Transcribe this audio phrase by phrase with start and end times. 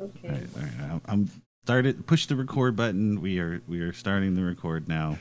[0.00, 0.28] Okay.
[0.28, 0.80] All right, all right.
[0.90, 1.30] I'm- I'm
[1.64, 2.06] started.
[2.06, 3.20] Push the record button.
[3.20, 5.18] We are we are starting the record now.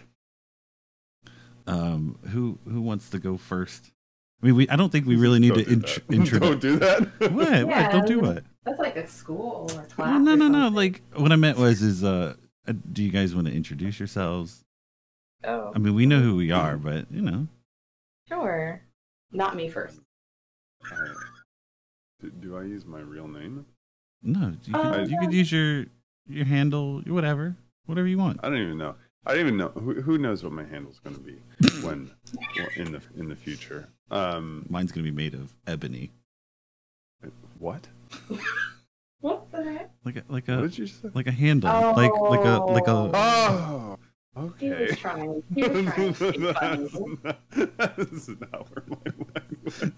[1.67, 3.91] Um, who who wants to go first?
[4.41, 4.69] I mean, we.
[4.69, 6.15] I don't think we really need Don't to do int- that.
[6.15, 6.39] intro.
[6.49, 7.01] Don't do that.
[7.31, 7.67] What?
[7.67, 7.91] What?
[7.91, 8.21] Don't do Yeah.
[8.21, 8.43] what?
[8.65, 10.19] That's like a school or class.
[10.21, 10.75] No, no, or no, no.
[10.75, 12.35] Like what I meant was, is uh,
[12.67, 14.63] uh, do you guys want to introduce yourselves?
[15.43, 17.47] Oh, I mean, we know who we are, but you know,
[18.27, 18.81] sure.
[19.31, 19.99] Not me first.
[20.91, 20.95] Uh,
[22.19, 23.65] do, do I use my real name?
[24.23, 24.53] no.
[24.65, 25.85] You Uh, could, you could use your
[26.27, 28.39] your handle, whatever, whatever you want.
[28.43, 28.95] I don't even know.
[29.25, 31.37] I don't even know who, who knows what my handle's going to be
[31.85, 32.11] when
[32.75, 33.89] in the in the future.
[34.09, 36.11] Um, Mine's gonna be made of ebony,
[37.59, 37.87] what?
[39.21, 39.91] What the heck?
[40.03, 41.09] like a like What a did you say?
[41.13, 43.11] like a handle, like like a like a.
[43.13, 43.99] Oh,
[44.59, 44.95] He was okay.
[44.95, 45.43] trying.
[45.53, 47.17] He was trying to be funny.
[47.53, 48.97] That's not, where my
[49.33, 49.93] mind went.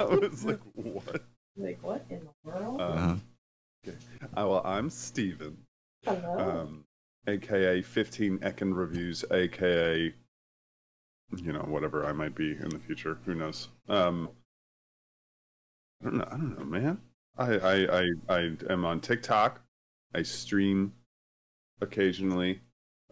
[0.00, 1.22] I was like, what?
[1.56, 2.80] Like, what in the world?
[2.80, 2.98] Uh-huh.
[3.10, 3.22] Um,
[3.86, 5.58] uh, well, I'm Steven,
[6.06, 6.38] Hello.
[6.38, 6.84] um,
[7.26, 10.14] aka 15 Ekin Reviews, aka,
[11.36, 13.18] you know, whatever I might be in the future.
[13.26, 13.68] Who knows?
[13.90, 14.30] Um,
[16.00, 16.24] I don't know.
[16.26, 16.98] I don't know, man.
[17.36, 19.60] I, I, I, I am on TikTok.
[20.14, 20.92] I stream
[21.80, 22.60] occasionally.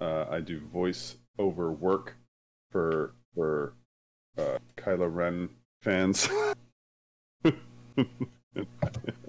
[0.00, 2.16] Uh, I do voice over work
[2.70, 3.74] for for
[4.38, 5.48] uh, Kylo Ren
[5.80, 6.28] fans
[7.44, 7.56] and,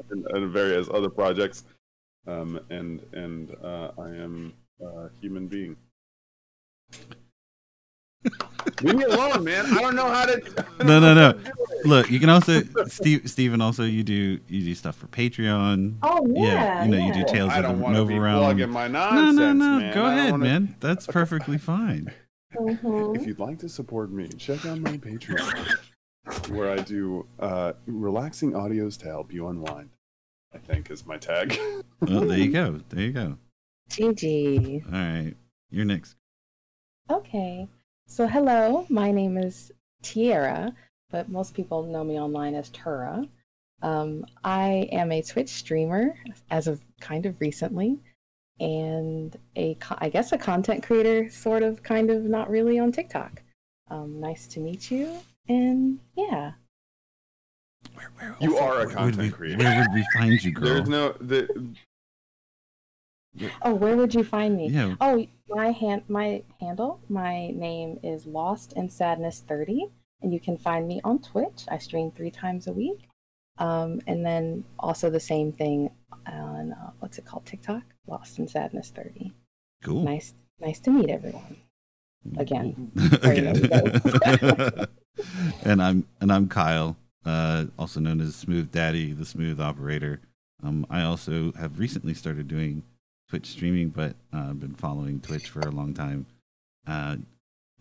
[0.09, 1.63] and various other projects.
[2.25, 5.75] Um, and and uh, I am a human being.
[8.81, 9.65] Leave me alone, man.
[9.65, 10.65] I don't know how to.
[10.83, 11.33] No, no, no.
[11.33, 11.85] to do it.
[11.85, 15.95] Look, you can also Steve Steven also you do you do stuff for Patreon.
[16.03, 16.43] oh yeah.
[16.43, 17.23] yeah, you know, you do.
[17.25, 18.71] Tales I of don't the want to Nova be Realm.
[18.71, 19.79] my No, nonsense, no, no.
[19.79, 19.93] man.
[19.93, 20.75] Go ahead, wanna- man.
[20.79, 22.11] That's perfectly fine.
[22.55, 23.15] Mhm.
[23.15, 25.77] If you'd like to support me, check out my Patreon,
[26.49, 29.89] where I do uh, relaxing audios to help you unwind.
[30.53, 31.57] I think is my tag.
[32.01, 32.79] Well, there you go.
[32.89, 33.37] There you go.
[33.89, 34.85] GG.
[34.85, 35.33] All right,
[35.71, 36.15] you're next.
[37.09, 37.67] Okay.
[38.13, 39.71] So, hello, my name is
[40.03, 40.75] Tierra,
[41.09, 43.27] but most people know me online as Tura.
[43.81, 46.13] Um, I am a Twitch streamer
[46.51, 47.97] as of kind of recently,
[48.59, 52.91] and a, co- I guess, a content creator, sort of, kind of, not really on
[52.91, 53.41] TikTok.
[53.89, 55.17] Um, nice to meet you,
[55.49, 56.51] and yeah.
[57.95, 59.57] Where, where You are a content we- creator.
[59.57, 60.65] Where would we find you, girl?
[60.65, 61.47] There's no the
[63.61, 64.69] Oh, where would you find me?
[64.69, 64.95] Yeah.
[65.01, 69.87] Oh, my hand, my handle, my name is Lost in Sadness thirty,
[70.21, 71.65] and you can find me on Twitch.
[71.67, 73.07] I stream three times a week,
[73.57, 75.91] um, and then also the same thing
[76.27, 79.33] on uh, what's it called, TikTok, Lost in Sadness thirty.
[79.83, 80.03] Cool.
[80.03, 81.57] Nice, nice to meet everyone.
[82.37, 82.91] Again.
[83.21, 83.69] Again.
[85.63, 86.95] and I'm and I'm Kyle,
[87.25, 90.21] uh, also known as Smooth Daddy, the Smooth Operator.
[90.63, 92.83] Um, I also have recently started doing
[93.33, 96.27] Twitch streaming, but uh, I've been following Twitch for a long time,
[96.85, 97.15] uh,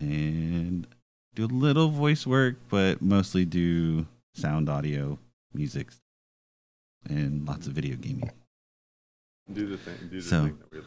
[0.00, 0.86] and
[1.34, 5.18] do a little voice work, but mostly do sound, audio,
[5.52, 5.88] music,
[7.06, 8.30] and lots of video gaming.
[9.52, 10.78] do the thing do the So- thing that we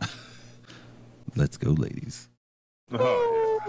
[0.00, 0.10] like.
[1.36, 2.28] Let's go, ladies.
[2.92, 3.60] Oh,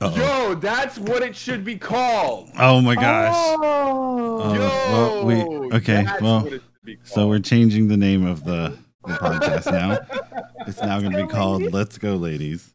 [0.00, 0.14] Uh-oh.
[0.16, 2.48] Yo, that's what it should be called.
[2.60, 3.34] Oh my gosh.
[3.36, 6.48] Oh, Yo, well, we- okay, well,
[6.82, 9.98] what it should be So we're changing the name of the, the podcast now.
[10.64, 12.72] It's now going to be called "Let's Go, Ladies."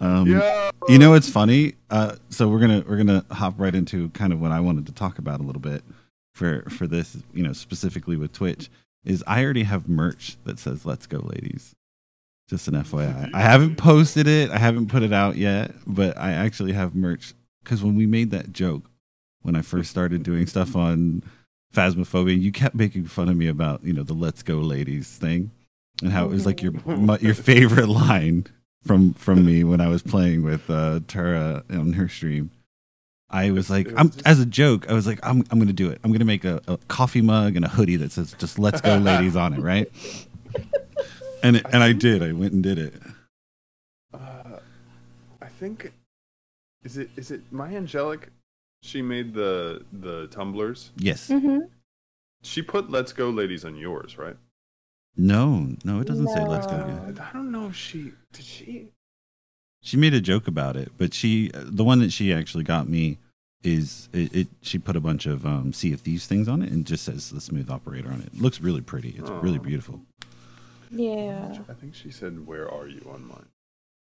[0.00, 0.70] Um, Yo.
[0.88, 1.74] you know, it's funny.
[1.90, 4.92] Uh, so we're gonna we're gonna hop right into kind of what I wanted to
[4.92, 5.84] talk about a little bit
[6.32, 7.18] for for this.
[7.34, 8.70] You know, specifically with Twitch,
[9.04, 11.74] is I already have merch that says "Let's Go, Ladies."
[12.48, 13.28] Just an FYI.
[13.34, 14.50] I haven't posted it.
[14.50, 18.30] I haven't put it out yet, but I actually have merch because when we made
[18.30, 18.88] that joke
[19.42, 21.22] when I first started doing stuff on
[21.74, 25.50] Phasmophobia, you kept making fun of me about you know the "Let's Go, Ladies" thing
[26.02, 28.46] and how it was like your my, your favorite line
[28.84, 32.50] from from me when I was playing with uh, Tara on her stream.
[33.30, 34.88] I was like, I'm as a joke.
[34.88, 36.00] I was like, I'm I'm gonna do it.
[36.02, 38.96] I'm gonna make a, a coffee mug and a hoodie that says "Just Let's Go,
[38.96, 39.90] Ladies" on it, right?
[41.40, 42.20] And it, and I did.
[42.20, 42.94] I went and did it.
[44.12, 44.58] Uh,
[45.40, 45.92] I think
[46.82, 48.30] is it is it my angelic?
[48.82, 50.90] She made the the tumblers.
[50.96, 51.28] Yes.
[51.28, 51.58] hmm
[52.42, 54.36] She put "Let's Go, ladies" on yours, right?
[55.16, 57.02] No, no, it doesn't say "Let's Go." No.
[57.04, 58.44] Ladies." I don't know if she did.
[58.44, 58.88] She
[59.80, 63.18] She made a joke about it, but she the one that she actually got me
[63.64, 66.70] is it, it she put a bunch of um Sea of Thieves things on it
[66.70, 68.26] and just says the smooth operator on it.
[68.28, 69.10] it looks really pretty.
[69.18, 69.62] It's really Oh.
[69.62, 70.00] beautiful.
[70.90, 71.52] Yeah.
[71.68, 73.48] I think she said, "Where are you on mine?"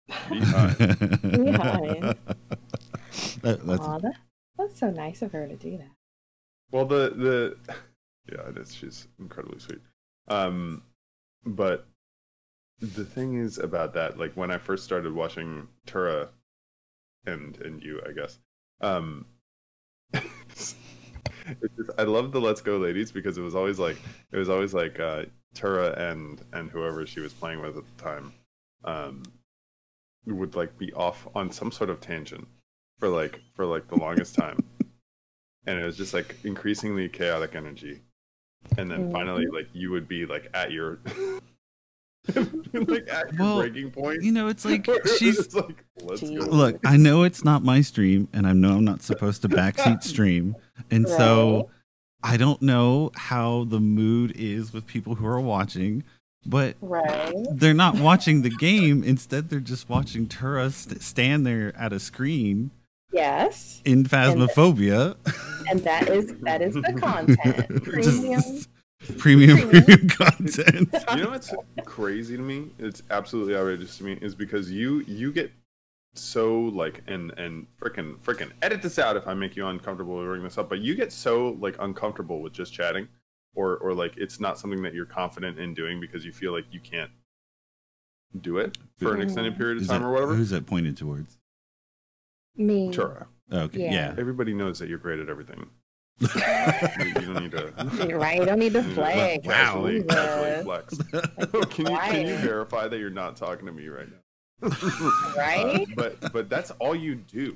[0.30, 1.21] Behind.
[1.21, 2.16] Behind.
[3.42, 4.16] That- that's Aw, that,
[4.57, 5.92] that's so nice of her to do that.
[6.72, 7.75] Well, the the
[8.31, 8.74] yeah, it is.
[8.74, 9.81] She's incredibly sweet.
[10.28, 10.84] Um,
[11.46, 11.88] but
[12.80, 16.30] the thing is about that, like when I first started watching Tura,
[17.25, 18.40] and and you, I guess,
[18.81, 19.25] um,
[20.13, 20.75] it's
[21.78, 23.98] just, I love the Let's Go ladies because it was always like
[24.31, 28.04] it was always like uh, Tura and and whoever she was playing with at the
[28.04, 28.34] time,
[28.84, 29.24] um,
[30.25, 32.48] would like be off on some sort of tangent
[33.00, 34.57] for like for like the longest time.
[35.68, 38.01] And it was just like increasingly chaotic energy.
[38.77, 39.56] And then finally mm-hmm.
[39.56, 41.00] like you would be like at your
[42.74, 44.24] like at your Well, breaking point.
[44.24, 46.27] you know, it's like Where it's she's like let's go.
[46.30, 46.80] Look.
[46.86, 50.56] I know it's not my stream, and I know I'm not supposed to backseat stream,
[50.92, 51.69] and so
[52.24, 56.03] I don't know how the mood is with people who are watching,
[56.45, 57.33] but Right.
[57.51, 59.03] they're not watching the game.
[59.03, 62.71] Instead, they're just watching Tura st- stand there at a screen
[63.16, 63.82] Yes.
[63.86, 65.16] in Phasmophobia.
[65.70, 67.84] And that is that is the content.
[67.84, 68.42] Premium.
[68.42, 68.70] Just
[69.18, 69.84] premium, Premium.
[69.86, 70.90] premium content.
[71.16, 71.54] you know what's
[71.86, 75.52] crazy to me it's absolutely outrageous to me is because you you get
[76.16, 80.26] so like and and freaking freaking edit this out if i make you uncomfortable to
[80.26, 83.08] bring this up but you get so like uncomfortable with just chatting
[83.54, 86.66] or or like it's not something that you're confident in doing because you feel like
[86.72, 87.12] you can't
[88.42, 91.38] do it for an extended period of time that- or whatever Who's that pointed towards?
[92.57, 92.92] Me.
[92.92, 93.28] Tura.
[93.52, 93.92] Okay, Yeah.
[93.92, 94.16] yeah.
[94.18, 95.69] everybody knows that you're great at everything
[96.19, 96.30] you,
[97.06, 98.40] you don't need to You're right.
[98.40, 99.46] You don't need to you need to flex.
[99.48, 100.13] casually, Jesus.
[100.16, 100.98] casually flex
[101.75, 104.69] can you can you verify that you're not talking to me right now
[105.38, 105.81] Right?
[105.81, 107.56] Uh, but but that's all you do.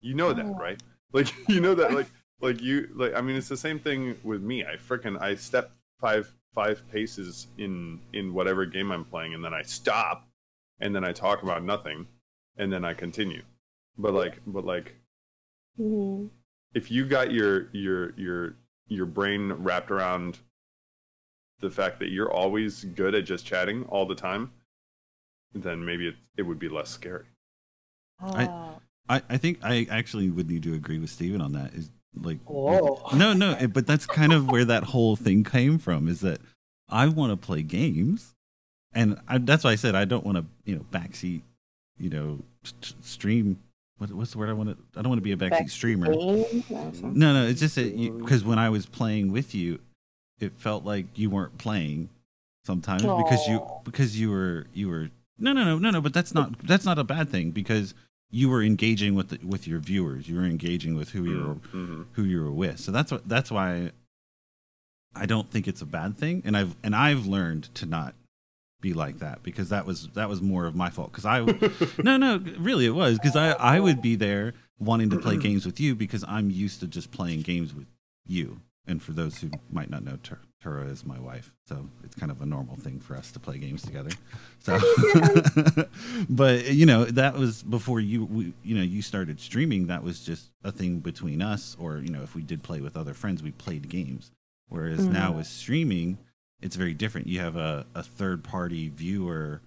[0.00, 0.54] You know that, Oh.
[0.58, 0.82] right?
[1.12, 2.06] Like you know that like
[2.40, 4.64] like you like I mean it's the same thing with me.
[4.64, 9.52] I frickin' I step five five paces in in whatever game I'm playing and then
[9.54, 10.26] I stop
[10.80, 12.06] and then I talk about nothing
[12.56, 13.42] and then I continue.
[13.96, 14.94] But like but like
[15.80, 16.30] Mhm.
[16.74, 18.56] if you got your your your
[18.88, 20.38] your brain wrapped around
[21.60, 24.52] the fact that you're always good at just chatting all the time,
[25.54, 27.26] then maybe it, it would be less scary.
[28.20, 28.80] I- Ah.
[29.08, 31.74] I, I think I actually would need to agree with Steven on that.
[31.74, 33.06] Is like Whoa.
[33.14, 36.08] no, no, but that's kind of where that whole thing came from.
[36.08, 36.40] Is that
[36.88, 38.34] I want to play games,
[38.94, 41.42] and I, that's why I said I don't want to, you know, backseat,
[41.98, 43.58] you know, st- stream.
[43.98, 44.76] What, what's the word I want to?
[44.98, 46.08] I don't want to be a backseat Back- streamer.
[46.12, 49.78] No, No, it's just that because when I was playing with you,
[50.40, 52.08] it felt like you weren't playing
[52.66, 56.00] sometimes because you because you were you were no no no no no.
[56.00, 57.94] But that's not that's not a bad thing because
[58.30, 60.28] you were engaging with the, with your viewers.
[60.28, 62.06] You were engaging with who you were Mhm.
[62.12, 62.80] who you were with.
[62.80, 63.92] So that's what that's why
[65.14, 66.42] I don't think it's a bad thing.
[66.44, 68.14] And I've and I've learned to not
[68.84, 71.40] be like that because that was that was more of my fault because I
[72.04, 75.64] no no really it was because I I would be there wanting to play games
[75.64, 77.86] with you because I'm used to just playing games with
[78.26, 78.60] you.
[78.86, 82.30] And for those who might not know, Tur- Tura is my wife, so it's kind
[82.30, 84.10] of a normal thing for us to play games together.
[84.58, 84.78] So,
[86.28, 89.86] but you know that was before you we, you know you started streaming.
[89.86, 92.94] That was just a thing between us, or you know if we did play with
[92.96, 94.30] other friends, we played games.
[94.68, 95.36] Whereas now Mhm.
[95.36, 96.18] with streaming,
[96.64, 97.26] it's very different.
[97.26, 99.60] You have a, a third party viewer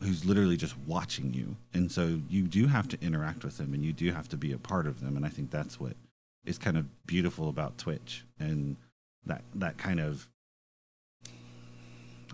[0.00, 1.56] who's literally just watching you.
[1.74, 4.52] And so you do have to interact with them and you do have to be
[4.52, 5.16] a part of them.
[5.16, 5.94] And I think that's what
[6.44, 8.76] is kind of beautiful about Twitch and
[9.26, 10.28] that that kind of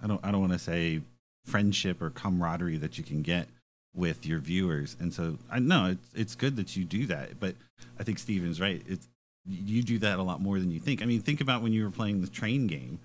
[0.03, 1.01] I don't I don't want to say
[1.47, 3.49] friendship or camaraderie that you can get
[3.95, 4.97] with your viewers.
[5.01, 7.55] And so I know it's it's good that you do that, but
[7.99, 8.83] I think Steven's right.
[8.87, 9.09] It's
[9.47, 11.01] you do that a lot more than you think.
[11.01, 12.99] I mean, think about when you were playing the train game.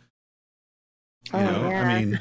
[1.31, 1.81] Oh, you Oh, know, yeah.
[1.83, 2.19] I mean,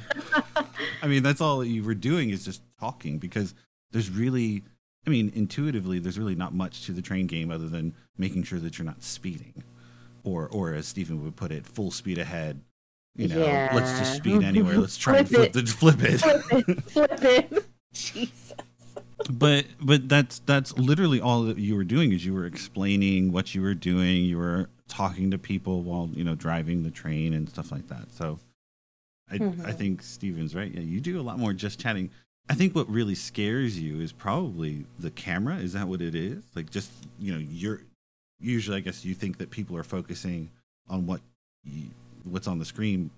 [1.02, 3.54] I mean, that's all you were doing is just talking because
[3.90, 4.62] there's really,
[5.06, 8.58] I mean, intuitively, there's really not much to the train game other than making sure
[8.60, 9.64] that you're not speeding,
[10.24, 12.60] or, or as Steven would put it, full speed ahead.
[13.14, 13.40] You know,
[13.74, 14.78] let's just speed anywhere.
[14.78, 16.18] Let's try and Flip flip, the, flip it.
[16.20, 16.82] Flip it.
[16.84, 17.66] Flip it.
[17.92, 18.54] Jesus.
[19.30, 23.54] but but that's that's literally all that you were doing is you were explaining what
[23.54, 24.24] you were doing.
[24.24, 28.10] You were talking to people while you know driving the train and stuff like that.
[28.12, 28.38] So
[29.32, 29.74] I I Mhm.
[29.78, 30.72] think Steven's right.
[30.72, 32.10] Yeah, you do a lot more just chatting.
[32.48, 35.56] I think what really scares you is probably the camera.
[35.58, 36.42] Is that what it is?
[36.54, 37.80] Like just you know you're
[38.40, 40.50] usually I guess you think that people are focusing
[40.88, 41.20] on what
[41.64, 41.84] you,
[42.24, 43.10] what's on the screen,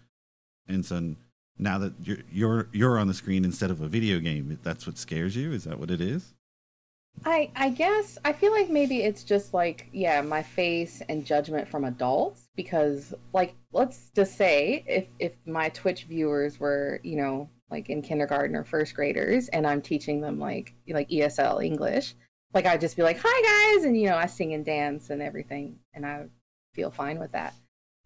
[0.68, 1.16] and so
[1.59, 4.99] now that you're you're you're on the screen instead of a video game, that's what
[4.99, 5.52] scares you.
[5.52, 6.35] Is that what it is?
[7.25, 11.68] I I guess I feel like maybe it's just like yeah, my face and judgment
[11.68, 17.49] from adults because like let's just say if if my Twitch viewers were, you know,
[17.71, 22.14] like in kindergarten or first graders and I'm teaching them like like ESL English,
[22.52, 25.23] like I'd just be like, "Hi guys," and you know, I sing and dance and
[25.23, 26.26] everything, and I
[26.75, 27.54] feel fine with that.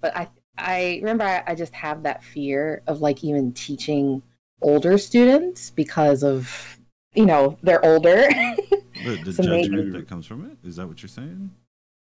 [0.00, 4.23] But I I remember I, I just have that fear of like even teaching
[4.62, 6.79] older students because of
[7.15, 8.29] you know they're older.
[9.17, 11.50] The, the So judgment maybe- that comes from it is that what you're saying?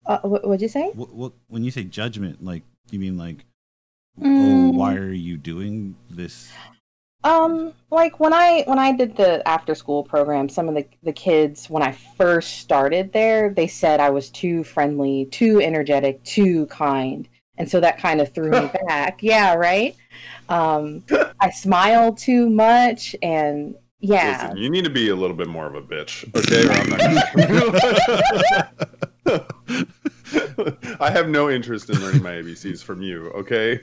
[0.07, 0.91] uh, what, what'd you say?
[0.95, 3.45] What, what when you say judgment, like you mean like,
[4.21, 4.75] oh, Mm.
[4.75, 6.51] why are you doing this?
[7.25, 11.13] Um, like when I when I did the after school program, some of the the
[11.13, 16.67] kids when I first started there, they said I was too friendly, too energetic, too
[16.67, 19.23] kind, and so that kind of threw me back.
[19.23, 19.95] Yeah, right.
[20.49, 21.05] Um,
[21.41, 25.67] I smiled too much, and yeah, Listen, you need to be a little bit more
[25.67, 26.69] of a bitch, okay?
[26.69, 27.01] I'm not.
[31.01, 33.81] I have no interest in learning my ABCs from you, okay?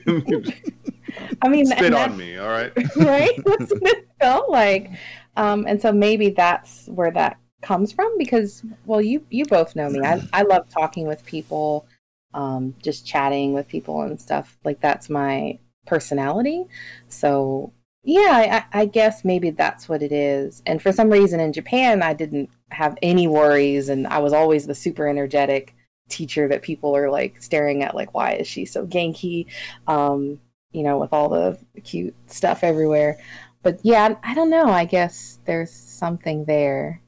[1.42, 2.70] I mean, Spit on me, all right?
[2.96, 3.32] right?
[3.46, 4.90] That's what it felt like.
[5.38, 9.88] Um, and so maybe that's where that comes from because, well, you you both know
[9.88, 10.00] me.
[10.04, 11.86] I I love talking with people,
[12.34, 14.58] um, just chatting with people and stuff.
[14.64, 16.66] Like that's my personality.
[17.08, 20.62] So yeah, I, I guess maybe that's what it is.
[20.66, 24.66] And for some reason in Japan, I didn't have any worries, and I was always
[24.66, 25.74] the super energetic
[26.08, 29.46] teacher that people are like staring at, like, why is she so genki?
[29.86, 30.40] Um,
[30.72, 33.18] you know, with all the cute stuff everywhere.
[33.62, 34.66] But yeah, I I don't know.
[34.66, 37.02] I guess there's something there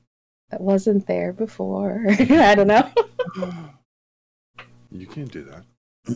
[0.51, 2.05] that wasn't there before.
[2.09, 2.91] I don't know.
[4.91, 5.65] You can't do that.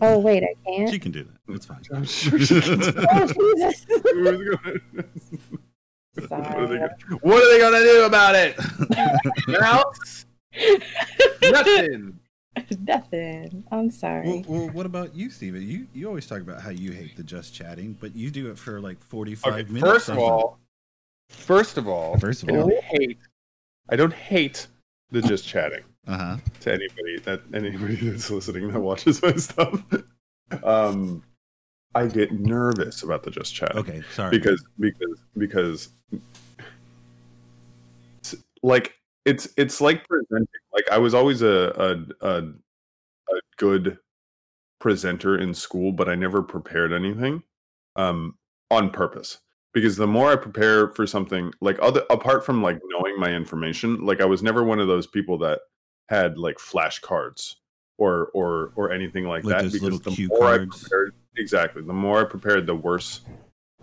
[0.02, 0.90] Oh wait, I can't.
[0.90, 1.54] She can do that.
[1.54, 1.80] It's fine.
[1.94, 3.86] I'm sure she can Oh Jesus!
[6.28, 8.56] what, are they gonna, what are they gonna do about it?
[9.48, 10.26] Mouse?
[11.42, 12.18] Nothing.
[12.80, 13.64] Nothing.
[13.70, 14.42] I'm sorry.
[14.48, 15.62] well, what about you, Steven?
[15.62, 18.58] You you always talk about how you hate the just chatting, but you do it
[18.58, 19.92] for like forty five Okay, minutes.
[19.92, 20.58] first of all,
[21.28, 22.68] first of all, First of all, I all.
[22.68, 23.18] don't hate.
[23.90, 24.66] I don't hate
[25.10, 25.82] the just chatting.
[26.06, 26.36] Uh huh.
[26.60, 29.82] to anybody that anybody that's listening that watches my stuff.
[30.62, 31.24] Um,
[31.96, 34.30] I get nervous about the just chat Okay, sorry.
[34.30, 35.88] because because because
[38.20, 38.94] it's like
[39.24, 40.46] it's it's like presenting.
[40.72, 43.98] Like I was always a a a, a good
[44.78, 47.42] presenter in school, but I never prepared anything
[47.96, 48.36] um,
[48.70, 49.38] on purpose.
[49.72, 54.06] Because the more I prepare for something, like other apart from like knowing my information,
[54.06, 55.60] like I was never one of those people that
[56.08, 57.56] had like flashcards
[57.98, 59.72] or or or anything like, Like that.
[59.72, 60.76] Because the cue more cards?
[60.76, 63.22] I prepared, exactly, the more I prepared, the worse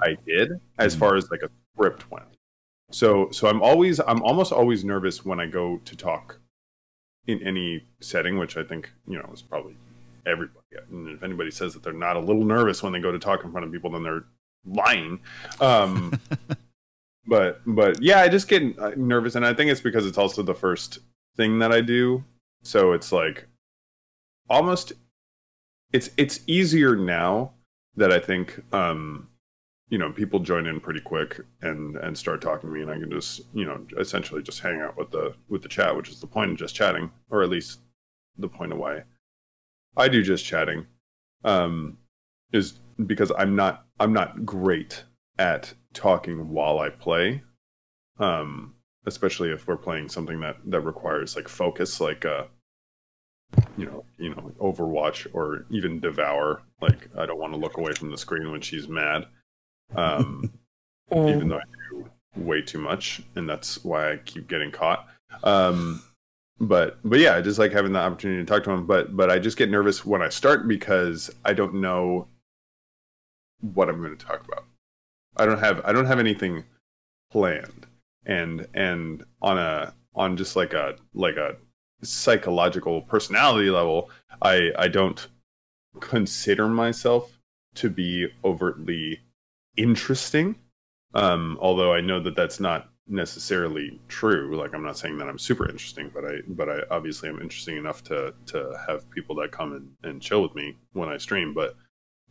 [0.02, 1.00] I did as Mhm.
[1.00, 2.26] far as like a script went.
[2.92, 6.40] So so I'm always I'm almost always nervous when I go to talk
[7.28, 9.76] in any setting, which I think you know is probably
[10.26, 10.60] everybody.
[10.90, 13.44] And if anybody says that they're not a little nervous when they go to talk
[13.44, 14.26] in front of people, then they're
[14.66, 15.20] lying.
[15.60, 16.20] Um,
[17.28, 20.42] but but yeah, I just get uh, nervous, and I think it's because it's also
[20.44, 21.00] the first
[21.36, 22.24] thing that I do.
[22.64, 23.48] So it's like
[24.50, 24.94] almost
[25.92, 27.54] it's it's easier now
[27.96, 29.28] that I think um,
[29.90, 33.00] you know people join in pretty quick and and start talking to me, and I
[33.00, 36.20] can just you know essentially just hang out with the with the chat, which is
[36.20, 37.80] the point of just chatting, or at least
[38.38, 39.04] the point of why
[39.96, 40.86] I do just chatting
[41.44, 41.98] um,
[42.52, 45.04] is because I'm not I'm not great
[45.38, 47.44] at talking while I play,
[48.20, 48.76] um,
[49.06, 52.46] especially if we're playing something that that requires like focus, like uh,
[53.78, 56.62] you know, you know, Overwatch or even Devour.
[56.82, 59.26] Like I don't want to look away from the screen when she's mad,
[59.96, 60.52] um,
[61.12, 61.50] even Mm.
[61.50, 65.08] though I do way too much, and that's why I keep getting caught.
[65.44, 66.02] Um,
[66.60, 68.86] but but yeah, I just like having the opportunity to talk to him.
[68.88, 72.28] But but I just get nervous when I start because I don't know
[73.62, 74.66] what I'm going to talk about.
[75.38, 76.64] I don't have I don't have anything
[77.32, 77.88] planned,
[78.26, 81.56] and and on a on just like a like a
[82.04, 84.10] psychological personality level,
[84.42, 85.28] I I don't
[86.00, 87.40] consider myself
[87.76, 89.20] to be overtly
[89.78, 90.56] interesting.
[91.14, 94.56] Um, although I know that that's not necessarily true.
[94.58, 97.78] Like I'm not saying that I'm super interesting, but I but I obviously am interesting
[97.78, 101.54] enough to to have people that come and, and chill with me when I stream.
[101.54, 101.76] But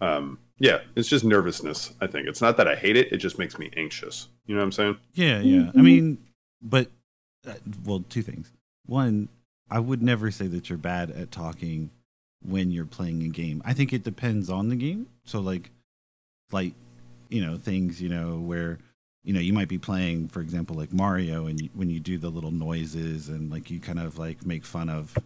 [0.02, 1.92] um, yeah, it's just nervousness.
[2.00, 4.28] I think it's not that I hate it; it just makes me anxious.
[4.46, 4.96] You know what I'm saying?
[5.14, 5.70] Yeah, yeah.
[5.74, 5.84] I Mhm.
[5.84, 6.18] mean,
[6.60, 6.90] but
[7.46, 7.54] uh,
[7.84, 8.52] well, two things.
[8.86, 9.28] One,
[9.70, 11.90] I would never say that you're bad at talking
[12.44, 13.62] when you're playing a game.
[13.64, 15.06] I think it depends on the game.
[15.24, 15.70] So like
[16.50, 16.74] like
[17.28, 18.78] you know, things, you know, where
[19.24, 22.18] you know, you might be playing for example like Mario and you, when you do
[22.18, 25.16] the little noises and like you kind of like make fun of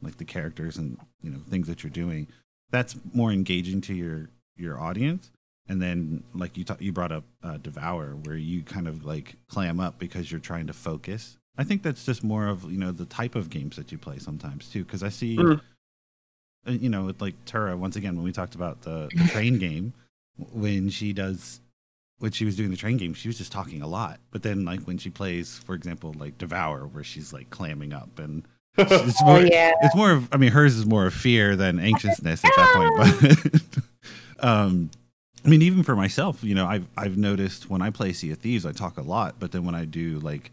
[0.00, 2.26] like the characters and, you know, things that you're doing.
[2.72, 5.30] That's more engaging to your your audience.
[5.68, 9.36] and then like you ta- you brought up uh, devour where you kind of like
[9.48, 11.38] clam up because you're trying to focus.
[11.56, 14.18] I think that's just more of you know the type of games that you play
[14.18, 15.38] sometimes too because i see
[16.66, 19.58] uh, you know with like tura once again when we talked about the, the train
[19.58, 19.92] game
[20.52, 21.60] when she does
[22.18, 24.18] when she was doing the train game she was just talking a lot.
[24.30, 28.18] But then like when she plays for example like devour where she's like clamming up
[28.18, 28.44] and
[28.78, 29.72] it's Oh more, yeah.
[29.82, 33.54] it's more of i mean hers is more of fear than anxiousness at that point
[33.60, 33.84] but
[34.48, 34.90] um
[35.44, 38.38] i mean even for myself you know i've i've noticed when i play sea of
[38.38, 40.50] thieves i talk a lot but then when i do like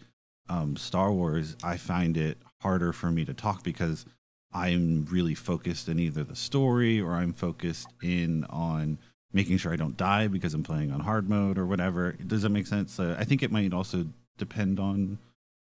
[0.50, 4.06] um star wars i find it harder for me to talk because
[4.54, 8.98] i'm really focused in either the story or i'm focused in on
[9.32, 12.14] making sure i don't die because i'm playing on hard mode or whatever.
[12.26, 13.00] Does that make sense?
[13.00, 14.06] Uh, i think it might also
[14.38, 15.18] depend on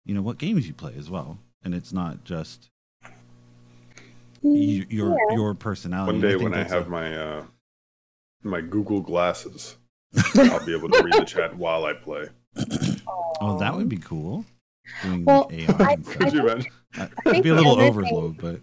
[0.05, 2.69] you know what games you play as well and it's not just
[4.41, 7.43] you, your your personality One day think when I that's a- have my uh,
[8.43, 9.75] my Google glasses,
[10.35, 12.27] I'll be able to read the chat while I play.
[13.41, 14.45] Oh, that would be cool.
[15.01, 16.05] Doing Well, AI I- and.
[16.05, 16.71] Could you imagine?
[16.95, 18.59] I It'd be a little other thing- overload, but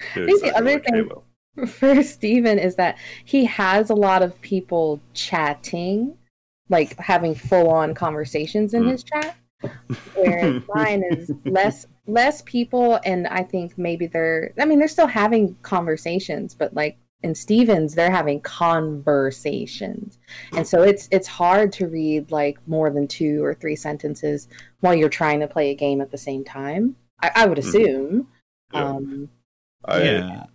[0.00, 1.66] I think the exactly other like thing- Halo.
[1.66, 6.16] for Steven is that he has a lot of people chatting,
[6.68, 8.90] like having full on conversations in Mm.
[8.92, 9.36] his chat.
[10.14, 15.06] Whereas mine is less less people and I think maybe they're I mean they're still
[15.06, 20.18] having conversations, but like in Stevens they're having conversations.
[20.52, 24.48] And so it's it's hard to read like more than two or three sentences
[24.80, 26.96] while you're trying to play a game at the same time.
[27.22, 27.66] I, I would Mhm.
[27.68, 28.28] assume.
[28.72, 28.84] Yeah.
[28.84, 29.28] Um
[29.84, 30.46] I, yeah,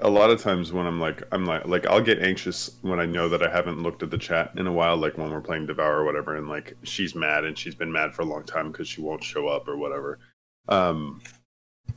[0.00, 3.06] a lot of times when I'm like I'm like like I'll get anxious when I
[3.06, 5.66] know that I haven't looked at the chat in a while, like when we're playing
[5.66, 8.72] Devour or whatever, and like she's mad and she's been mad for a long time
[8.72, 10.18] because she won't show up or whatever.
[10.68, 11.22] Um,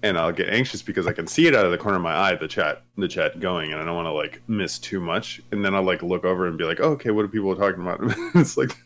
[0.01, 2.15] and I'll get anxious because I can see it out of the corner of my
[2.15, 5.41] eye, the chat, the chat going, and I don't want to like miss too much.
[5.51, 7.81] And then I'll like look over and be like, oh, okay, what are people talking
[7.81, 7.99] about?
[8.35, 8.77] it's like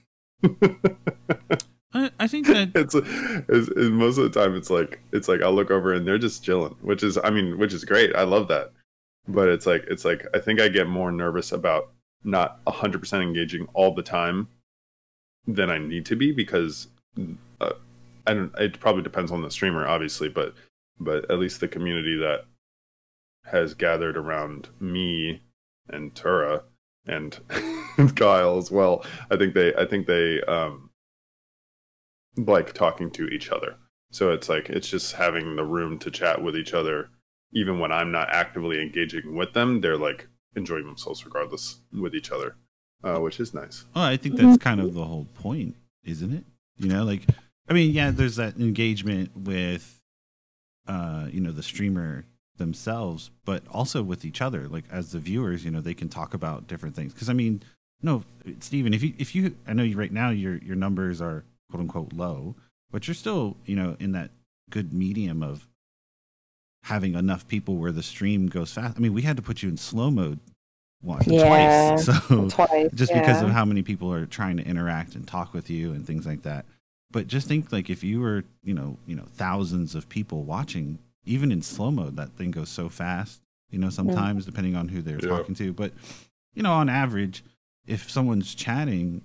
[1.93, 5.41] I, I think that it's, it's, it's most of the time it's like it's like
[5.41, 8.15] I'll look over and they're just chilling, which is I mean, which is great.
[8.15, 8.71] I love that.
[9.27, 11.91] But it's like it's like I think I get more nervous about
[12.23, 14.47] not 100% engaging all the time
[15.45, 16.87] than I need to be because
[17.59, 17.71] uh,
[18.25, 20.53] I don't it probably depends on the streamer obviously, but
[20.99, 22.45] but at least the community that
[23.45, 25.41] has gathered around me
[25.89, 26.63] and Tura
[27.05, 27.37] and
[28.15, 29.05] Kyle as well.
[29.29, 30.89] I think they I think they um
[32.37, 33.75] like talking to each other.
[34.11, 37.09] So it's like it's just having the room to chat with each other
[37.53, 42.31] even when I'm not actively engaging with them, they're like enjoying themselves regardless with each
[42.31, 42.55] other.
[43.03, 43.83] Uh, which is nice.
[43.93, 46.45] well, I think that's kind of the whole point, isn't it?
[46.77, 47.23] You know, like
[47.67, 50.01] I mean, yeah, there's that engagement with
[50.87, 52.25] uh, you know, the streamer
[52.57, 54.67] themselves, but also with each other.
[54.67, 57.13] Like as the viewers, you know, they can talk about different things.
[57.13, 57.63] Because I mean,
[58.01, 58.23] no,
[58.59, 61.81] Steven, if you if you, I know you right now your your numbers are quote
[61.81, 62.55] unquote low,
[62.91, 64.31] but you're still you know in that
[64.69, 65.67] good medium of
[66.83, 68.97] having enough people where the stream goes fast.
[68.97, 70.39] I mean, we had to put you in slow mode
[71.01, 71.47] once, Yeah.
[71.47, 72.91] twice, so twice.
[72.93, 76.05] just because of how many people are trying to interact and talk with you and
[76.05, 76.65] things like that.
[77.11, 80.99] But just think like if you were, you know, you know, thousands of people watching,
[81.25, 83.41] even in slow mode, that thing goes so fast.
[83.69, 83.93] You know, mm.
[83.93, 85.29] sometimes depending on who they're Yeah.
[85.29, 85.93] talking to, but
[86.53, 87.43] you know, on average,
[87.87, 89.21] if someone's chatting,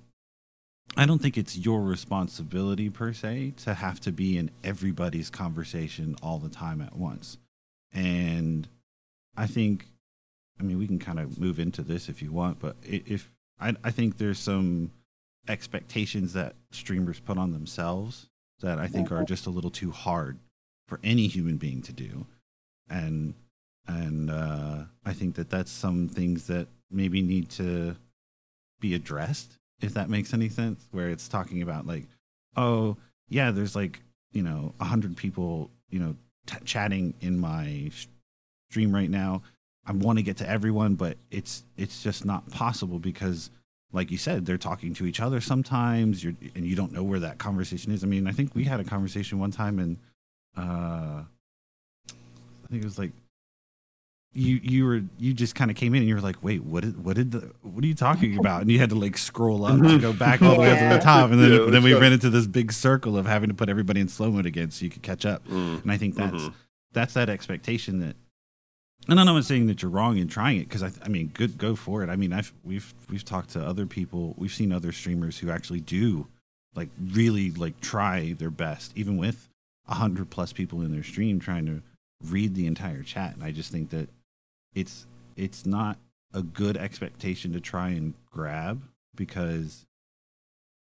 [0.96, 6.16] I don't think it's your responsibility per se to have to be in everybody's conversation
[6.22, 7.36] all the time at once.
[7.92, 8.68] And
[9.36, 9.86] I think,
[10.58, 13.74] I mean, we can kind of move into this if you want, but if I,
[13.82, 14.90] I think there's some
[15.48, 18.26] expectations that streamers put on themselves
[18.60, 20.38] that I think are just a little too hard
[20.86, 22.26] for any human being to do,
[22.90, 23.34] and
[23.86, 27.96] and uh, I think that that's some things that maybe need to
[28.80, 30.86] be addressed, if that makes any sense.
[30.90, 32.06] Where it's talking about like,
[32.56, 32.96] oh
[33.28, 34.00] yeah, there's like
[34.32, 36.16] you know a hundred people you know
[36.48, 37.90] t- chatting in my
[38.70, 39.42] stream right now.
[39.86, 43.50] I want to get to everyone, but it's it's just not possible because,
[43.92, 46.24] like you said, they're talking to each other sometimes.
[46.24, 48.04] And you don't know where that conversation is.
[48.04, 49.96] I mean, I think we had a conversation one time, and
[50.56, 51.22] uh,
[52.10, 53.12] I think it was like
[54.34, 56.84] you you were you just kind of came in and you were like, wait, what
[56.84, 58.60] did what did the what are you talking about?
[58.62, 60.98] And you had to like scroll up to go back all the way to the
[61.00, 63.68] top, and then Yeah, then we ran into this big circle of having to put
[63.68, 65.42] everybody in slow mode again so you could catch up.
[65.48, 66.52] And I think that's Mhm.
[66.92, 68.16] that's that expectation that.
[69.08, 71.56] And I'm not saying that you're wrong in trying it because I, I mean, good,
[71.56, 72.10] go for it.
[72.10, 75.80] I mean, I've we've we've talked to other people, we've seen other streamers who actually
[75.80, 76.26] do,
[76.74, 79.48] like, really like try their best, even with
[79.88, 81.80] a hundred plus people in their stream trying to
[82.22, 83.34] read the entire chat.
[83.34, 84.10] And I just think that
[84.78, 85.98] it's it's not
[86.32, 88.82] a good expectation to try and grab
[89.14, 89.86] because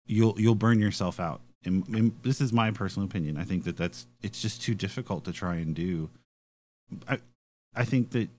[0.05, 1.41] you'll you'll burn yourself out.
[1.63, 3.37] And, and this is my personal opinion.
[3.37, 6.09] I think that that's it's just too difficult to try and do.
[7.07, 7.19] I
[7.75, 8.29] I think that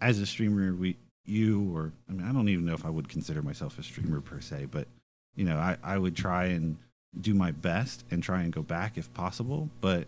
[0.00, 3.08] as a streamer, we you or I mean I don't even know if I would
[3.08, 4.88] consider myself a streamer per se, but
[5.34, 6.76] you know I I would try and
[7.18, 10.06] do my best and try and go back if possible, but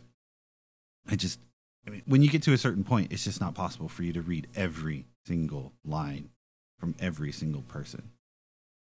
[1.08, 1.40] I just
[1.88, 4.12] I mean when you get to a certain point, it's just not possible for you
[4.12, 6.28] to read every single line
[6.78, 8.10] from every single person.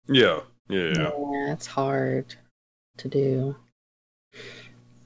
[0.09, 1.11] Yeah, yeah, yeah.
[1.33, 2.35] Yeah, it's hard
[2.97, 3.57] to do.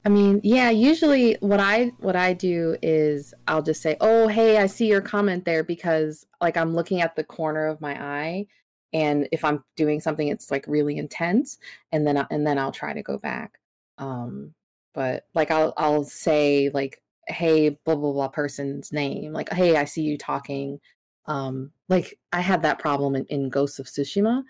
[0.05, 4.59] I mean, yeah, usually what I what I do is I'll just say, "Oh, hey,
[4.59, 8.47] I see your comment there because like I'm looking at the corner of my eye
[8.93, 11.57] and if I'm doing something it's like really intense
[11.91, 13.59] and then I- and then I'll try to go back."
[13.97, 14.53] Um
[14.93, 19.85] but like I'll I'll say like, "Hey, blah blah blah person's name." Like, "Hey, I
[19.85, 20.79] see you talking."
[21.25, 24.43] Um like I had that problem in, in Ghosts of Tsushima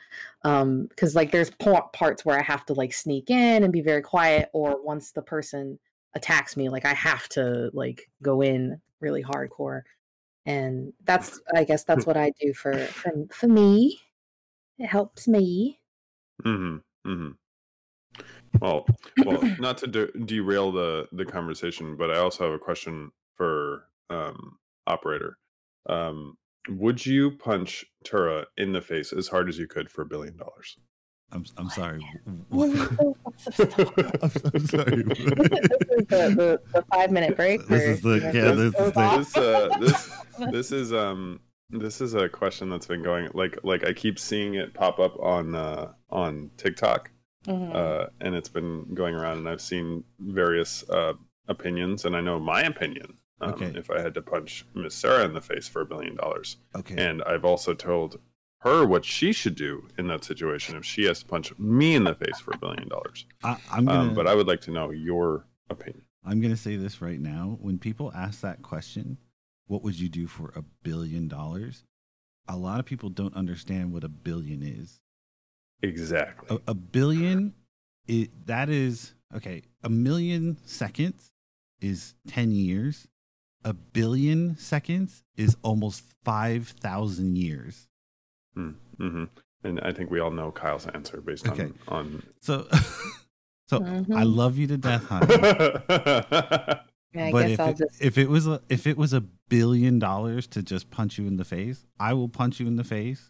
[0.43, 3.81] um because like there's pa- parts where i have to like sneak in and be
[3.81, 5.79] very quiet or once the person
[6.15, 9.81] attacks me like i have to like go in really hardcore
[10.45, 13.99] and that's i guess that's what i do for for, for me
[14.77, 15.79] it helps me
[16.43, 17.09] Mm-hmm.
[17.09, 17.29] Mm-hmm.
[18.61, 18.85] Well,
[19.25, 23.85] well, not to de- derail the the conversation, but I also have a question for
[24.09, 25.37] um, operator.
[25.89, 26.37] Um,
[26.69, 30.37] would you punch Tura in the face as hard as you could for a billion
[30.37, 30.77] dollars?
[31.31, 32.05] I'm I'm sorry.
[32.51, 33.15] this I'm,
[34.53, 34.93] I'm sorry.
[34.93, 39.37] is the, the, the five minute break This is the- yeah, this is the- this
[39.37, 40.11] uh, this
[40.51, 41.39] this is um
[41.71, 45.17] this is a question that's been going like like I keep seeing it pop up
[45.19, 47.09] on uh, on TikTok
[47.45, 47.75] Mhm.
[47.75, 51.13] uh, and it's been going around and I've seen various uh,
[51.47, 53.17] opinions and I know my opinion.
[53.41, 53.73] Um, Okay.
[53.77, 56.95] If I had to punch Miss Sarah in the face for a billion dollars, Okay.
[56.97, 58.19] and I've also told
[58.59, 62.05] her what she should do in that situation if she has to punch me in
[62.05, 63.25] the face for a billion dollars.
[63.43, 64.09] I, I'm gonna.
[64.09, 66.03] Um, but I would like to know your opinion.
[66.23, 67.57] I'm gonna say this right now.
[67.59, 69.17] When people ask that question,
[69.67, 71.83] what would you do for a billion dollars?
[72.47, 75.01] A lot of people don't understand what a billion is.
[75.83, 76.57] Exactly.
[76.67, 77.53] A, a billion,
[78.07, 79.61] it, that is okay.
[79.83, 81.31] A million seconds
[81.81, 83.07] is ten years.
[83.65, 87.87] A billion seconds is almost five thousand years.
[88.55, 89.25] hmm
[89.63, 91.71] And I think we all know Kyle's answer based Okay.
[91.89, 92.67] on So,
[93.67, 94.35] so I Mhm.
[94.35, 95.35] love you to death, honey.
[97.15, 99.99] Yeah, but if I'll it, just if it was a, if it was a billion
[99.99, 103.29] dollars to just punch you in the face, I will punch you in the face,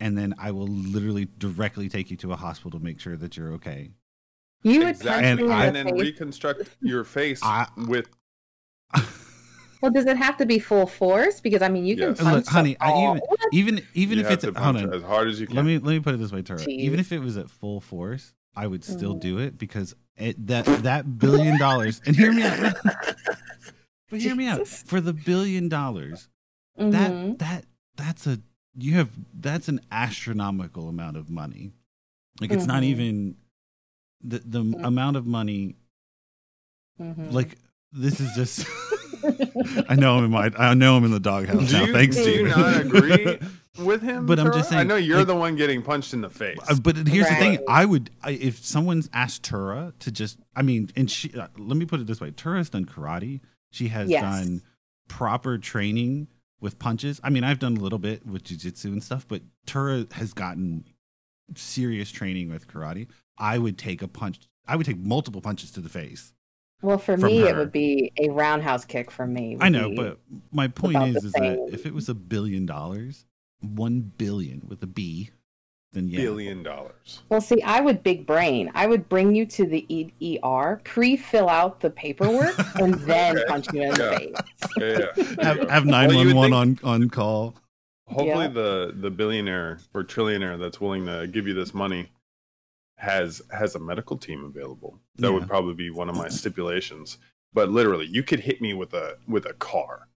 [0.00, 3.36] and then I will literally directly take you to a hospital to make sure that
[3.36, 3.90] you're okay.
[4.62, 5.28] you would exactly.
[5.28, 8.08] And me I- And then reconstruct your face I- with
[9.80, 11.40] Well, does it have to be full force?
[11.40, 12.20] Because I mean, you can Yes.
[12.20, 13.20] punch Look, honey, I even
[13.52, 15.54] even even you if have it's to hold on, as hard as you can.
[15.54, 16.60] let me let me put it this way, Tara.
[16.66, 19.20] Even if it was at full force, I would still Mhm.
[19.20, 22.00] do it because it, that that billion dollars.
[22.06, 22.74] And hear me out.
[24.10, 24.66] But hear me out.
[24.66, 26.28] For the billion dollars,
[26.80, 26.92] Mhm.
[26.92, 27.64] that that
[27.96, 28.40] that's a
[28.78, 31.72] you have that's an astronomical amount of money
[32.40, 32.86] like it's not Mhm.
[32.86, 33.36] even
[34.22, 34.84] the the Mm.
[34.86, 35.76] amount of money
[37.00, 37.32] Mhm.
[37.32, 37.56] like
[37.92, 38.66] this is just
[39.88, 42.16] i know i'm in my i know i'm in the doghouse do now you, thanks
[42.16, 43.38] do to you not agree
[43.84, 44.26] with him?
[44.26, 44.80] But I'm just saying.
[44.80, 46.58] I know you're like- the one getting punched in the face.
[46.68, 50.62] Uh, but here's the thing i would I, if someone's asked tura to just i
[50.62, 54.08] mean and she uh, let me put it this way tura's done karate she has
[54.10, 54.22] Yes.
[54.22, 54.62] done
[55.08, 56.26] proper training
[56.60, 57.20] with punches.
[57.22, 60.84] I mean i've done a little bit with jiu-jitsu and stuff but tura has gotten
[61.54, 63.06] serious training with karate.
[63.38, 66.32] I would take a punch i would take multiple punches to the face
[66.80, 69.56] well, for me, it would be a roundhouse kick For me.
[69.60, 70.20] i know but
[70.52, 73.24] my point is is that if it was a billion dollars
[73.60, 75.30] one billion with a b
[75.92, 77.22] then yeah Billion dollars.
[77.30, 78.70] Well, see, I would big brain.
[78.74, 83.46] I would bring you to the E- ER, pre-fill out the paperwork, and then Okay.
[83.48, 84.18] punch you in the Yeah.
[84.18, 84.34] face.
[84.78, 85.24] Yeah, yeah.
[85.44, 87.54] Have, have Well, you would 911 on on call
[88.08, 88.48] Hopefully, Yeah.
[88.48, 92.10] the the billionaire or trillionaire that's willing to give you this money
[92.96, 94.98] has has a medical team available.
[95.16, 95.34] That Yeah.
[95.34, 97.18] would probably be one of my stipulations.
[97.52, 100.08] But literally, you could hit me with a with a car,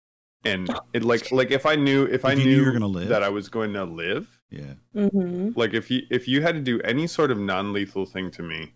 [0.44, 2.72] and it like like if I knew if, I If you knew, knew you were
[2.72, 3.08] gonna live?
[3.08, 6.60] that I was going to live, yeah hmm like if you if you had to
[6.60, 8.74] do any sort of non lethal thing to me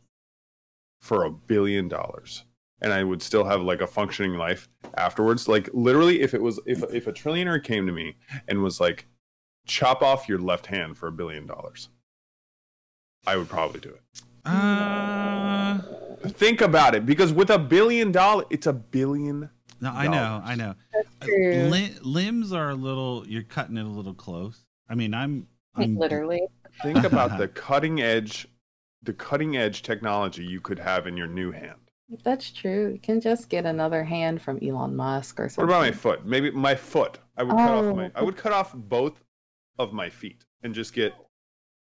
[1.00, 2.44] for a billion dollars
[2.80, 5.48] and I would still have like a functioning life afterwards.
[5.48, 8.16] Like literally if it was if if a trillionaire came to me
[8.48, 9.06] and was like,
[9.66, 11.88] chop off your left hand for a billion dollars,
[13.26, 14.02] I would probably do it.
[14.44, 15.80] uh
[16.28, 19.48] Think about it, because with a billion dollar it's a billion
[19.80, 20.74] No, I know, I know.
[20.92, 21.68] That's true.
[21.70, 23.24] Li- limbs are a little.
[23.26, 24.64] You're cutting it a little close.
[24.88, 25.46] I mean, I'm.
[25.76, 26.42] I'm Literally.
[26.82, 28.48] Think about the cutting edge,
[29.02, 31.78] the cutting edge technology you could have in your new hand.
[32.22, 32.92] That's true.
[32.92, 35.66] You can just get another hand from Elon Musk or something.
[35.68, 36.24] What about my foot?
[36.26, 37.18] Maybe my foot.
[37.36, 38.04] I would cut off my.
[38.06, 38.24] I Oh.
[38.26, 39.22] would cut off both
[39.78, 41.12] of my feet and just get,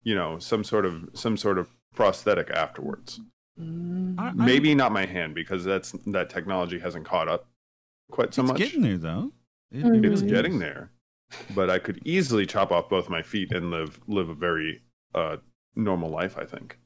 [0.03, 3.21] you know, some sort of some sort of prosthetic afterwards.
[3.61, 4.19] Mm.
[4.19, 7.49] I- I- Maybe not my hand because that's that technology hasn't caught up
[8.11, 8.53] quite so much.
[8.61, 8.69] it's much.
[8.71, 9.33] getting there though.
[9.71, 10.05] It- Mhm.
[10.05, 10.61] it It's really getting is.
[10.61, 10.93] there,
[11.55, 14.83] but I could easily chop off both my feet and live live a very
[15.15, 15.37] uh,
[15.75, 16.37] normal life.
[16.39, 16.79] I think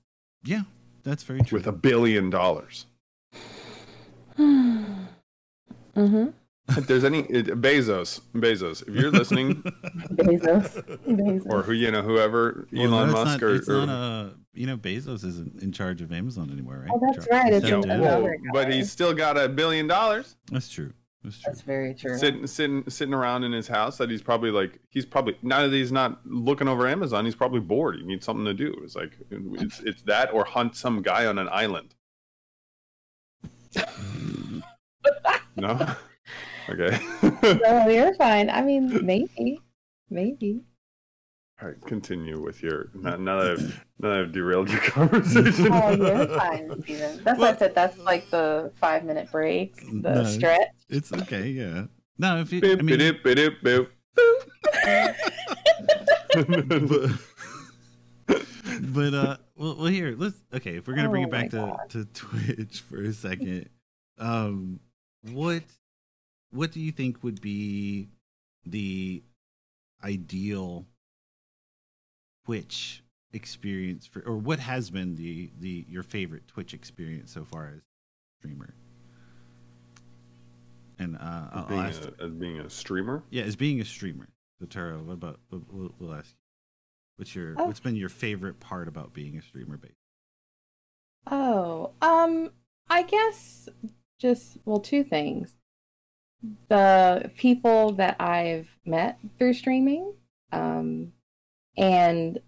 [0.45, 0.63] Yeah,
[1.03, 1.59] that's very true.
[1.59, 2.87] with a billion dollars.
[4.39, 6.29] mm-hmm.
[6.77, 9.57] If there's any it, Bezos, Bezos, if you're listening,
[10.13, 10.81] Bezos.
[11.05, 11.47] Bezos.
[11.47, 14.35] or who you know, whoever Well, Elon that's Musk not, or, it's or not a.
[14.53, 16.91] You know, Bezos isn't in charge of Amazon anymore, right?
[16.93, 18.23] Oh, that's Char- right, it's stepped yeah, down.
[18.23, 20.93] whoa, but he's still got a billion dollars That's true.
[21.23, 21.53] That's true.
[21.53, 22.17] That's very true.
[22.17, 25.73] sitting sitting sitting around in his house that he's probably like he's probably now that
[25.73, 27.97] he's not looking over Amazon, he's probably bored.
[27.97, 28.75] He needs something to do.
[28.83, 31.95] It's like it's it's that or hunt some guy on an island.
[35.57, 35.79] No?
[36.69, 37.01] Okay.
[37.43, 38.49] no, you're fine.
[38.49, 39.61] I mean, maybe.
[40.09, 40.63] Maybe.
[41.63, 45.69] All right, continue with your now, now that I've, now that I've derailed your conversation.
[45.71, 47.21] Oh, you're fine, Steven.
[47.23, 50.25] That's why I Well- said that's like the five minute break, the No.
[50.25, 50.69] stretch.
[50.89, 51.49] It's okay.
[51.51, 51.85] Yeah.
[52.19, 52.61] No, if you.
[52.63, 53.89] Boop, I mean, bidip, bidip, boop.
[58.27, 58.43] but,
[58.95, 60.41] but uh, well, well, here let's.
[60.55, 63.69] Okay, if we're gonna bring Oh it back to to Twitch for a second,
[64.19, 64.81] um,
[65.33, 65.63] what
[66.51, 68.09] what do you think would be
[68.67, 69.23] the
[70.03, 70.87] ideal
[72.51, 77.69] Twitch experience for, or what has been the the your favorite Twitch experience so far
[77.77, 77.83] as
[78.41, 78.75] streamer?
[80.99, 83.85] And uh, I'll, I'll being, ask, a, as being a streamer, yeah, as being a
[83.85, 85.39] streamer, the What about?
[85.53, 86.37] We'll, we'll, we'll ask you.
[87.19, 87.67] What's your Oh.
[87.67, 89.77] What's been your favorite part about being a streamer?
[89.77, 89.93] Base?
[91.31, 92.51] Oh, um,
[92.89, 93.69] I guess
[94.19, 95.55] just well, two things.
[96.69, 100.15] The people that I've met through streaming,
[100.51, 101.13] um,
[101.81, 102.39] and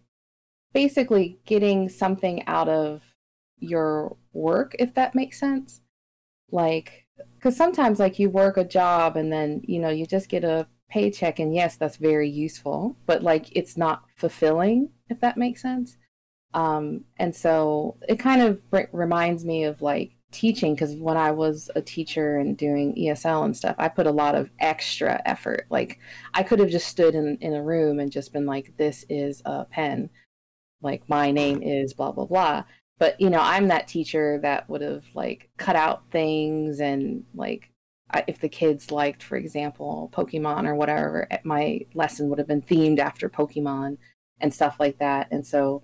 [0.75, 3.03] basically getting something out of
[3.59, 5.81] your work, if that makes sense.
[6.51, 10.45] Like, because sometimes, like, you work a job and then, you know, you just get
[10.45, 15.63] a paycheck, and yes, that's very useful, but like, it's not fulfilling, if that makes
[15.63, 15.97] sense.
[16.53, 21.31] Um, and so it kind of r- reminds me of like teaching because when I
[21.31, 25.67] was a teacher and doing ESL and stuff, I put a lot of extra effort.
[25.71, 25.99] Like
[26.35, 29.43] I could have just stood in, in a room and just been like, this is
[29.45, 30.11] a pen.
[30.81, 32.65] Like my name is blah, blah, blah.
[32.99, 37.71] But, you know, I'm that teacher that would have like cut out things and like,
[38.11, 42.63] I, if the kids liked, for example, Pokemon or whatever, my lesson would have been
[42.63, 43.99] themed after Pokemon
[44.41, 45.29] and stuff like that.
[45.31, 45.83] And so,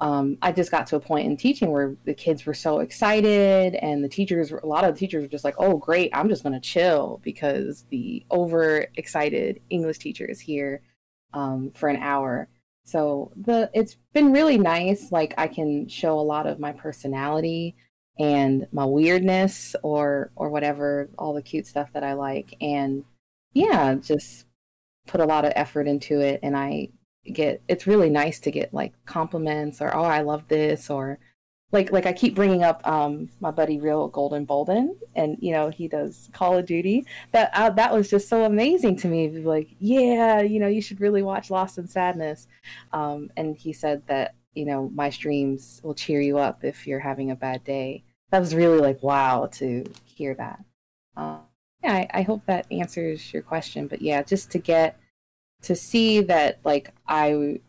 [0.00, 3.74] um, I just got to a point in teaching where the kids were so excited,
[3.74, 6.10] and the teachers, a lot of the teachers were just like, "Oh, great!
[6.14, 10.82] I'm just going to chill because the overexcited English teacher is here
[11.34, 12.48] um, for an hour."
[12.84, 15.12] So the it's been really nice.
[15.12, 17.76] Like I can show a lot of my personality
[18.18, 23.04] and my weirdness, or or whatever, all the cute stuff that I like, and
[23.52, 24.46] yeah, just
[25.06, 26.88] put a lot of effort into it, and I
[27.24, 31.18] get it's really nice to get like compliments or oh I love this or
[31.72, 35.68] like like I keep bringing up um my buddy Real Golden Bolden and you know
[35.70, 37.06] he does Call of Duty.
[37.32, 41.00] That uh, that was just so amazing to me like yeah you know you should
[41.00, 42.48] really watch Lost in Sadness.
[42.92, 47.00] Um and he said that you know my streams will cheer you up if you're
[47.00, 48.04] having a bad day.
[48.30, 50.64] That was really like wow to hear that.
[51.16, 51.40] Um
[51.82, 54.99] yeah I, I hope that answers your question but yeah just to get
[55.62, 57.60] to see that like I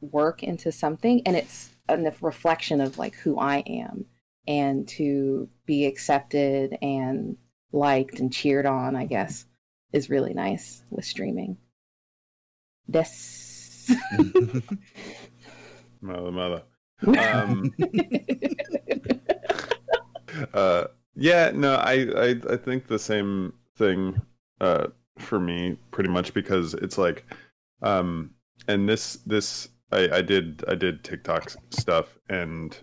[0.00, 4.06] work into something and it's a reflection of like who I am
[4.46, 7.36] and to be accepted and
[7.72, 9.46] liked and cheered on, I guess,
[9.92, 11.56] is really nice with streaming.
[12.90, 13.06] Des.
[16.00, 16.62] mother, mother.
[17.06, 17.72] Um,
[20.54, 24.20] uh, yeah, no, I, I, I think the same thing
[24.60, 27.24] uh, for me, pretty much because it's like,
[27.82, 28.30] um,
[28.68, 32.76] and this, this, I, I did, I did TikTok stuff, and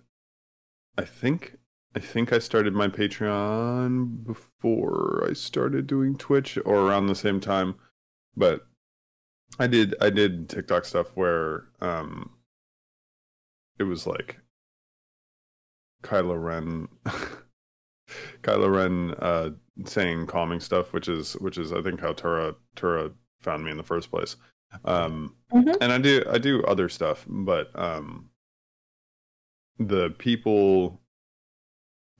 [0.97, 1.57] I think,
[1.95, 7.39] I think I started my Patreon before I started doing Twitch, or around the same
[7.39, 7.75] time,
[8.35, 8.67] but
[9.59, 12.31] I did, I did TikTok stuff where, um,
[13.79, 14.39] it was like
[16.03, 16.87] Kylo Ren
[18.43, 19.51] Kylo Ren uh,
[19.85, 23.77] saying calming stuff, which is which is I think how Tura Tura found me in
[23.77, 24.35] the first place.
[24.85, 25.77] Um, Mhm.
[25.81, 28.29] And I do I do other stuff, but um,
[29.79, 31.01] the people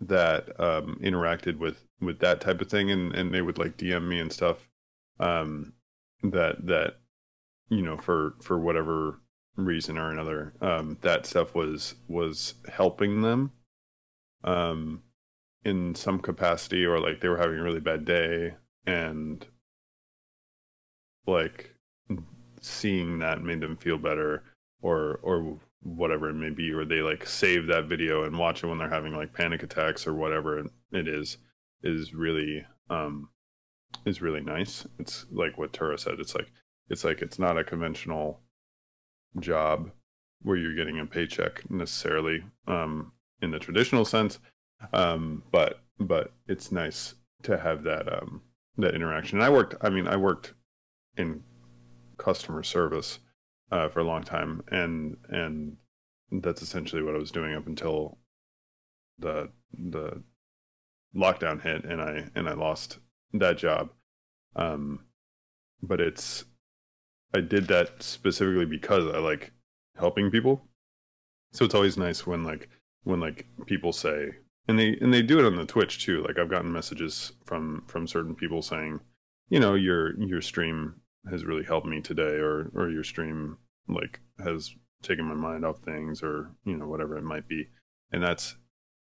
[0.02, 4.08] that um, interacted with with that type of thing, and and they would like DM
[4.08, 4.68] me and stuff.
[5.20, 5.74] Um,
[6.24, 6.96] that that
[7.70, 9.20] you know for for whatever
[9.56, 13.52] reason or another, um, that stuff was was helping them.
[14.44, 15.04] Um,
[15.64, 18.54] in some capacity or like they were having a really bad day
[18.86, 19.46] and
[21.28, 21.76] like
[22.62, 24.44] seeing that made them feel better
[24.82, 28.68] or or whatever it may be or they like save that video and watch it
[28.68, 30.60] when they're having like panic attacks or whatever
[30.92, 31.38] it is
[31.84, 33.30] is really um
[34.06, 34.86] is really nice.
[35.00, 36.52] It's like what Tura said it's like
[36.90, 38.42] it's like it's not a conventional
[39.40, 39.92] job
[40.42, 44.40] where you're getting a paycheck necessarily um in the traditional sense
[44.94, 48.42] um but but it's nice to have that um
[48.78, 49.38] that interaction.
[49.38, 50.54] And i worked i mean i worked
[51.18, 51.44] in
[52.18, 53.20] customer service
[53.72, 55.78] uh for a long time and and
[56.32, 58.18] that's essentially what i was doing up until
[59.18, 60.22] the the
[61.16, 63.00] lockdown hit and i and i lost
[63.34, 63.90] that job.
[64.56, 65.06] Um
[65.82, 66.46] but it's
[67.34, 69.52] i did that specifically because i like
[69.98, 70.68] helping people.
[71.52, 72.70] So it's always nice when like
[73.04, 74.30] when like people say
[74.68, 76.24] and they and they do it on the twitch too.
[76.24, 79.00] Like i've gotten messages from from certain people saying
[79.50, 80.96] you know your your stream
[81.30, 85.80] has really helped me today or or your stream like has taken my mind off
[85.80, 87.70] things or you know whatever it might be.
[88.12, 88.56] And that's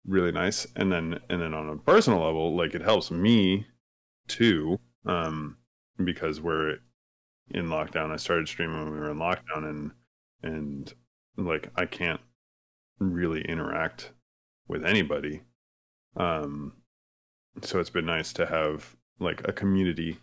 [0.05, 0.67] really nice.
[0.75, 3.67] And then and then on a personal level like it helps me
[4.27, 5.57] too um
[6.03, 6.75] because we're
[7.49, 8.11] in lockdown.
[8.11, 9.91] I started streaming when we were in lockdown and
[10.43, 10.93] and
[11.37, 12.21] like i can't
[12.99, 14.11] really interact
[14.67, 15.41] with anybody.
[16.15, 16.73] Um
[17.61, 20.17] so it's been nice to have like a community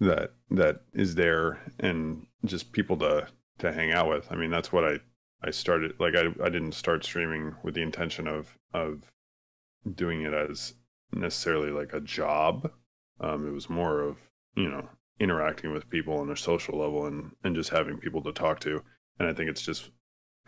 [0.00, 3.28] that that is there and just people to
[3.58, 4.30] to hang out with.
[4.30, 4.98] I mean that's what i
[5.42, 9.10] i started like i i didn't start streaming with the intention of of
[9.94, 10.74] doing it as
[11.12, 12.70] necessarily like a job.
[13.20, 14.16] Um it was more of
[14.54, 14.88] you know
[15.20, 18.82] interacting with people on a social level and and just having people to talk to.
[19.18, 19.90] And i think it's just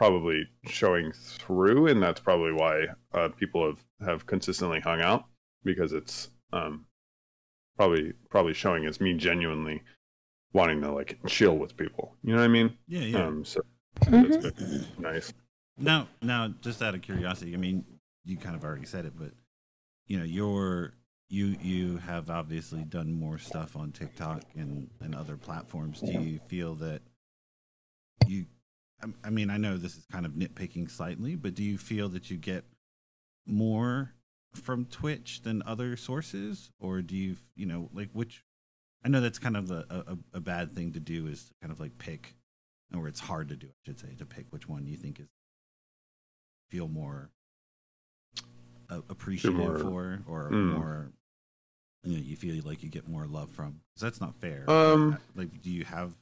[0.00, 5.26] probably showing through and that's probably why uh, people have have consistently hung out
[5.62, 6.86] because it's um
[7.76, 9.82] probably probably showing as me genuinely
[10.54, 13.26] wanting to like chill with people you know what i mean Yeah, yeah.
[13.26, 13.60] um so
[14.08, 15.34] that's been nice
[15.76, 17.84] Now, now, just out of curiosity, I mean,
[18.24, 19.32] you kind of already said it, but
[20.06, 20.94] you know, you're
[21.28, 26.00] you you have obviously done more stuff on TikTok and and other platforms.
[26.00, 27.09] Do you feel that you?
[29.24, 32.30] I- mean, I know this is kind of nitpicking slightly, but do you feel that
[32.30, 32.64] you get
[33.46, 34.12] more
[34.54, 38.44] from Twitch than other sources, or do you, you know, like which?
[39.04, 41.72] I know that's kind of a, a, a bad thing to do is to kind
[41.72, 42.34] of like pick,
[42.94, 45.28] or it's hard to do, I should say, to pick which one you think is
[46.70, 47.30] feel more
[48.90, 50.72] uh, appreciative more- for, or Mm.
[50.74, 51.12] more,
[52.04, 53.80] you know, you feel like you get more love from.
[53.94, 54.68] 'Cause that's not fair.
[54.68, 56.12] Um, like, do you have?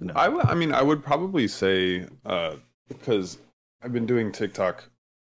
[0.00, 0.12] No.
[0.14, 2.56] I, w- I mean, I would probably say uh,
[2.88, 3.38] because
[3.82, 4.84] I've been doing TikTok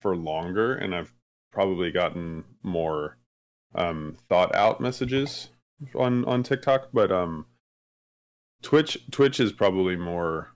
[0.02, 1.14] for longer, and I've
[1.52, 3.18] probably gotten more
[3.76, 5.50] um, thought out messages
[5.96, 6.90] on on TikTok.
[6.94, 7.46] But um,
[8.62, 10.54] Twitch Twitch is probably more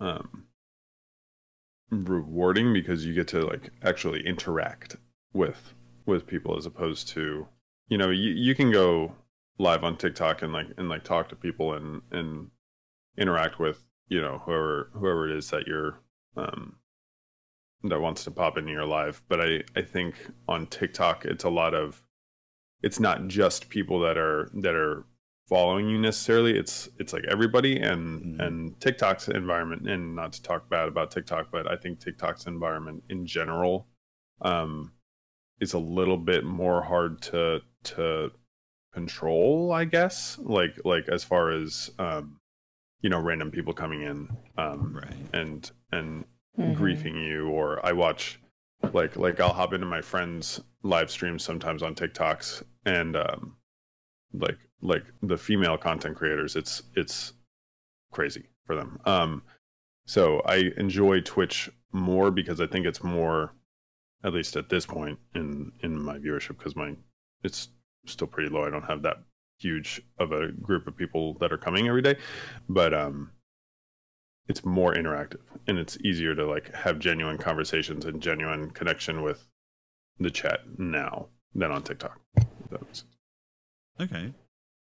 [0.00, 0.46] um,
[1.90, 4.96] rewarding because you get to like actually interact
[5.32, 5.74] with
[6.06, 7.46] with people as opposed to
[7.88, 9.14] you know you, you can go
[9.58, 12.50] live on TikTok and like and like talk to people and and
[13.18, 15.98] interact with you know whoever whoever it is that you're
[16.36, 16.76] um
[17.84, 20.14] that wants to pop into your live but i i think
[20.48, 22.02] on tiktok it's a lot of
[22.82, 25.04] it's not just people that are that are
[25.48, 26.56] following you necessarily.
[26.56, 28.46] It's it's like everybody and Mhm.
[28.46, 33.04] and tiktok's environment and not to talk bad about tiktok but i think tiktok's environment
[33.10, 33.88] in general
[34.40, 34.92] um
[35.60, 38.30] is a little bit more hard to to
[38.92, 40.38] control i guess.
[40.38, 42.38] Like like as far as um
[43.02, 44.28] you know random people coming in
[44.58, 45.14] um right.
[45.32, 46.24] and and
[46.58, 46.76] Mhm.
[46.76, 48.38] griefing you or i watch
[48.92, 53.56] like like i'll hop into my friends live streams sometimes on tiktoks and um
[54.34, 57.32] like like the female content creators it's it's
[58.12, 59.42] crazy for them um
[60.04, 63.54] so i enjoy twitch more because i think it's more
[64.22, 66.94] at least at this point in in my viewership because my
[67.44, 67.68] it's
[68.04, 69.16] still pretty low i don't have that
[69.62, 72.16] huge of a group of people that are coming every day
[72.68, 73.30] but um
[74.48, 79.46] it's more interactive and it's easier to like have genuine conversations and genuine connection with
[80.18, 82.20] the chat now than on TikTok.
[84.00, 84.32] Okay.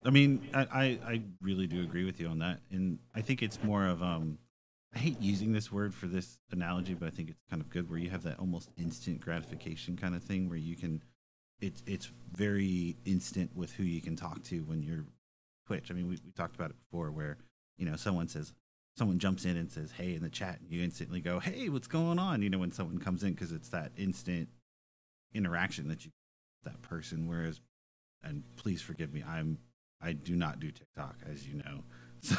[0.04, 2.60] I mean, I, I, I really do agree with you on that.
[2.70, 4.38] And I think it's more of um
[4.94, 7.90] I hate using this word for this analogy, but I think it's kind of good
[7.90, 11.02] where you have that almost instant gratification kind of thing where you can
[11.64, 15.04] it's it's very instant with who you can talk to when you're
[15.66, 15.90] Twitch.
[15.90, 17.38] I mean, we, we talked about it before where,
[17.78, 18.52] you know, someone says
[18.96, 21.86] someone jumps in and says, "Hey" in the chat, and you instantly go, "Hey, what's
[21.86, 24.48] going on?" You know, when someone comes in because it's that instant
[25.32, 26.10] interaction that you
[26.64, 27.60] that person whereas
[28.22, 29.58] and please forgive me, I'm
[30.02, 31.82] I do not do TikTok, as you know.
[32.24, 32.36] So,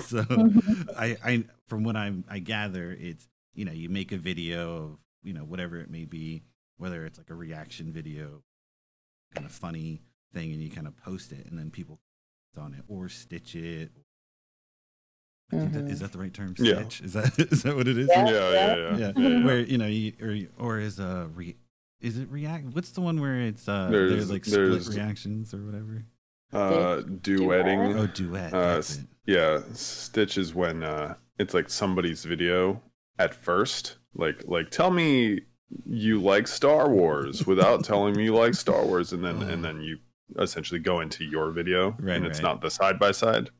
[0.00, 0.90] so mm-hmm.
[0.98, 4.98] I, I, from what I'm, I gather, it's you know, you make a video of
[5.22, 6.42] you know whatever it may be,
[6.76, 8.42] whether it's like a reaction video,
[9.34, 10.02] kind of funny
[10.32, 12.00] thing, and you kind of post it, and then people
[12.56, 13.90] on it or stitch it.
[15.52, 16.54] I think that, is that the right term?
[16.58, 16.74] Yeah.
[16.76, 17.00] Stitch?
[17.02, 18.08] Is that is that what it is?
[18.08, 18.24] Yeah.
[18.28, 18.96] Yeah, yeah, yeah.
[18.96, 19.12] yeah.
[19.16, 19.44] yeah, yeah.
[19.44, 21.56] Where you know, you, or or is a re,
[22.00, 22.66] is it react?
[22.74, 26.04] What's the one where it's uh, There's- there's like split there's- reactions or whatever?
[26.52, 27.94] Uh, duetting.
[27.98, 28.54] Oh, duet.
[28.54, 29.04] Uh, that's it.
[29.26, 32.80] Yeah, Stitch is when uh, it's like somebody's video
[33.18, 33.96] at first.
[34.14, 35.42] Like, like tell me
[35.86, 39.80] you like Star Wars without telling me you like Star Wars, and then and then
[39.80, 39.98] you
[40.38, 42.48] essentially go into your video, Right, and it's right.
[42.50, 43.50] not the side by side.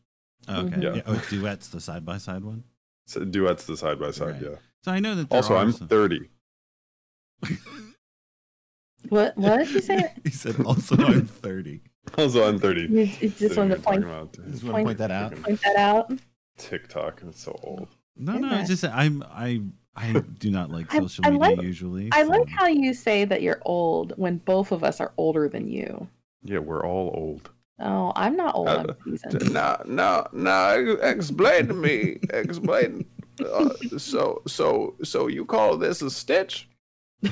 [0.49, 0.81] Oh, okay.
[0.81, 0.95] Yeah.
[0.95, 1.03] Yeah.
[1.07, 2.65] Oh, duet's the side by side one.
[3.07, 4.41] So duets the side by side.
[4.43, 4.57] Yeah.
[4.83, 5.33] So I know that.
[5.33, 6.29] Also, I'm some- 30.
[9.11, 10.13] What what did you say?
[10.25, 11.81] he said, "Also, I'm 30."
[12.17, 12.81] Also, I'm 30.
[12.81, 15.43] You, you just Sitting wanted to point, talking about Just want to point that out.
[15.43, 16.11] point that out.
[16.57, 17.21] TikTok.
[17.29, 17.89] It's so old.
[18.17, 18.61] No, no, Okay.
[18.61, 19.61] it's just I'm I
[19.97, 22.09] I do not like social I media like- usually.
[22.13, 25.49] I so- like how you say that you're old when both of us are older
[25.49, 26.09] than you.
[26.43, 27.51] Yeah, we're all old.
[27.81, 28.69] Oh, I'm not old.
[28.69, 29.53] I'm Uh, seasoned.
[29.53, 32.19] Now, now, now, explain to me.
[32.31, 33.05] Explain.
[33.41, 36.69] Uh, so, so, so you call this a stitch?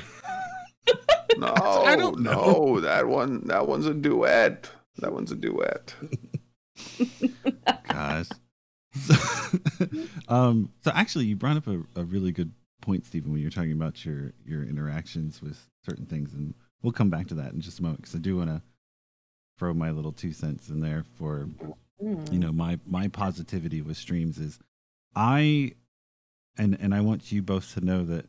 [1.39, 2.77] No, I don't know.
[2.77, 4.71] no, that one, that one's a duet.
[4.99, 5.93] That one's a duet.
[7.89, 8.29] Gosh.
[8.97, 9.14] So,
[10.28, 13.72] um, so actually, you brought up a, a really good point, Steven, when you're talking
[13.72, 17.78] about your your interactions with certain things, and we'll come back to that in just
[17.78, 18.62] a moment because I do want to
[19.59, 21.49] throw my little two cents in there for
[22.03, 22.30] Mm.
[22.30, 24.59] you know my my positivity with streams is
[25.14, 25.72] I
[26.59, 28.26] and and I want you both to know that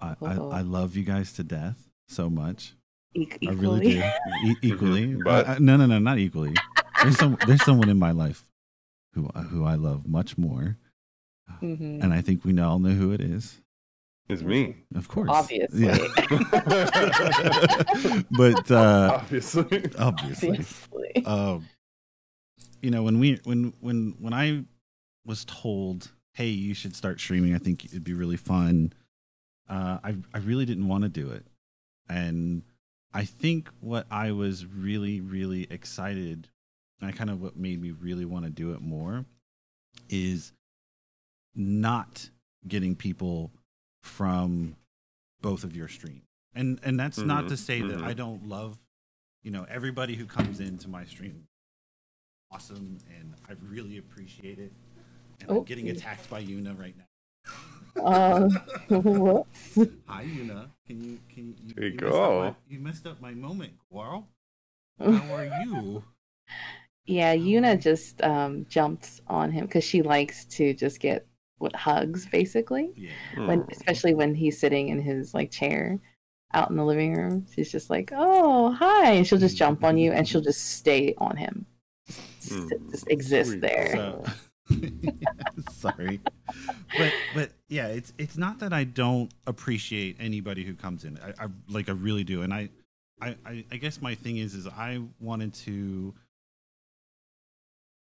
[0.00, 0.50] I I, Uh-oh.
[0.50, 2.72] I love you guys to death so much.
[3.14, 4.02] E- I really do.
[4.46, 6.54] E- equally, but but- no, no, no, not equally.
[7.02, 8.44] There's some there's someone in my life
[9.14, 10.76] who who I love much more,
[11.62, 12.02] Mhm.
[12.02, 13.60] and I think we all know who it is.
[14.28, 14.76] It's me.
[14.94, 15.86] Of course, Obviously.
[15.86, 15.96] Yeah.
[18.30, 19.62] but uh, Obviously.
[19.98, 21.26] obviously, Obviously.
[21.26, 21.68] um,
[22.80, 24.64] you know, when we when when when I
[25.26, 28.92] was told, "Hey, you should start streaming," I think it'd be really fun.
[29.68, 31.46] Uh, I I really didn't want to do it,
[32.08, 32.62] and
[33.12, 36.48] I think what I was really really excited,
[37.02, 39.24] and kind of what made me really want to do it more,
[40.08, 40.52] is
[41.54, 42.30] not
[42.66, 43.50] getting people
[44.02, 44.76] from
[45.40, 46.22] both of your streams,
[46.54, 48.04] and and that's not Mhm, to say that mhm.
[48.04, 48.78] I don't love,
[49.42, 51.46] you know, everybody who comes into my stream
[52.50, 54.70] awesome and I really appreciate it.
[55.40, 55.60] And I'm Oh.
[55.62, 58.02] getting attacked by Yuna right now.
[58.04, 58.48] Uh,
[58.90, 59.78] whoops.
[60.06, 60.68] Hi Yuna.
[60.86, 62.40] Can you can you, you, There you messed up go.
[62.40, 64.26] my- you messed up my moment, Guaro.
[64.98, 66.04] How are you?
[67.06, 71.26] Yeah, Yuna just um, jumps on him because she likes to just get
[71.58, 72.92] what hugs, basically.
[72.96, 73.46] Yeah.
[73.46, 73.70] When, Hmm.
[73.72, 75.98] especially when he's sitting in his like chair
[76.54, 79.96] out in the living room, she's just like, "Oh, hi!" and she'll just jump on
[79.96, 81.66] you, and she'll just stay on him,
[82.40, 82.90] just, Hmm.
[82.90, 83.60] just exist Sweet.
[83.62, 83.92] there.
[83.92, 84.24] So
[85.70, 86.20] sorry.
[86.98, 91.18] But but yeah, it's it's not that I don't appreciate anybody who comes in.
[91.18, 92.42] I, I like I really do.
[92.42, 92.68] And I,
[93.20, 96.14] I I I guess my thing is is I wanted to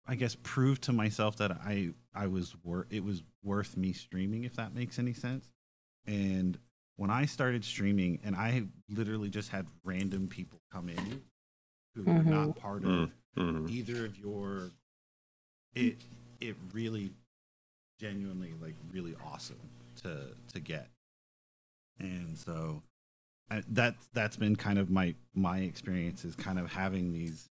[0.09, 4.45] I guess prove to myself that I I was worth it was worth me streaming
[4.45, 5.51] if that makes any sense.
[6.07, 6.59] And
[6.97, 11.23] when I started streaming and I literally just had random people come in
[11.95, 12.27] who were Mhm.
[12.27, 13.71] not part of Mhm.
[13.71, 14.73] either of your
[15.75, 15.99] it
[16.41, 17.13] it really
[18.01, 19.61] genuinely like really awesome
[19.97, 20.89] to to get
[21.99, 22.83] and so
[23.51, 27.49] I, that that's been kind of my my experience is kind of having these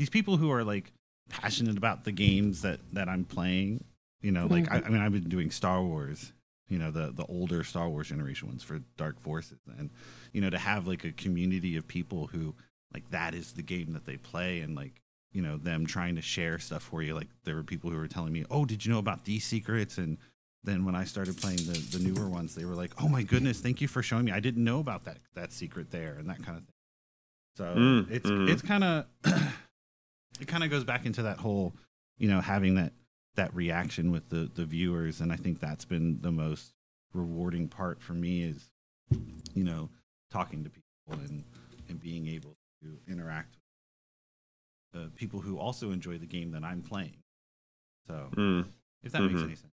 [0.00, 0.92] these people who are like
[1.28, 3.84] passionate about the games that that I'm playing
[4.22, 6.32] you know like I, I mean I've been doing Star Wars
[6.68, 9.90] you know the the older Star Wars generation ones for Dark Forces and
[10.32, 12.54] you know to have like a community of people who
[12.94, 16.22] like that is the game that they play and like you know them trying to
[16.22, 18.90] share stuff for you like there were people who were telling me oh did you
[18.92, 20.16] know about these secrets and
[20.64, 23.60] then when I started playing the the newer ones, they were like, "Oh my goodness,
[23.60, 24.32] thank you for showing me.
[24.32, 26.74] I didn't know about that that secret there and that kind of thing."
[27.56, 28.48] So Mm, it's mhm.
[28.50, 29.06] it's kind of
[30.40, 31.74] it kind of goes back into that whole,
[32.18, 32.92] you know, having that
[33.36, 36.72] that reaction with the the viewers, and I think that's been the most
[37.12, 38.70] rewarding part for me is,
[39.54, 39.88] you know,
[40.30, 41.44] talking to people and
[41.88, 43.56] and being able to interact
[44.94, 47.16] with uh, people who also enjoy the game that I'm playing.
[48.08, 48.66] So Mm.
[49.02, 49.44] if that makes Mhm.
[49.44, 49.72] any sense.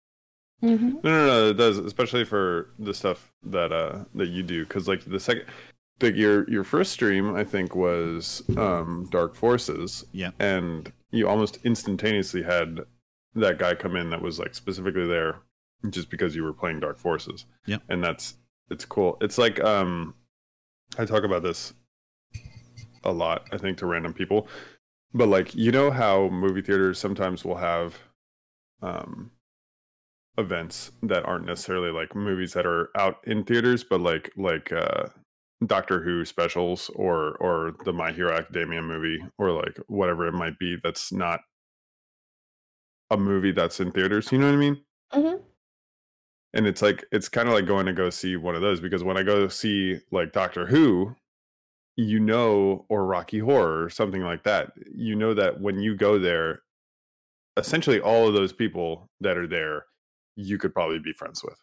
[0.60, 0.68] hmm
[1.02, 4.86] No, no, no, it does, especially for the stuff that uh that you do, because
[4.86, 5.46] like the second,
[6.02, 10.30] like your your first stream, I think was um Dark Forces, Yeah.
[10.38, 12.80] and you almost instantaneously had
[13.34, 15.40] that guy come in that was like specifically there
[15.90, 17.46] just because you were playing Dark Forces.
[17.66, 17.82] Yep.
[17.88, 18.34] and that's
[18.70, 19.16] it's cool.
[19.20, 20.14] It's like um,
[20.98, 21.72] I talk about this
[23.04, 24.46] a lot, I think, to random people,
[25.14, 27.98] but like you know how movie theaters sometimes will have
[28.82, 29.30] um
[30.38, 35.06] events that aren't necessarily like movies that are out in theaters, but like like uh
[35.66, 40.58] Doctor Who specials or or the My Hero Academia movie or like whatever it might
[40.58, 41.40] be that's not
[43.10, 44.32] a movie that's in theaters.
[44.32, 44.80] You know what I mean?
[45.12, 45.36] hmm
[46.54, 49.04] And it's like it's kind of like going to go see one of those because
[49.04, 51.14] when I go see like Doctor Who,
[51.96, 56.18] you know, or Rocky Horror or something like that, you know that when you go
[56.18, 56.62] there,
[57.56, 59.84] essentially all of those people that are there,
[60.36, 61.58] you could probably be friends with.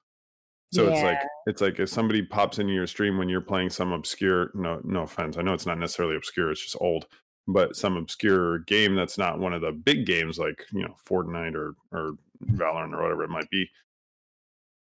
[0.74, 3.94] So it's like it's like if somebody pops into your stream when you're playing some
[3.94, 7.08] obscure no no offense, I know it's not necessarily obscure, it's just old,
[7.48, 11.56] but some obscure game that's not one of the big games like, you know, Fortnite
[11.56, 12.14] or or
[12.46, 13.70] Valorant or whatever it might be.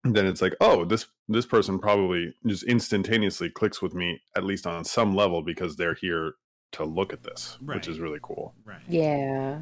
[0.04, 4.66] Then it's like, oh, this this person probably just instantaneously clicks with me at least
[4.66, 6.34] on some level because they're here
[6.72, 8.54] to look at this, which is really cool.
[8.66, 8.82] Right.
[8.88, 9.60] Yeah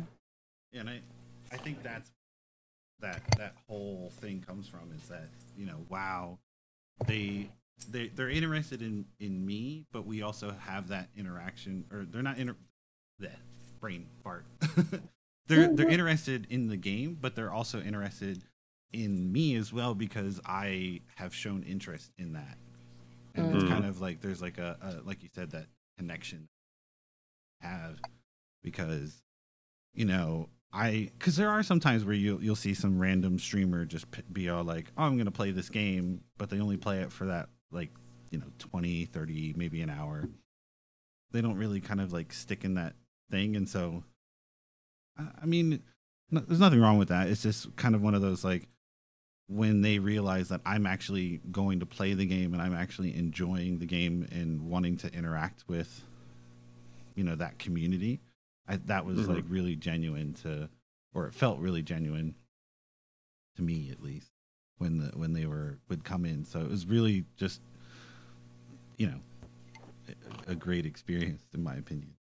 [0.72, 0.82] yeah.
[0.82, 1.02] and I,
[1.52, 2.12] I think that's
[3.02, 6.38] that that whole thing comes from is that you know wow
[7.06, 7.50] they
[7.90, 12.38] they they're interested in in me but we also have that interaction or they're not
[12.38, 12.56] inter
[13.20, 13.30] the
[13.80, 14.46] brain fart.
[15.48, 18.44] They're they're interested in the game but they're also interested
[18.94, 22.58] in me as well because I have shown interest in that.
[23.36, 23.70] And it's Mhm.
[23.70, 25.68] kind of like there's like a, a like you said that
[25.98, 26.50] connection
[27.62, 27.98] have
[28.64, 29.22] because
[29.94, 33.86] you know I because there are some times where you you'll see some random streamer
[33.86, 37.12] just be all like oh I'm gonna play this game but they only play it
[37.12, 37.90] for that like
[38.32, 40.28] you know 20 30 maybe an hour.
[41.32, 42.96] They don't really kind of like stick in that
[43.32, 44.04] thing and so
[45.18, 45.82] I, I mean
[46.30, 47.28] no, there's nothing wrong with that.
[47.28, 48.68] It's just kind of one of those like
[49.48, 53.80] when they realize that I'm actually going to play the game and I'm actually enjoying
[53.80, 56.04] the game and wanting to interact with
[57.16, 58.20] you know that community
[58.68, 59.36] I, that was Mhm.
[59.36, 60.70] like really genuine to
[61.14, 62.36] or it felt really genuine
[63.56, 64.32] to me at least
[64.78, 67.62] when the when they were would come in so it was really just
[68.98, 69.20] you know
[70.48, 72.14] a, a great experience in my opinion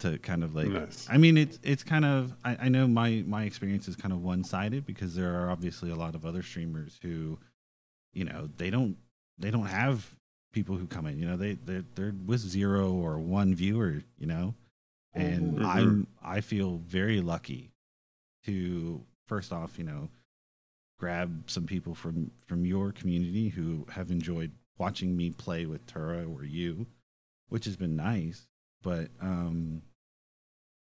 [0.00, 1.06] to kind of like Nice.
[1.10, 4.22] I mean, it's it's kind of I, I know my my experience is kind of
[4.22, 7.38] one sided because there are obviously a lot of other streamers who,
[8.14, 8.96] you know, they don't
[9.38, 10.14] they don't have
[10.52, 11.18] people who come in.
[11.18, 14.02] You know, they they they're with zero or one viewer.
[14.18, 14.54] You know,
[15.14, 15.64] and Mhm.
[15.64, 17.72] I'm I feel very lucky
[18.44, 20.10] to first off, you know,
[20.98, 26.24] grab some people from from your community who have enjoyed watching me play with Tura
[26.24, 26.86] or you,
[27.48, 28.46] which has been nice.
[28.82, 29.82] But um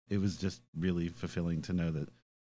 [0.08, 2.08] it was just really fulfilling to know that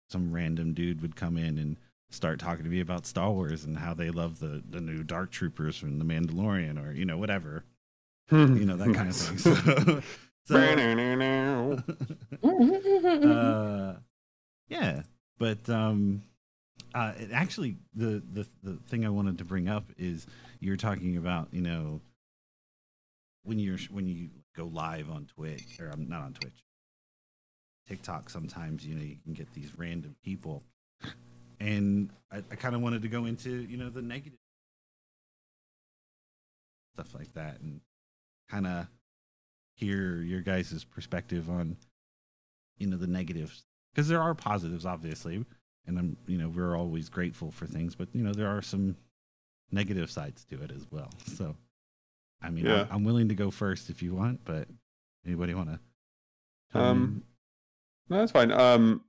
[0.09, 1.77] some random dude would come in and
[2.11, 5.31] start talking to me about Star Wars and how they love the the new Dark
[5.31, 7.65] Troopers from the Mandalorian or you know whatever
[8.31, 9.39] you know that kind of thing.
[9.39, 10.03] So,
[10.47, 10.57] so
[12.45, 13.95] uh,
[14.69, 15.03] yeah,
[15.39, 16.23] but um,
[16.95, 20.27] uh, actually the, the the thing I wanted to bring up is
[20.61, 22.01] you're talking about you know
[23.43, 26.63] when you're when you go live on Twitch or I'm not on Twitch,
[27.89, 28.29] TikTok.
[28.29, 30.63] Sometimes you know you can get these random people,
[31.59, 34.39] and I, I kind of wanted to go into you know the negative
[36.95, 37.81] stuff like that and
[38.51, 38.87] kind of
[39.75, 41.77] hear your guys' perspective on
[42.79, 45.45] you know the negatives because there are positives obviously
[45.87, 48.97] and i'm you know we're always grateful for things but you know there are some
[49.71, 51.57] negative sides to it as well so
[52.43, 52.83] i mean Yeah.
[52.83, 54.69] I'm, I'm willing to go first if you want but
[55.27, 57.23] anybody want to Um,
[58.09, 58.51] No, that's fine.
[58.53, 59.03] Um,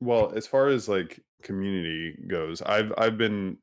[0.00, 3.58] well, as far as like community goes, I've I've been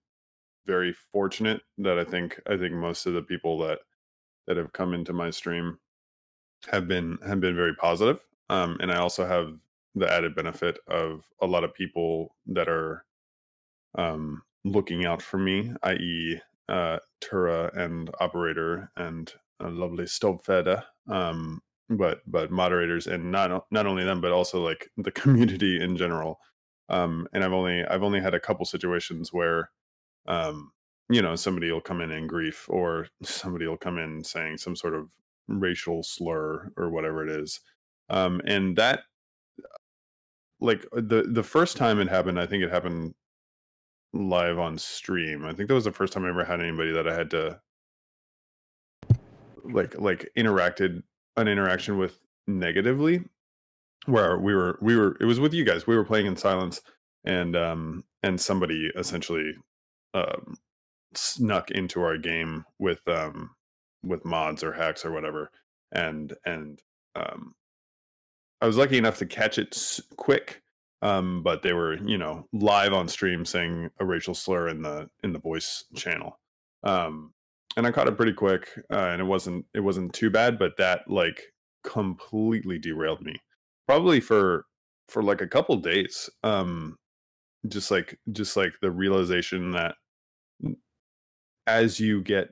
[0.66, 3.80] very fortunate that I think I think most of the people that
[4.48, 5.78] that have come into my stream
[6.72, 8.20] have been have been very positive.
[8.50, 9.54] Um, and I also have
[9.96, 13.06] the added benefit of a lot of people that are
[13.96, 21.62] um, looking out for me, i.e., uh, Tura and operator and a lovely Stobfeder, um,
[21.90, 26.40] but but moderators and not not only them, but also like the community in general.
[26.90, 29.70] Um, and I've only I've only had a couple situations where,
[30.28, 30.72] um,
[31.10, 34.76] you know, somebody will come in in grief or somebody will come in saying some
[34.76, 35.10] sort of
[35.48, 37.60] racial slur or whatever it is,
[38.10, 39.02] um, and that
[40.60, 43.14] like the the first time it happened, I think it happened
[44.14, 45.46] live on stream.
[45.46, 47.60] I think that was the first time I ever had anybody that I had to
[49.64, 51.04] like like interacted
[51.38, 53.24] an interaction with negatively
[54.06, 56.82] where we were we were it was with you guys we were playing in silence
[57.24, 59.54] and um and somebody essentially
[60.14, 60.58] um
[61.16, 63.52] snuck into our game with um
[64.04, 65.50] with mods or hacks or whatever
[65.92, 66.82] and and
[67.16, 67.54] um
[68.62, 70.62] i was lucky enough to catch it quick
[71.02, 75.10] um but they were you know live on stream saying a racial slur in the
[75.24, 76.40] in the voice channel.
[76.84, 77.34] Um
[77.76, 80.78] and i caught it pretty quick uh, and it wasn't it wasn't too bad but
[80.78, 81.42] that like
[81.84, 83.36] completely derailed me.
[83.88, 84.66] Probably for
[85.10, 86.98] for like a couple days um
[87.68, 89.96] just like just like the realization that
[91.68, 92.50] as you get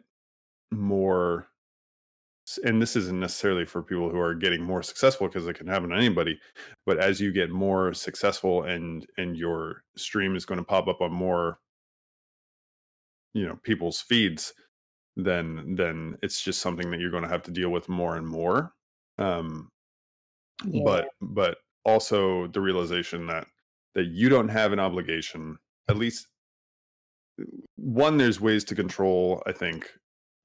[0.71, 1.47] more
[2.65, 5.89] and this isn't necessarily for people who are getting more successful because it can happen
[5.89, 6.39] to anybody
[6.85, 11.01] but as you get more successful and and your stream is going to pop up
[11.01, 11.59] on more
[13.33, 14.53] you know people's feeds
[15.15, 18.27] then then it's just something that you're going to have to deal with more and
[18.27, 18.73] more
[19.19, 19.69] um
[20.65, 20.81] Yeah.
[20.85, 23.47] but but also the realization that
[23.93, 25.57] that you don't have an obligation
[25.89, 26.27] at least
[27.75, 29.91] one there's ways to control i think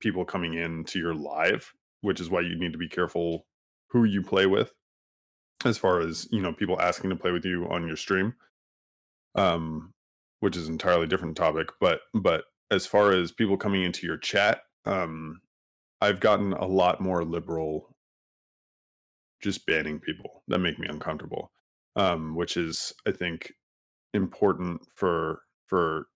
[0.01, 1.73] people coming in to your live
[2.03, 3.47] which is why you need to be careful
[3.89, 4.73] who you play with
[5.65, 8.35] as far as you know people asking to play with you on your stream
[9.35, 9.93] um
[10.41, 14.63] which is entirely different topic but but as far as people coming into your chat
[14.85, 15.41] um
[16.01, 17.97] i've gotten a lot more liberal
[19.43, 21.51] just banning people that make me uncomfortable
[21.97, 23.53] um which is i think
[24.15, 26.07] important for for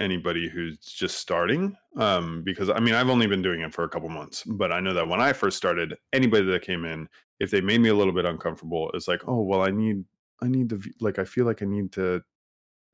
[0.00, 3.88] anybody who's just starting um because i mean i've only been doing it for a
[3.88, 7.50] couple months but i know that when i first started anybody that came in if
[7.50, 10.04] they made me a little bit uncomfortable it's like oh well i need
[10.42, 12.20] i need to like i feel like i need to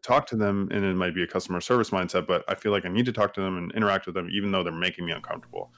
[0.02, 2.84] talk to them and it might be a customer service mindset but i feel like
[2.84, 5.12] i need to talk to them and interact with them even though they're making me
[5.12, 5.72] uncomfortable.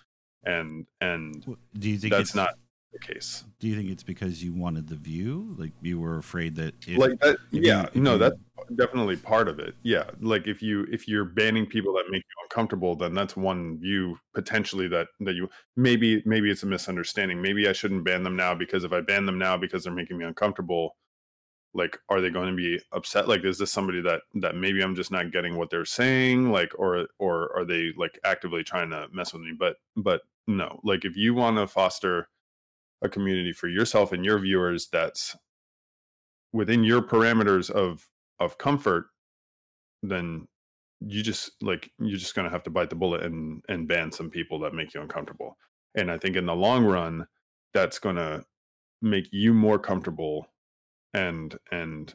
[0.45, 1.45] And and
[1.79, 2.55] Do you think that's it's, not
[2.93, 3.45] the case.
[3.61, 5.55] Do you think it's because you wanted the view?
[5.59, 8.37] Like you were afraid that if, like that yeah you- no you- that's
[8.77, 9.75] definitely part of it.
[9.83, 13.79] Yeah like if you if you're banning people that make you uncomfortable then that's one
[13.79, 17.41] view potentially that that you maybe maybe it's a misunderstanding.
[17.41, 20.19] Maybe i shouldn't ban them now because if i ban them now because they're making
[20.19, 20.97] me uncomfortable
[21.75, 23.29] like are they going to be upset?
[23.29, 26.51] Like is this somebody that that maybe i'm just not getting what they're saying?
[26.51, 29.53] Like or or are they like actively trying to mess with me?
[29.57, 30.81] But but no.
[30.83, 32.29] Like if you want to foster
[33.03, 35.37] a community for yourself and your viewers that's
[36.53, 38.09] within your parameters of
[38.41, 39.07] of comfort
[40.03, 40.47] then
[41.01, 44.11] you just like you're just going to have to bite the bullet and and ban
[44.11, 45.57] some people that make you uncomfortable.
[45.95, 47.27] And i think in the long run
[47.73, 48.45] that's going to
[49.01, 50.49] make you more comfortable
[51.15, 52.15] and and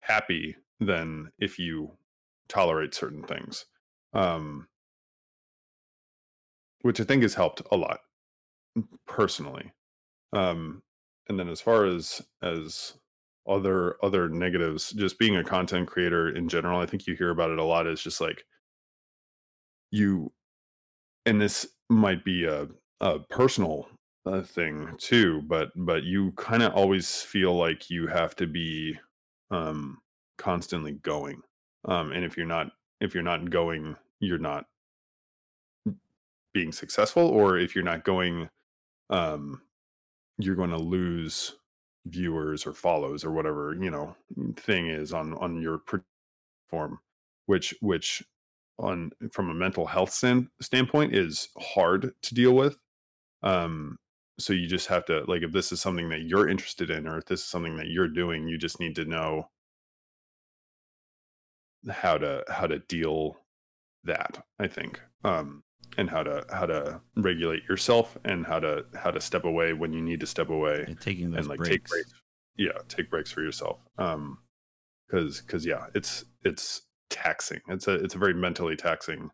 [0.00, 1.92] happy than if you
[2.48, 3.66] tolerate certain things
[4.12, 4.66] um
[6.82, 8.00] which i think has helped a lot
[9.06, 9.72] personally
[10.32, 10.82] um
[11.28, 12.94] and then as far as as
[13.48, 17.50] other other negatives just being a content creator in general i think you hear about
[17.50, 18.44] it a lot is just like
[19.90, 20.32] you
[21.26, 22.68] and this might be a
[23.00, 23.88] a personal
[24.24, 28.96] uh, thing too but but you kind of always feel like you have to be
[29.50, 29.98] um
[30.42, 31.40] constantly going.
[31.84, 34.66] Um and if you're not if you're not going you're not
[36.52, 38.48] being successful or if you're not going
[39.10, 39.62] um
[40.38, 41.54] you're going to lose
[42.06, 44.16] viewers or follows or whatever you know
[44.56, 46.98] thing is on on your platform
[47.46, 48.22] which which
[48.78, 52.76] on from a mental health stand, standpoint is hard to deal with
[53.42, 53.98] um
[54.38, 57.18] so you just have to like if this is something that you're interested in or
[57.18, 59.48] if this is something that you're doing you just need to know
[61.90, 63.36] how to how to deal
[64.04, 65.62] that i think um
[65.98, 69.92] and how to how to regulate yourself and how to how to step away when
[69.92, 71.70] you need to step away and taking those and like breaks.
[71.70, 72.14] take breaks.
[72.56, 73.78] yeah take breaks for yourself.
[73.98, 74.38] Um
[75.06, 77.60] because because yeah it's it's taxing.
[77.68, 79.30] It's a it's a very mentally taxing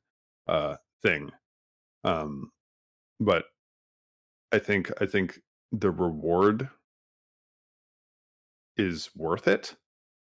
[0.49, 1.31] uh thing.
[2.05, 2.51] Um
[3.21, 3.45] but
[4.53, 5.41] i think i think
[5.73, 6.69] the reward
[8.77, 9.75] is worth it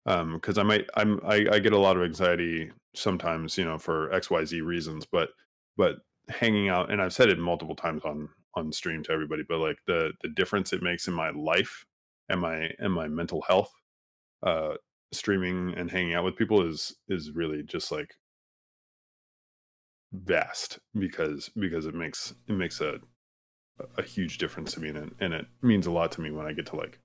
[0.06, 3.78] Um, because I might I'm I, I get a lot of anxiety sometimes, you know,
[3.78, 5.30] for XYZ reasons, but
[5.76, 5.96] but
[6.32, 9.78] hanging out and I've said it multiple times on on stream to everybody, but like
[9.86, 11.84] the the difference it makes in my life
[12.28, 13.72] and my and my mental health,
[14.44, 14.76] uh
[15.12, 18.14] streaming and hanging out with people is is really just like
[20.12, 23.00] vast because because it makes it makes a
[23.98, 26.46] a huge difference to me and it, and it means a lot to me when
[26.46, 27.00] I get to like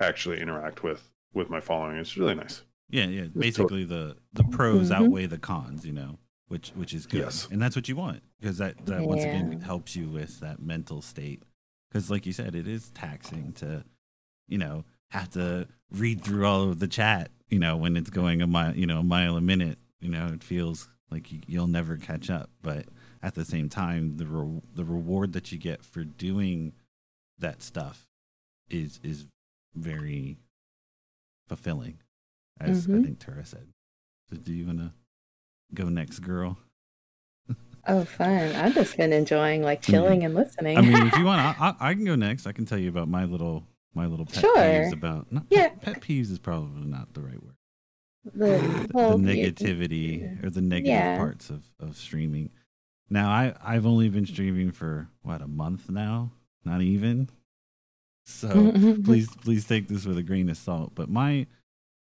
[0.00, 1.96] actually interact with with my following.
[1.98, 2.62] It's really nice.
[2.88, 3.26] Yeah, yeah.
[3.26, 4.96] Basically, the the pros Mhm.
[4.96, 5.84] outweigh the cons.
[5.86, 6.18] You know,
[6.48, 7.48] which which is good, Yes.
[7.50, 11.02] and that's what you want because that that once again helps you with that mental
[11.02, 11.42] state.
[11.90, 13.84] Because, like you said, it is taxing to,
[14.48, 17.30] you know, have to read through all of the chat.
[17.48, 19.78] You know, when it's going a mile, you know, a mile a minute.
[20.00, 22.50] You know, it feels like you, you'll never catch up.
[22.60, 22.86] But
[23.22, 26.72] at the same time, the re- the reward that you get for doing
[27.38, 28.06] that stuff
[28.68, 29.26] is is
[29.74, 30.38] very
[31.48, 31.98] fulfilling,
[32.60, 33.04] as I Mhm.
[33.04, 33.72] think Tara said.
[34.28, 34.92] So, do you want to
[35.74, 36.58] go next, girl?
[37.88, 38.52] Oh, fun.
[38.56, 39.90] I've just been enjoying like mm.
[39.90, 40.76] chilling and listening.
[40.76, 42.46] I mean, if you want, I, I, I can go next.
[42.46, 43.64] I can tell you about my little
[43.94, 44.56] my little pet Sure.
[44.56, 45.32] peeves about.
[45.32, 45.68] Not, Yeah.
[45.68, 47.54] pet peeves is probably not the right word.
[48.24, 51.16] the, The, well, the you- negativity or the negative Yeah.
[51.16, 52.50] parts of of streaming.
[53.08, 56.32] Now, I I've only been streaming for what a month now,
[56.64, 57.28] not even.
[58.24, 58.72] So
[59.04, 61.46] please please take this with a grain of salt but my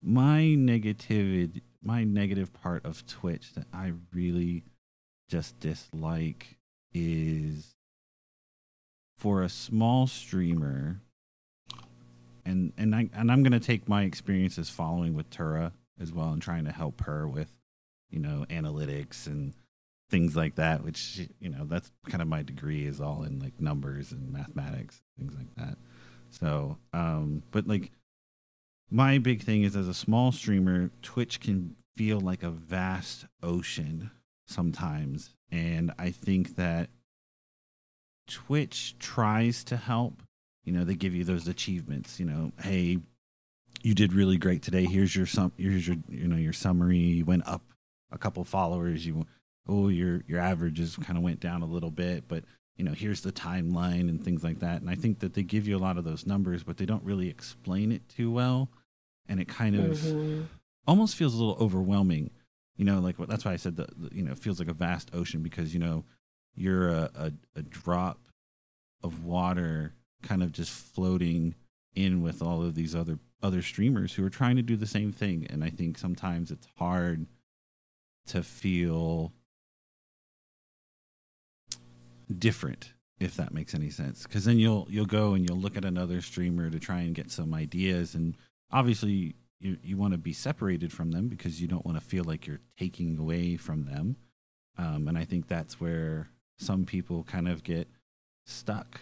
[0.03, 4.64] my negativity my negative part of twitch that i really
[5.28, 6.57] just dislike
[6.93, 7.74] is
[9.16, 11.01] for a small streamer
[12.45, 16.30] and and i and i'm going to take my experiences following with tura as well
[16.30, 17.51] and trying to help her with
[18.11, 19.55] you know analytics and
[20.09, 23.61] things like that which you know that's kind of my degree is all in like
[23.61, 25.76] numbers and mathematics things like that.
[26.30, 27.91] So, um, but like
[28.91, 34.11] my big thing is as a small streamer, Twitch can feel like a vast ocean
[34.47, 35.34] sometimes.
[35.51, 36.91] And I think that
[38.28, 40.22] Twitch tries to help.
[40.64, 42.99] You know, they give you those achievements, you know, hey,
[43.82, 44.84] you did really great today.
[44.84, 46.99] Here's your sum here's your you know, your summary.
[46.99, 47.62] You went up
[48.11, 49.07] a couple followers.
[49.07, 49.26] You
[49.68, 52.45] oh, your your averages kind of went down a little bit, but
[52.77, 54.81] you know, here's the timeline and things like that.
[54.81, 57.03] And I think that they give you a lot of those numbers, but they don't
[57.05, 58.68] really explain it too well.
[59.29, 60.49] And it kind of Mhm.
[60.87, 62.31] almost feels a little overwhelming.
[62.77, 65.11] You know, like that's why I said that, you know, it feels like a vast
[65.14, 66.05] ocean because, you know,
[66.55, 68.20] you're a, a, a drop
[69.03, 71.55] of water kind of just floating
[71.95, 75.12] in with all of these other other streamers who are trying to do the same
[75.12, 75.47] thing.
[75.49, 77.27] And I think sometimes it's hard
[78.27, 79.33] to feel
[82.39, 84.24] different if that makes any sense.
[84.24, 87.31] Because then you'll you'll go and you'll look at another streamer to try and get
[87.31, 88.37] some ideas and
[88.70, 92.24] obviously you you want to be separated from them because you don't want to feel
[92.24, 94.16] like you're taking away from them.
[94.79, 97.89] Um, and i think that's where some people kind of get
[98.45, 99.01] stuck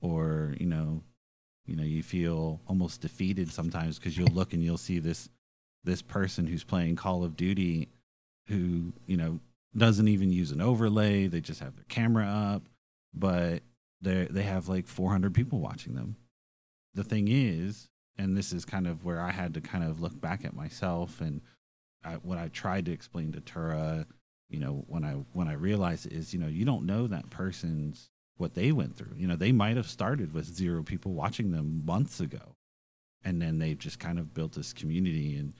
[0.00, 1.02] or you know
[1.66, 5.28] you know you feel almost defeated sometimes because you'll look and you'll see this
[5.84, 7.88] this person who's playing call of duty
[8.48, 9.38] who you know
[9.76, 11.26] doesn't even use an overlay.
[11.26, 12.68] They just have their camera up
[13.14, 13.62] but
[14.00, 16.16] they they have like 400 people watching them.
[16.94, 20.20] The thing is and this is kind of where i had to kind of look
[20.20, 21.40] back at myself and
[22.04, 24.06] I, what i tried to explain to tura
[24.50, 28.10] you know when i when i realized is you know you don't know that person's
[28.38, 29.14] what they went through.
[29.16, 32.56] You know they might have started with zero people watching them months ago
[33.24, 35.54] and then they've just kind of built this community and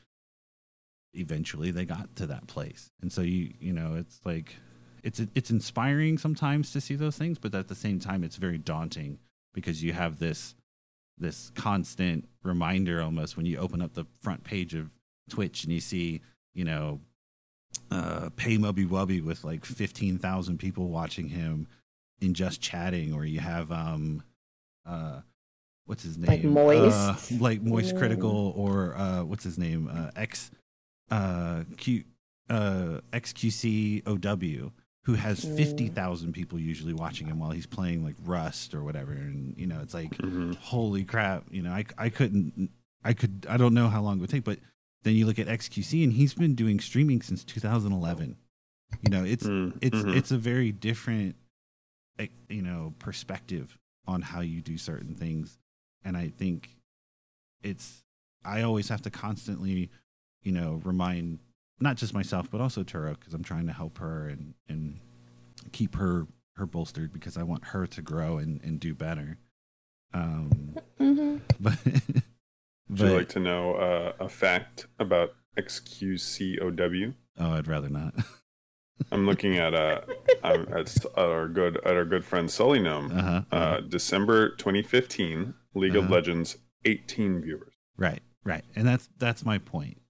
[1.15, 4.57] eventually they got to that place and so you you know it's like
[5.03, 8.59] it's it's inspiring sometimes to see those things but at the same time it's very
[8.59, 9.19] daunting
[9.53, 10.55] because you have this
[11.19, 14.91] this constant reminder almost when you open up the front page of
[15.29, 16.21] twitch and you see
[16.55, 16.99] you know
[17.91, 21.67] uh pay mubby wubby with like 15,000 people watching him
[22.21, 24.23] in just chatting or you have um
[24.87, 25.21] uh
[25.87, 27.33] what's his name Like Moist?
[27.33, 27.99] uh, like moist Mm.
[27.99, 30.51] critical or uh what's his name uh x
[31.13, 32.05] uh q
[32.49, 34.73] uh xqcow
[35.05, 35.57] who has Mm.
[35.57, 39.81] 50,000 people usually watching him while he's playing like rust or whatever and you know
[39.83, 40.57] it's like Mhm.
[40.57, 42.71] holy crap you know I, I couldn't
[43.05, 44.59] i could i don't know how long it would take but
[45.03, 48.37] then you look at xqc and he's been doing streaming since 2011
[49.03, 50.15] you know it's Mm, it's mhm.
[50.17, 51.35] it's a very different
[52.21, 55.59] eh, you know perspective on how you do certain things
[56.05, 56.77] and i think
[57.63, 58.05] it's
[58.45, 59.91] i always have to constantly
[60.43, 61.39] you know remind
[61.81, 64.99] not just myself but also Tura because i'm trying to help her and and
[65.73, 66.27] keep her
[66.57, 69.39] her bolstered because i want her to grow and and do better
[70.15, 71.41] um Mhm.
[71.61, 71.79] but
[72.89, 77.15] Would you like to know uh, a fact about XQCOW?
[77.39, 78.15] Oh, I'd rather not.
[79.13, 80.03] I'm looking at uh,
[80.45, 83.17] I'm at our good at our good friend SullyGnome.
[83.19, 83.43] Uh-huh.
[83.51, 86.13] Uh, December 2015, League of Uh-huh.
[86.15, 87.73] Legends, 18 viewers.
[87.97, 88.65] Right, right.
[88.77, 90.01] And that's that's my point.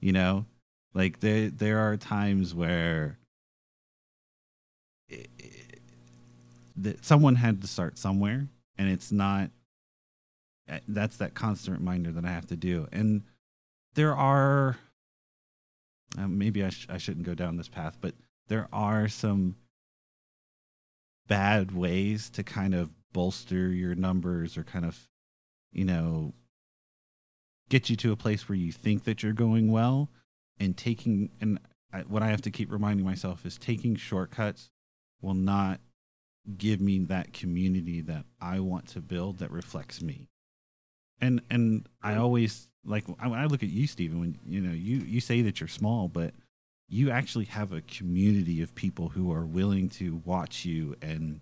[0.00, 0.46] You know,
[0.94, 3.18] like there there are times where
[6.76, 8.46] that someone had to start somewhere
[8.76, 9.50] and it's not
[10.68, 12.86] eh, that's that constant reminder that I have to do.
[12.92, 13.22] And
[13.94, 14.78] there are
[16.16, 18.14] uh, maybe I, sh- I shouldn't go down this path, but
[18.48, 19.56] there are some
[21.26, 24.98] bad ways to kind of bolster your numbers or kind of
[25.72, 26.32] you know
[27.68, 30.08] get you to a place where you think that you're going well
[30.58, 31.58] and taking and
[31.92, 34.70] I, what i have to keep reminding myself is taking shortcuts
[35.20, 35.80] will not
[36.56, 40.28] give me that community that i want to build that reflects me
[41.20, 44.20] and and i always like I- when i look at you Steven.
[44.20, 46.32] when you know you you say that you're small but
[46.88, 51.40] you actually have a community of people who are willing to watch you and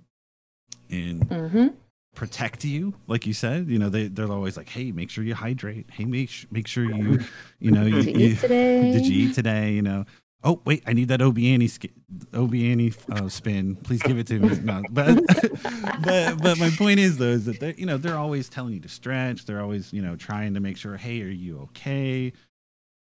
[0.91, 1.69] and Mm-hmm.
[2.17, 5.35] Protect you like you said you know they, they're always like hey make sure you
[5.37, 5.87] hydrate.
[5.93, 7.21] Hey make, sh- make sure you
[7.61, 8.89] you know you, Did you eat today?
[8.91, 9.73] did you eat today?
[9.73, 10.05] You know.
[10.45, 11.93] Oh wait i need that ob annie sk-
[12.35, 13.77] ob annie uh, spin.
[13.77, 14.59] Please give it to me.
[14.61, 15.19] No, but
[15.99, 18.81] but but my point is though is that they you know they're always telling you
[18.81, 19.45] to stretch.
[19.47, 22.33] They're always you know trying to make sure hey are you okay?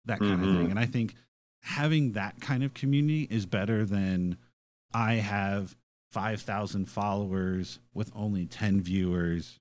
[0.07, 0.57] That kind of Mhm.
[0.59, 0.71] thing.
[0.71, 1.15] And i think
[1.63, 4.37] having that kind of community is better than
[4.93, 5.77] i have
[6.13, 9.59] 5000 followers with only 10 viewers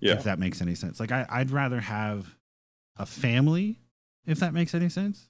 [0.00, 0.14] Yeah.
[0.14, 2.34] if that makes any sense like I, i'd rather have
[2.96, 3.78] a family
[4.26, 5.28] if that makes any sense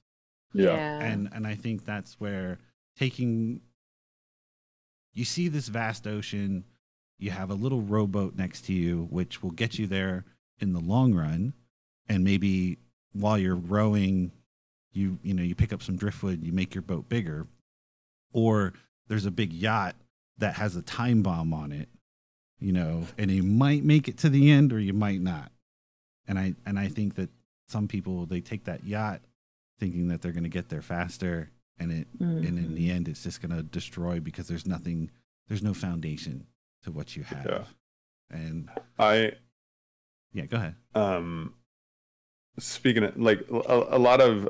[0.53, 0.65] Yeah.
[0.75, 1.03] Yeah.
[1.05, 2.57] and and I think that's where
[2.97, 3.61] taking
[5.13, 6.63] you see this vast ocean,
[7.17, 10.25] you have a little rowboat next to you, which will get you there
[10.59, 11.53] in the long run,
[12.07, 12.77] and maybe
[13.13, 14.31] while you're rowing,
[14.93, 17.47] you you know you pick up some driftwood, you make your boat bigger,
[18.31, 18.73] or
[19.07, 19.95] there's a big yacht
[20.37, 21.89] that has a time bomb on it,
[22.59, 25.51] you know, and you might make it to the end or you might not,
[26.27, 27.29] and I and I think that
[27.67, 29.21] some people they take that yacht
[29.79, 33.23] thinking that they're going to get there faster and it and in the end it's
[33.23, 35.11] just going to destroy because there's nothing
[35.47, 36.47] there's no foundation
[36.83, 37.45] to what you have.
[37.45, 37.63] Yeah.
[38.31, 39.33] and I
[40.33, 40.75] yeah go ahead.
[40.95, 41.53] um
[42.57, 44.49] speaking of like a, a lot of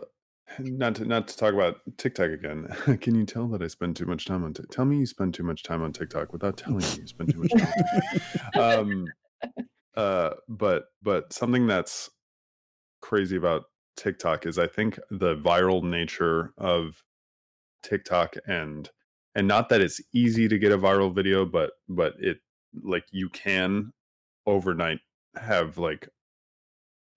[0.59, 2.67] not to not to talk about TikTok again.
[3.01, 4.69] Can you tell that I spend too much time on Tik?
[4.69, 7.39] Tell me you spend too much time on TikTok without telling me you spend too
[7.39, 8.53] much time.
[8.61, 9.05] um,
[9.95, 12.09] uh, but but something that's
[13.01, 17.03] crazy about TikTok is I think the viral nature of
[17.83, 18.89] TikTok and
[19.35, 22.37] and not that it's easy to get a viral video, but but it
[22.83, 23.93] like you can
[24.45, 24.99] overnight
[25.35, 26.09] have like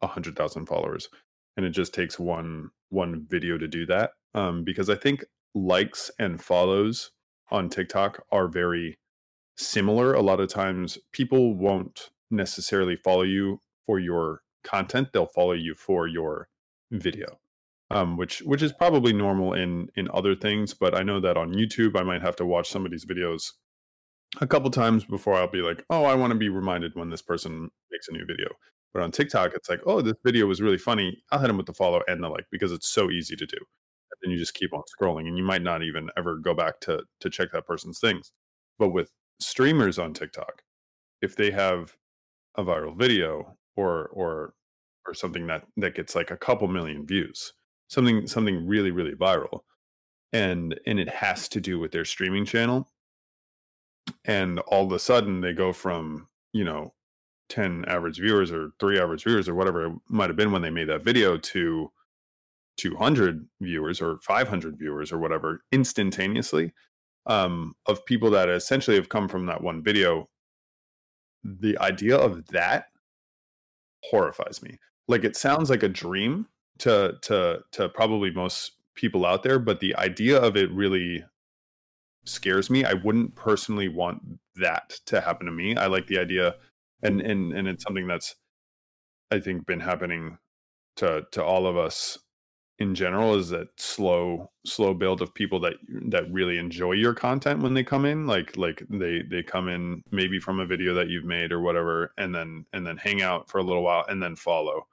[0.03, 1.09] a hundred thousand followers
[1.57, 5.25] and it just takes one one video to do that um because i think
[5.55, 7.11] likes and follows
[7.51, 8.99] on tiktok are very
[9.57, 10.15] similar.
[10.15, 15.75] A lot of times people won't necessarily follow you for your content they'll follow you
[15.75, 16.49] for your
[16.91, 17.39] video
[17.91, 21.53] um which which is probably normal in in other things but i know that on
[21.53, 23.53] youtube i might have to watch somebody's videos
[24.41, 27.23] a couple times before i'll be like oh i want to be reminded when this
[27.23, 28.49] person makes a new video
[28.93, 31.23] but on TikTok, it's like, oh, this video was really funny.
[31.31, 33.57] I'll hit them with the follow and the like because it's so easy to do.
[33.57, 36.81] And then you just keep on scrolling, and you might not even ever go back
[36.81, 38.33] to to check that person's things.
[38.79, 40.63] But with streamers on TikTok,
[41.23, 41.95] if they have
[42.57, 44.55] a viral video or or
[45.07, 47.53] or something that that gets like a couple million views,
[47.89, 49.61] something something really really viral,
[50.33, 52.91] and and it has to do with their streaming channel,
[54.25, 56.93] and all of a sudden they go from you know
[57.51, 60.71] 10 average viewers or three average viewers or whatever it might have been when they
[60.71, 61.91] made that video to
[62.79, 66.73] 200 viewers or 500 viewers or whatever instantaneously
[67.27, 70.29] um, of people that essentially have come from that one video
[71.45, 72.87] the idea of that
[74.05, 74.79] horrifies me.
[75.09, 76.47] Like it sounds like a dream
[76.79, 81.25] to to to probably most people out there but the idea of it really
[82.25, 82.85] scares me.
[82.85, 84.23] I wouldn't personally want
[84.57, 85.77] that to happen to me.
[85.77, 86.57] I like the idea
[87.03, 88.37] and and and it's something that's
[89.31, 90.39] i think been happening
[90.97, 92.19] to to all of us
[92.79, 95.75] in general is that slow slow build of people that
[96.09, 100.03] that really enjoy your content when they come in like like they they come in
[100.11, 103.49] maybe from a video that you've made or whatever and then and then hang out
[103.51, 104.87] for a little while and then follow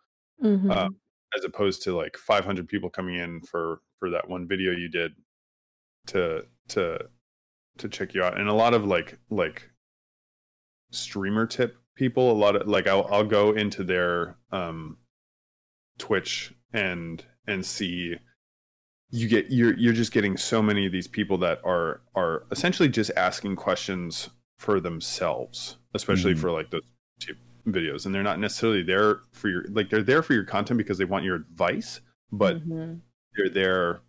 [0.44, 0.70] Mhm.
[0.72, 0.90] uh,
[1.36, 5.14] as opposed to like 500 people coming in for for that one video you did
[6.08, 7.00] to to
[7.78, 9.72] to check you out and a lot of like like
[10.92, 14.98] streamer tip people a lot of like I'll, I'll go into their um
[15.98, 18.16] Twitch and and see
[19.10, 22.88] you get you're you're just getting so many of these people that are are essentially
[22.90, 24.30] just asking questions
[24.60, 26.40] for themselves, especially Mhm.
[26.40, 26.84] for like those
[27.68, 30.98] videos, and they're not necessarily there for your like they're there for your content because
[30.98, 32.00] they want your advice,
[32.32, 33.02] but Mhm.
[33.36, 34.02] they're there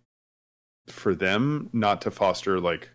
[0.87, 2.89] for them not to foster like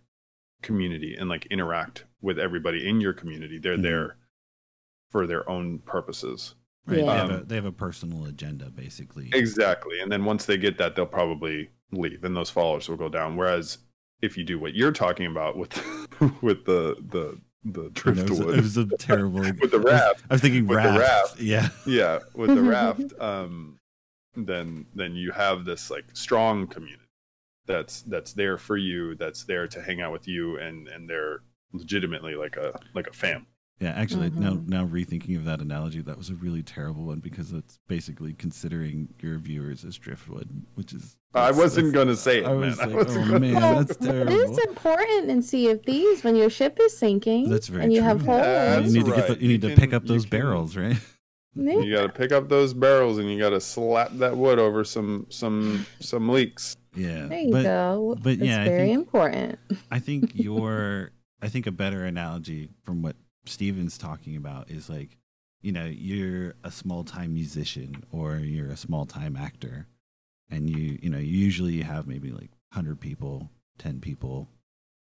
[0.63, 3.83] community and like interact with everybody in your community they're Mhm.
[3.83, 4.17] there
[5.15, 6.57] for their own purposes
[6.87, 6.97] Right.
[6.97, 9.31] They, have a, they have a personal agenda, basically.
[9.33, 13.09] exactly and then once they get that they'll probably leave and those followers will go
[13.09, 13.79] down whereas
[14.21, 15.73] if you do what you're talking about with
[16.43, 19.41] with the the the driftwood it was a terrible.
[19.61, 20.99] with the raft I was thinking with the raft.
[20.99, 21.41] raft.
[21.41, 21.69] Yeah.
[21.87, 23.79] yeah with the raft um
[24.37, 27.01] then then you have this like strong community
[27.67, 31.39] that's that's there for you that's there to hang out with you and and they're
[31.73, 33.47] legitimately like a like a family
[33.81, 34.69] Yeah, actually, now Mhm.
[34.69, 39.09] now rethinking of that analogy, that was a really terrible one because it's basically considering
[39.21, 41.17] your viewers as driftwood, which is.
[41.35, 43.97] i wasn't gonna say it I man was I like, wasn't oh gonna- man, that's
[43.97, 44.33] terrible.
[44.33, 47.51] is important in Sea of Thieves when your ship is sinking.
[47.51, 48.07] That's very and you true.
[48.09, 48.39] have holes.
[48.43, 50.77] Yeah, you That's need to get the, you need You to pick up those barrels,
[50.77, 50.97] right?
[51.57, 54.83] You got to pick up those barrels and you got to slap that wood over
[54.85, 58.17] some some some leaks Yeah, There you but go.
[58.23, 59.59] but it's yeah, I very think- important.
[59.91, 61.11] I think your
[61.43, 63.17] I think a better analogy from what
[63.47, 65.17] Steven's talking about is like,
[65.61, 69.87] you know, you're a small time musician or you're a small time actor
[70.51, 74.49] and you you know, usually you have maybe like 100 people, 10 people,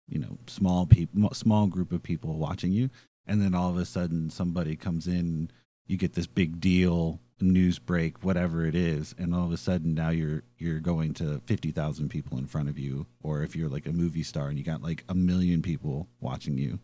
[0.08, 2.90] you know, small people small group of people watching you
[3.26, 5.52] and then all of a sudden somebody comes in,
[5.86, 9.94] you get this big deal, news break, whatever it is, and all of a sudden
[9.94, 13.86] now you're you're going to 50,000 people in front of you or if you're like
[13.86, 16.80] a movie star and you got like a million people watching you.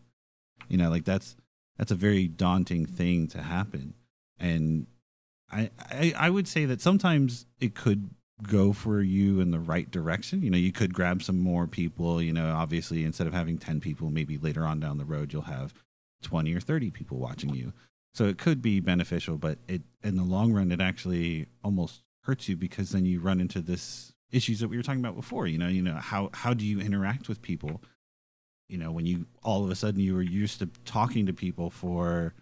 [0.68, 1.36] You know, like that's
[1.78, 3.94] that's a very daunting thing to happen.
[4.38, 4.86] And
[5.50, 8.10] I I, I would say that sometimes it could
[8.42, 10.42] go for you in the right direction.
[10.42, 13.80] You know, you could grab some more people, you know, obviously instead of having 10
[13.80, 15.72] people, maybe later on down the road you'll have
[16.22, 17.72] 20 or 30 people watching you.
[18.12, 22.48] So it could be beneficial, but it in the long run it actually almost hurts
[22.48, 25.46] you because then you run into this issues that we were talking about before.
[25.46, 27.82] You know, you know how how do you interact with people?
[28.68, 31.70] You know, when you all of a sudden you were used to talking to people
[31.70, 32.34] for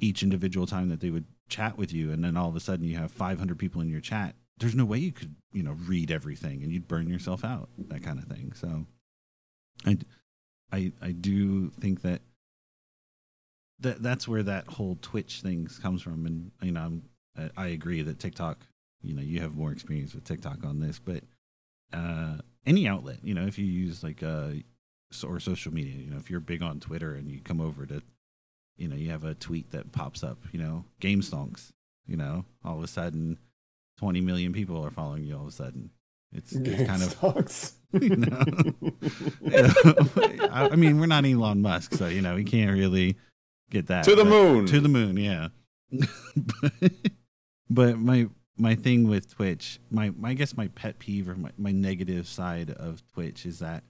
[0.00, 2.84] each individual time that they would chat with you, and then all of a sudden
[2.86, 4.34] you have 500 people in your chat.
[4.58, 7.68] There's no way you could you know read everything, and you'd burn yourself out.
[7.88, 8.52] That kind of thing.
[8.54, 8.86] So,
[9.86, 9.98] I
[10.72, 12.22] I I do think that
[13.80, 16.80] that that's where that whole Twitch thing comes from, and you know
[17.36, 18.66] I'm, I- agree that TikTok,
[19.02, 21.24] you know, you have more experience with TikTok on this, but
[21.92, 24.62] uh, any outlet, you know, if you use like uh so-
[25.24, 28.02] or social media, you know, if you're big on Twitter and you come over to,
[28.76, 31.72] you know, you have a tweet that pops up, you know, game stonks,
[32.06, 33.38] you know, all of a sudden,
[33.98, 35.36] twenty million people are following you.
[35.36, 35.90] All of a sudden,
[36.32, 37.74] it's it's kind of sucks.
[37.92, 38.44] you know.
[40.50, 43.16] I, I mean, we're not Elon Musk, so you know we can't really
[43.70, 44.66] get that to the but- moon.
[44.66, 45.48] To the moon, yeah.
[46.62, 46.92] but,
[47.68, 51.50] but my my thing with Twitch, my, my I guess my pet peeve or my,
[51.58, 53.82] my negative side of Twitch is that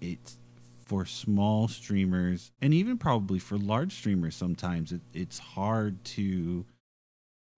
[0.00, 0.38] it's
[0.86, 6.64] for small streamers and even probably for large streamers sometimes it, it's hard to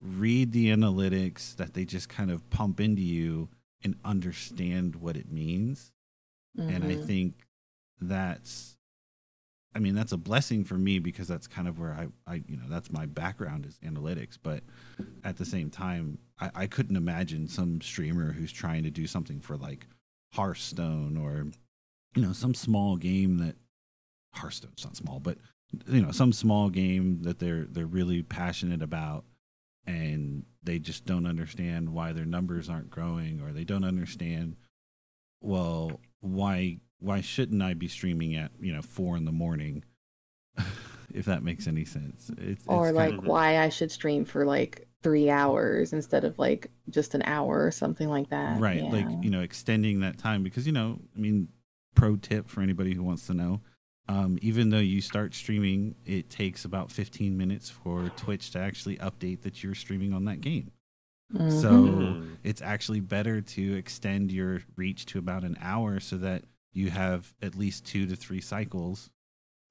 [0.01, 3.47] read the analytics that they just kind of pump into you
[3.83, 5.91] and understand what it means
[6.57, 7.05] and I Mhm.
[7.05, 7.47] think
[8.01, 8.77] that's
[9.75, 12.57] I mean that's a blessing for me because that's kind of where I, I you
[12.57, 14.63] know that's my background is analytics but
[15.23, 19.39] at the same time I, I couldn't imagine some streamer who's trying to do something
[19.39, 19.85] for like
[20.33, 21.47] Hearthstone or
[22.15, 23.55] you know some small game that
[24.33, 25.37] Hearthstone's not small but
[25.87, 29.25] you know some small game that they're they're really passionate about
[29.85, 34.55] and they just don't understand why their numbers aren't growing or they don't understand
[35.41, 39.83] well why why shouldn't i be streaming at you know four in the morning
[41.13, 44.87] if that makes any sense it's, or it's like why I should stream for like
[45.01, 48.59] three hours instead of like just an hour or something like that.
[48.59, 48.91] right Yeah.
[48.91, 51.47] like you know extending that time because you know i mean
[51.99, 53.61] pro tip for anybody who wants to know
[54.07, 58.95] um, even though you start streaming it takes about 15 minutes for twitch to actually
[58.97, 60.71] update that you're streaming on that game
[61.33, 61.61] Mhm.
[61.61, 62.37] so Mm.
[62.43, 66.43] it's actually better to extend your reach to about an hour so that
[66.73, 69.09] you have at least two to three cycles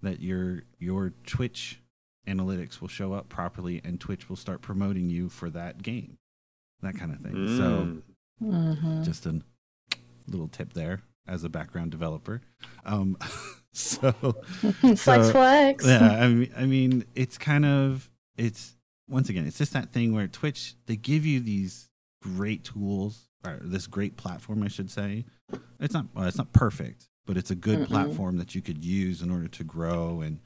[0.02, 1.80] that your your Twitch
[2.28, 6.18] analytics will show up properly and Twitch will start promoting you for that game.
[6.82, 7.56] That kind of thing.
[7.56, 8.00] So
[8.40, 8.76] Mm.
[8.76, 9.04] Mhm.
[9.04, 9.40] just a
[10.28, 12.40] little tip there as a background developer.
[12.84, 13.16] Um
[13.72, 14.12] so
[14.80, 15.86] flex so- flex.
[15.86, 18.74] yeah, I mean, I mean, it's kind of it's
[19.08, 21.88] once again, it's just that thing where Twitch they give you these
[22.22, 25.24] great tools or this great platform, I should say.
[25.80, 27.86] It's not well, it's not perfect, but it's a good Mm-mm.
[27.88, 30.40] platform that you could use in order to grow and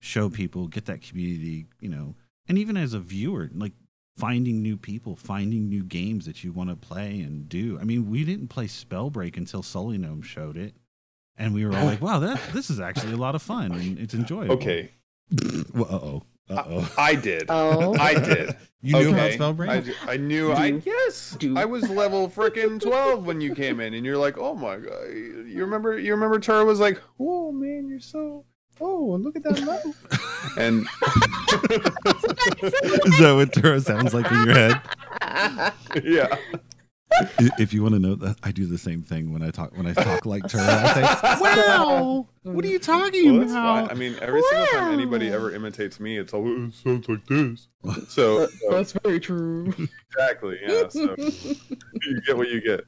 [0.00, 2.14] show people, get that community, you know,
[2.46, 3.72] and even as a viewer, like
[4.16, 7.78] finding new people, finding new games that you want to play and do.
[7.80, 10.74] I mean, we didn't play Spellbreak until SullyGnome showed it.
[11.36, 13.98] And we were all like, wow, that this is actually a lot of fun and
[13.98, 14.54] it's enjoyable.
[14.54, 14.92] Okay,
[15.74, 16.22] well, uh oh.
[16.48, 16.94] Uh oh.
[16.98, 17.46] I did.
[17.48, 17.96] Oh.
[17.98, 18.56] I did.
[18.84, 19.36] You knew okay.
[19.38, 19.94] about Spellbreak?
[20.06, 20.52] I, I knew.
[20.52, 21.38] I Do- yes.
[21.40, 21.56] do.
[21.56, 25.06] I was level freaking twelve when you came in, and you're like, "Oh my god!"
[25.08, 25.98] You remember?
[25.98, 26.38] You remember?
[26.38, 28.44] Tara was like, "Oh man, you're so.
[28.80, 29.94] Oh, look at that level."
[30.58, 30.82] and
[33.06, 34.80] Is that what Tura sounds like in your head?
[36.04, 36.36] yeah,
[37.58, 39.86] If you want to know that, I do the same thing when I talk when
[39.86, 40.64] I talk like Tura.
[40.64, 41.02] I say,
[41.40, 43.84] "Wow, what are you talking well, that's fine.
[43.84, 47.24] about?" I mean, every single time anybody ever imitates me, it's all it sounds like
[47.26, 47.68] this.
[48.08, 49.72] So, so very true.
[50.10, 50.88] exactly, yeah.
[50.88, 52.84] So you get what you get.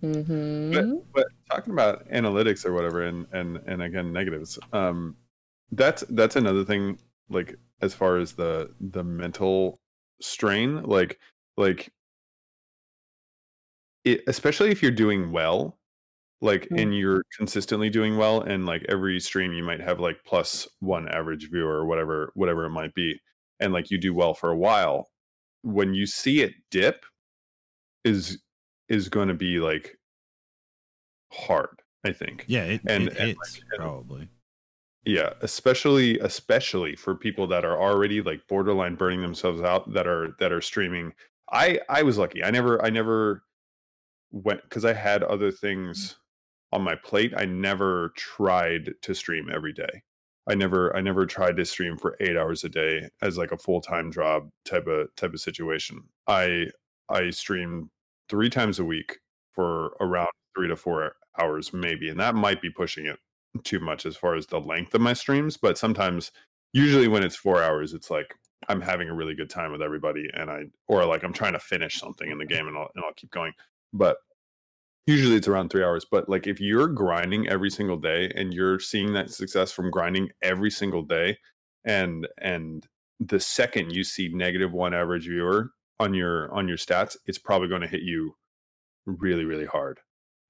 [0.00, 5.16] Hmm but talking about analytics or whatever and and and again negatives um
[5.72, 6.98] that's that's another thing
[7.28, 9.78] like as far as the the mental
[10.20, 11.18] strain like
[11.56, 11.92] like
[14.04, 15.78] it, especially if you're doing well
[16.40, 16.82] like Mm.
[16.82, 21.08] and you're consistently doing well and like every stream you might have like plus one
[21.08, 23.20] average viewer or whatever whatever it might be
[23.60, 25.08] and like you do well for a while
[25.62, 27.04] when you see it dip
[28.04, 28.38] is
[28.90, 29.96] is going to be like
[31.32, 34.28] hard i think Yeah, it, And- it and, like, probably.
[35.06, 40.36] yeah especially especially for people that are already like borderline burning themselves out that are
[40.40, 41.12] that are streaming.
[41.50, 42.44] I i was lucky.
[42.44, 43.44] I never i never
[44.32, 45.58] went because i had other mm.
[45.58, 46.16] things
[46.72, 50.02] on my plate i never tried to stream every day.
[50.48, 53.58] I never i never tried to stream for eight hours a day as like a
[53.58, 56.02] full-time job type of type of situation.
[56.26, 56.66] I
[57.08, 57.88] i streamed
[58.30, 59.18] three times a week
[59.52, 63.18] for around three to four hours maybe and that might be pushing it
[63.64, 66.30] too much as far as the length of my streams but sometimes
[66.72, 68.34] usually when it's four hours it's like
[68.68, 71.58] i'm having a really good time with everybody and i or like i'm trying to
[71.58, 73.52] finish something in the game and i'll, and I'll keep going
[73.92, 74.18] but
[75.06, 78.78] usually it's around three hours but like if you're grinding every single day and you're
[78.78, 81.36] seeing that success from grinding every single day
[81.84, 82.86] and and
[83.18, 85.70] the second you see negative one average viewer
[86.00, 88.34] on your on your stats it's probably going to hit you
[89.06, 90.00] really really hard.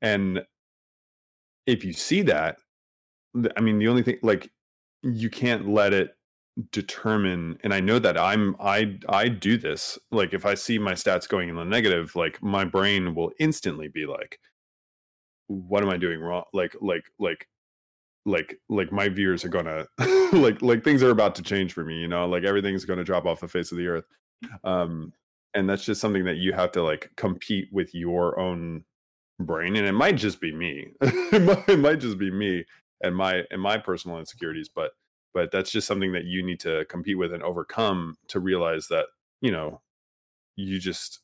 [0.01, 0.43] And
[1.67, 2.57] if you see that
[3.57, 4.51] i mean the only thing like
[5.03, 6.17] you can't let it
[6.73, 10.95] determine and i know that i'm i i do this like if i see my
[10.95, 14.41] stats going in the negative like my brain will instantly be like
[15.51, 16.45] what am i doing wrong?
[16.53, 17.47] Like like like
[18.25, 19.87] like like my viewers are gonna
[20.33, 22.27] like like things are about to change for me you know?
[22.27, 24.05] Like everything's gonna drop off the face of the earth.
[24.63, 25.13] Um
[25.55, 28.85] and that's just something that you have to like compete with your own
[29.39, 30.93] brain and it might just be me.
[31.33, 32.65] It, might, it might just be me
[33.03, 34.93] and my and my personal insecurities but
[35.33, 39.07] but that's just something that you need to compete with and overcome to realize that
[39.41, 39.81] you know
[40.57, 41.21] you just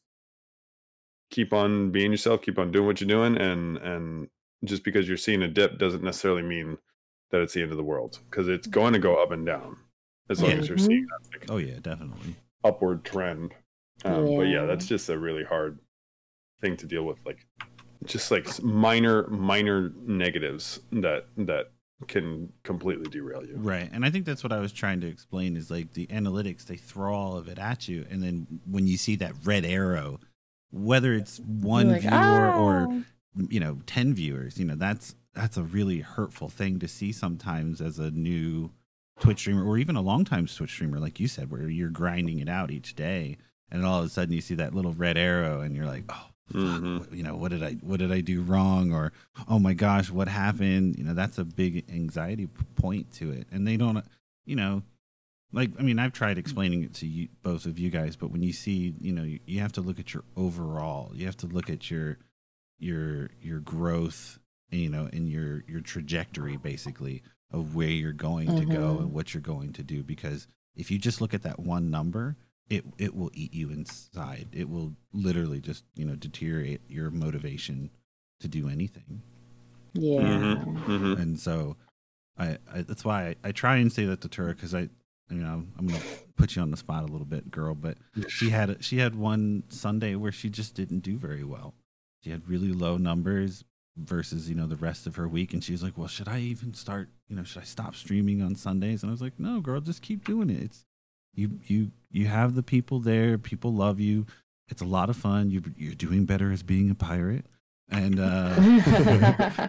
[1.31, 4.29] keep on being yourself keep on doing what you're doing and and
[4.65, 6.79] just because you're seeing a dip doesn't necessarily mean
[7.31, 9.23] that it's the end of the world because it's going to go mm-hmm.
[9.23, 9.77] up and down
[10.31, 11.33] as long as you're seeing mm-hmm.
[11.33, 12.37] that like, Oh yeah, definitely.
[12.65, 13.53] upward trend
[14.05, 14.67] um, but yeah Yeah.
[14.67, 15.79] that's just a really hard
[16.61, 17.47] thing to deal with like
[18.05, 21.67] just like minor minor negatives that that
[22.07, 23.89] can completely derail you Right.
[23.91, 26.77] And I think that's what I was trying to explain is like the analytics, they
[26.77, 28.05] throw all of it at you.
[28.11, 30.21] And then when you see that red arrow,
[30.71, 33.03] whether it's one Like, viewer or "Oh."
[33.51, 37.81] you know 10 viewers you know that's that's a really hurtful thing to see sometimes
[37.83, 38.71] as a new
[39.21, 42.39] twitch streamer or even a long time twitch streamer like you said where you're grinding
[42.39, 43.37] it out each day
[43.71, 46.27] and all of a sudden you see that little red arrow and you're like oh
[46.53, 47.17] fuck, Mhm.
[47.17, 48.93] you know what did i what did i do wrong?
[48.93, 49.13] Or
[49.49, 50.97] oh my gosh what happened?
[50.97, 53.47] You know that's a big anxiety point to it.
[53.51, 54.05] And they don't
[54.45, 54.83] you know
[55.53, 58.43] like i mean i've tried explaining it to you both of you guys but when
[58.43, 61.11] you see you know you, you have to look at your overall.
[61.15, 62.19] You have to look at your
[62.79, 64.39] your your growth
[64.71, 67.23] you know in your your trajectory basically
[67.53, 69.01] of where you're going to go Mhm.
[69.03, 70.03] and what you're going to do.
[70.03, 72.37] Because if you just look at that one number
[72.71, 77.91] it it will eat you inside it will literally just you know deteriorate your motivation
[78.41, 79.23] to do anything
[79.95, 80.57] Yeah.
[80.65, 81.19] Mhm.
[81.21, 81.77] and so
[82.39, 84.89] I, I that's why I, I try and say that to Tura because I
[85.31, 86.03] you know I'm gonna
[86.37, 87.75] put you on the spot a little bit, girl.
[87.75, 87.97] But
[88.29, 91.75] she had she had one Sunday where she just didn't do very well.
[92.23, 93.65] She had really low numbers
[93.97, 96.41] versus you know the rest of her week, and she was like, "Well, should I
[96.41, 97.09] even start?
[97.29, 100.03] You know, should I stop streaming on Sundays?" And I was like, "No, girl, just
[100.03, 100.63] keep doing it.
[100.63, 100.85] It's
[101.37, 103.39] you you you have the people there.
[103.39, 104.27] People love you.
[104.69, 105.51] it's a lot of fun.
[105.51, 107.47] You you're doing better as being a pirate,
[107.89, 108.55] and uh,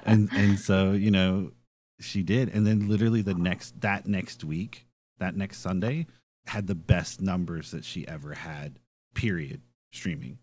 [0.05, 1.51] and and so you know
[1.99, 4.87] she did, and then literally the next that next week,
[5.19, 6.07] that next Sunday,
[6.47, 8.79] had the best numbers that she ever had.
[9.13, 9.61] Period.
[9.93, 10.37] Streaming,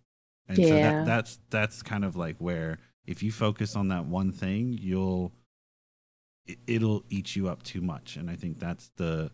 [0.49, 4.33] and so that that's that's kind of like where if you focus on that one
[4.33, 5.33] thing, you'll
[6.47, 9.31] it, it'll eat you up too much, and I think that's the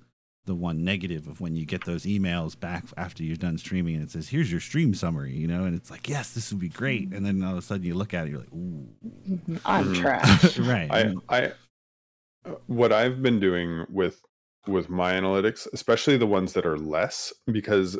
[0.46, 4.04] the one negative of when you get those emails back after you're done streaming and
[4.04, 6.68] it says here's your stream summary you know and it's like yes this would be
[6.68, 7.12] great.
[7.12, 8.88] And then all of a sudden you look at it you're like ooh.
[9.64, 10.00] I'm Mhm.
[10.00, 10.58] trash.
[10.72, 10.90] right.
[10.90, 11.52] I, I,
[12.66, 14.22] what I've been doing with
[14.66, 17.98] with my analytics, especially the ones that are less, because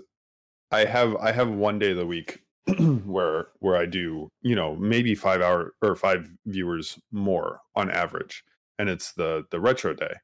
[0.71, 2.41] I have I have one day of the week
[3.05, 8.45] where where I do you know maybe five hour or five viewers more on average,
[8.79, 10.15] and it's the the retro day,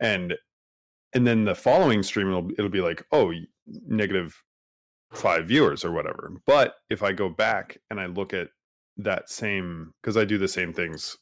[0.00, 0.34] and
[1.14, 3.32] and then the following stream it'll it'll be like oh
[3.86, 4.42] negative
[5.12, 6.32] five viewers or whatever.
[6.46, 8.48] But if I go back and I look at
[8.96, 11.16] that same because I do the same things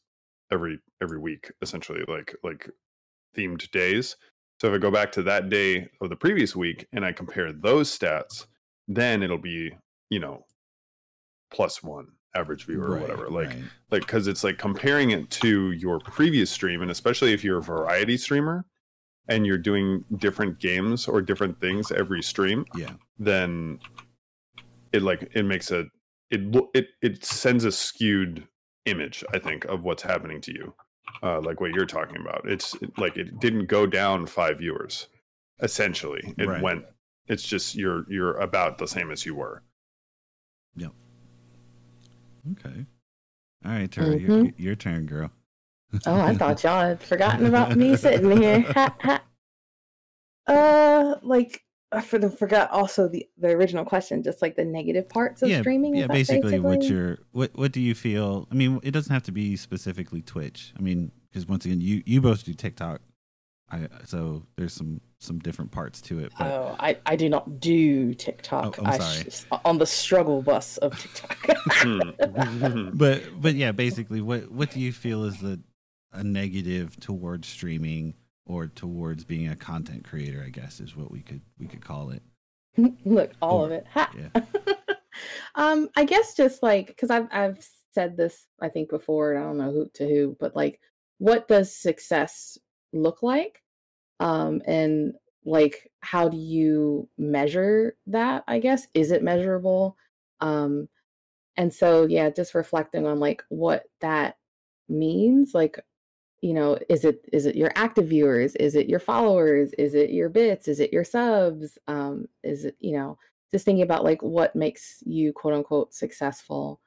[0.52, 2.70] every every week essentially like like
[3.36, 4.16] themed days
[4.60, 7.52] so if i go back to that day of the previous week and i compare
[7.52, 8.46] those stats
[8.86, 9.72] then it'll be
[10.10, 10.44] you know
[11.50, 13.58] plus one average viewer or whatever like right.
[13.90, 17.62] like because it's like comparing it to your previous stream and especially if you're a
[17.62, 18.64] variety streamer
[19.28, 23.78] and you're doing different games or different things every stream yeah then
[24.92, 25.86] it like it makes a
[26.30, 28.46] it lo- it it sends a skewed
[28.86, 30.74] image i think of what's happening to you
[31.22, 35.08] uh like what you're talking about it's it- like it didn't go down five viewers
[35.60, 36.62] essentially it Right.
[36.62, 36.84] went
[37.28, 39.62] it's just you're you're about the same as you were
[40.76, 40.92] Yep.
[42.52, 42.86] okay
[43.64, 44.54] all right Tara, your, Mhm.
[44.58, 45.30] your turn girl
[46.06, 48.60] Oh, I thought y'all had forgotten about me sitting here.
[48.74, 49.22] Ha, ha.
[50.46, 51.62] Uh, like
[51.92, 55.60] I for- forgot also the the original question, just like the negative parts of yeah
[55.60, 55.94] streaming.
[55.94, 56.96] yeah is that basically, what basically?
[56.96, 60.72] your what what do you feel i mean it doesn't have to be specifically twitch
[60.78, 63.00] i mean because once again you you both do tiktok
[63.70, 67.58] I, so there's some some different parts to it but Oh, I, I do not
[67.60, 68.78] do TikTok.
[68.78, 69.30] Oh, I'm I sorry.
[69.30, 71.60] sh- on the struggle bus of TikTok.
[71.70, 72.90] Hmm.
[72.94, 75.58] but but yeah basically what what do you feel is the
[76.12, 78.14] a negative towards streaming
[78.46, 82.10] or towards being a content creator i guess is what we could we could call
[82.10, 82.22] it
[83.04, 83.86] Look, all of it.
[83.92, 84.10] Ha.
[84.16, 84.42] yeah.
[85.54, 89.46] um, I guess just like because I've I've said this I think before, and I
[89.46, 90.80] don't know who to who, but like,
[91.18, 92.58] what does success
[92.92, 93.62] look like?
[94.20, 95.14] Um, and
[95.44, 98.44] like, how do you measure that?
[98.48, 99.96] I guess is it measurable?
[100.40, 100.88] Um,
[101.56, 104.36] and so yeah, just reflecting on like what that
[104.88, 105.78] means, like
[106.42, 108.54] you know is it is it your active viewers?
[108.56, 109.72] Is it your followers?
[109.78, 110.68] Is it your bits?
[110.68, 111.78] Is it your subs?
[111.86, 113.16] Um is it you know
[113.52, 116.80] just thinking about like what makes you quote unquote successful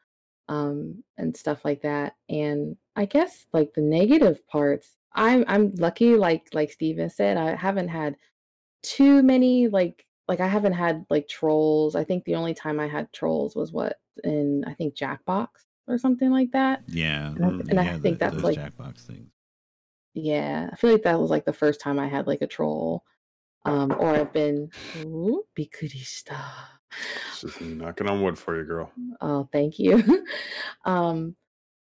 [0.50, 2.16] um and stuff like that.
[2.30, 7.54] And i guess like the negative parts i'm i'm lucky like like steven said i
[7.56, 8.16] haven't had
[8.84, 11.96] too many like like i haven't had like trolls.
[11.96, 15.48] I think the only time i had trolls was what in i think jackbox
[15.88, 16.82] or something like that.
[16.88, 19.30] Yeah And I- mm, and I think the- that's, those like- jackbox things
[20.16, 23.04] Yeah, I feel like that was like the first time I had like a troll.
[23.66, 24.70] Um, or I've been
[25.02, 26.40] ooh, Bikurista.
[27.30, 30.26] It's just knocking on wood for you girl Oh, thank you.
[30.86, 31.36] um,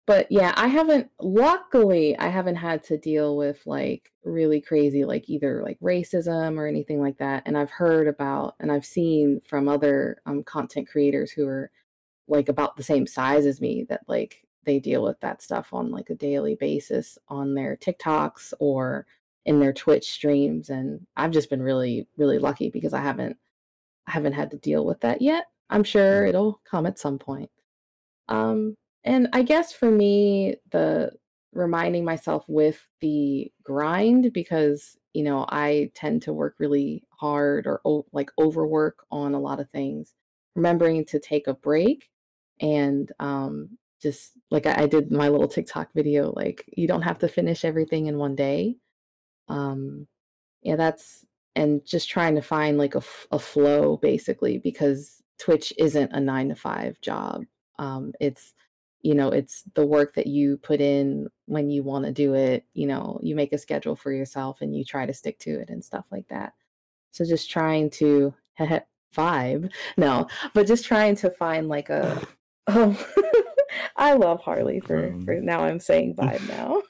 [0.07, 5.29] but yeah, I haven't luckily I haven't had to deal with like really crazy like
[5.29, 7.43] either like racism or anything like that.
[7.45, 11.71] And I've heard about and I've seen from other um content creators who are
[12.27, 15.91] like about the same size as me that like they deal with that stuff on
[15.91, 19.05] like a daily basis on their TikToks or
[19.45, 23.37] in their Twitch streams and I've just been really really lucky because I haven't
[24.07, 25.45] I haven't had to deal with that yet.
[25.69, 27.49] I'm sure it'll come at some point.
[28.27, 31.11] Um and I guess for me the
[31.53, 37.81] reminding myself with the grind because you know I tend to work really hard or
[37.85, 40.13] o- like overwork on a lot of things
[40.55, 42.09] remembering to take a break
[42.59, 47.19] and um just like I, I did my little TikTok video like you don't have
[47.19, 48.77] to finish everything in one day.
[49.47, 50.07] Um
[50.61, 56.19] yeah that's and just trying to find like a flow basically because twitch isn't a
[56.19, 57.43] nine to five job.
[57.79, 58.53] Um it's
[59.01, 62.65] you know it's the work that you put in when you want to do it
[62.73, 65.69] you know you make a schedule for yourself and you try to stick to it
[65.69, 66.53] and stuff like that.
[67.11, 68.33] So just trying to
[69.15, 72.21] vibe no but just trying to find like a
[72.67, 72.97] um,
[73.95, 75.25] i love harley for, Um.
[75.25, 76.81] for now i'm saying vibe now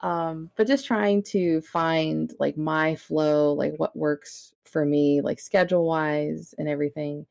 [0.00, 5.40] um but just trying to find like my flow like what works for me like
[5.40, 7.26] schedule wise and everything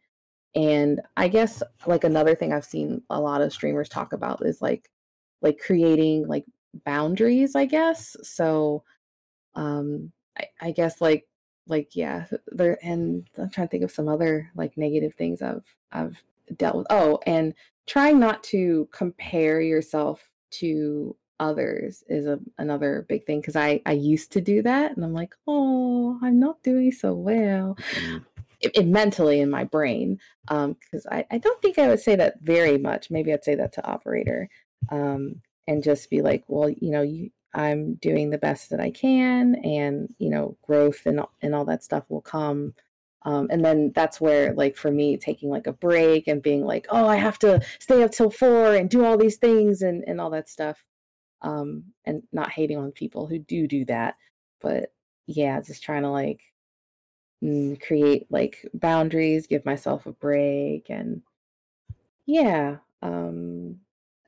[0.55, 4.61] and I guess like another thing I've seen a lot of streamers talk about is
[4.61, 4.89] like
[5.41, 6.45] like creating like
[6.85, 8.15] boundaries, I guess.
[8.23, 8.83] So
[9.55, 11.27] um I, I guess like
[11.67, 15.63] like yeah, there and I'm trying to think of some other like negative things I've
[15.91, 16.21] I've
[16.57, 16.87] dealt with.
[16.89, 17.53] Oh, and
[17.89, 23.93] trying not to compare yourself to others is a, another big thing because I I
[23.93, 27.77] used to do that and I'm like, oh, I'm not doing so well.
[27.95, 28.25] Mm.
[28.61, 32.41] It, it mentally in my brain because I, I don't think I would say that
[32.41, 33.09] very much.
[33.09, 34.49] Maybe I'd say that to operator
[34.89, 38.91] um, and just be like, well, you know, you, I'm doing the best that I
[38.91, 42.73] can, and you know, growth and and all that stuff will come.
[43.23, 46.87] Um, and then that's where, like, for me, taking like a break and being like,
[46.89, 50.21] oh, I have to stay up till four and do all these things and and
[50.21, 50.83] all that stuff,
[51.41, 54.15] um, and not hating on people who do do that,
[54.61, 54.93] but
[55.27, 56.39] yeah, just trying to like
[57.43, 61.21] mm, create like boundaries, give myself a break, and
[62.25, 62.77] yeah.
[63.01, 63.79] Um,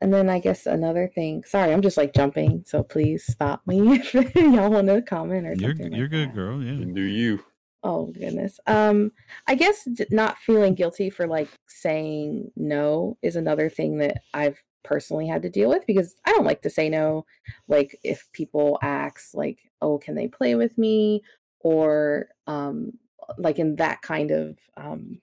[0.02, 1.44] and then I guess another thing.
[1.46, 5.54] Sorry, I'm just like jumping, so please stop me if y'all want to comment or
[5.54, 5.94] You're something.
[5.94, 6.36] you're like good, that.
[6.36, 6.62] girl.
[6.64, 6.72] Yeah.
[6.72, 7.44] And do you?
[7.84, 8.60] Oh goodness.
[8.68, 9.12] Um,
[9.48, 15.28] I guess not feeling guilty for like saying no is another thing that I've personally
[15.28, 17.26] had to deal with because I don't like to say no.
[17.68, 21.24] Like if people ask, like, "Oh, can they play with me?"
[21.62, 22.94] or um,
[23.38, 25.20] like in that kind of um,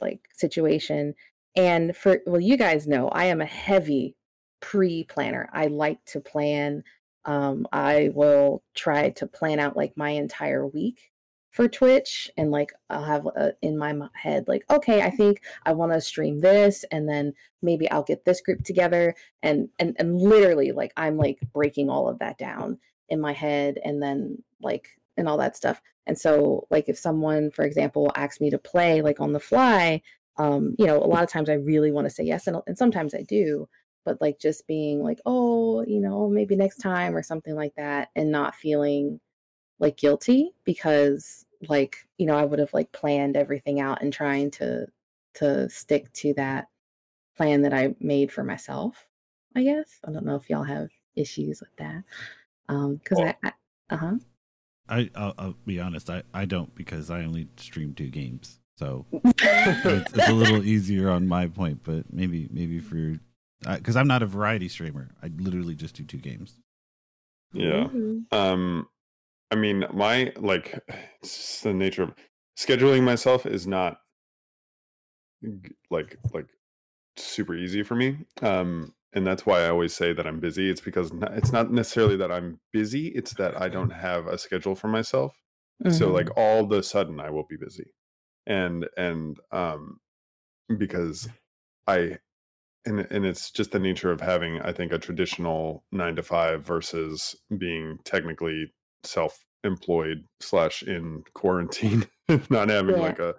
[0.00, 1.14] like situation.
[1.56, 4.16] And for well, you guys know I am a heavy
[4.60, 5.48] pre-planner.
[5.52, 6.84] I like to plan.
[7.26, 11.10] Um, I will try to plan out like my entire week
[11.50, 15.72] for Twitch, and like I'll have uh, in my head like, okay, I think I
[15.72, 20.16] want to stream this, and then maybe I'll get this group together, and and and
[20.18, 22.78] literally like I'm like breaking all of that down
[23.08, 25.82] in my head, and then like and all that stuff.
[26.06, 30.02] And so like if someone, for example, asks me to play like on the fly,
[30.38, 32.78] um, you know, a lot of times I really want to say yes, and and
[32.78, 33.68] sometimes I do,
[34.04, 38.10] but like just being like, oh, you know, maybe next time or something like that,
[38.14, 39.20] and not feeling
[39.80, 44.50] like guilty because like you know I would have like planned everything out and trying
[44.52, 44.86] to
[45.34, 46.68] to stick to that
[47.36, 49.06] plan that I made for myself.
[49.56, 52.04] I guess I don't know if y'all have issues with that
[52.68, 54.16] um because Well- I, I uh huh
[54.88, 56.10] I I'll, I'll be honest.
[56.10, 61.10] I I don't because I only stream two games, so it's, it's a little easier
[61.10, 61.80] on my point.
[61.84, 63.18] But maybe maybe for
[63.62, 65.10] because I'm not a variety streamer.
[65.22, 66.56] I literally just do two games.
[67.52, 67.86] Yeah.
[67.88, 68.32] Mhm.
[68.32, 68.88] Um,
[69.50, 70.78] I mean, my like,
[71.22, 72.14] it's the nature of
[72.58, 74.00] scheduling myself is not
[75.90, 76.48] like like
[77.16, 78.26] super easy for me.
[78.42, 80.70] Um, and that's why I always say that I'm busy.
[80.70, 84.38] It's because n- it's not necessarily that I'm busy; it's that I don't have a
[84.38, 85.36] schedule for myself.
[85.88, 86.12] So Mhm.
[86.12, 87.92] like all of a sudden, I will be busy,
[88.46, 90.00] and and um,
[90.78, 91.28] because
[91.86, 92.18] I
[92.86, 96.64] and and it's just the nature of having i think a traditional nine to five
[96.64, 98.72] versus being technically
[99.04, 102.06] self-employed slash in quarantine
[102.50, 103.02] not having Yeah.
[103.02, 103.34] like a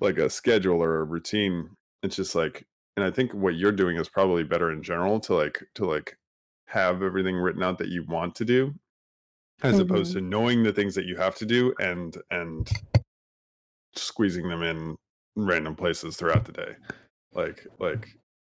[0.00, 1.70] like a schedule or a routine.
[2.02, 2.66] It's just like
[2.96, 6.16] and i think what you're doing is probably better in general to like to like
[6.66, 8.74] have everything written out that you want to do
[9.62, 10.24] as opposed mm-hmm.
[10.24, 12.68] to knowing the things that you have to do and and
[13.94, 14.96] squeezing them in
[15.36, 16.74] random places throughout the day.
[17.34, 18.08] Like like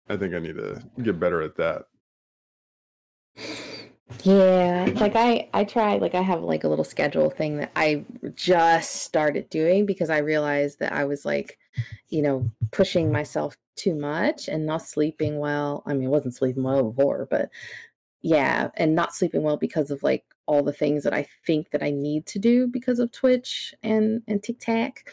[0.08, 1.84] i think i need to get better at that
[4.24, 8.04] Yeah, like I I try like I have like a little schedule thing that I
[8.34, 11.58] just started doing because I realized that I was like,
[12.08, 15.82] you know, pushing myself too much and not sleeping well.
[15.86, 17.48] I mean, I wasn't sleeping well before, but
[18.22, 21.82] yeah, and not sleeping well because of like all the things that I think that
[21.82, 25.04] I need to do because of Twitch and and TikTok.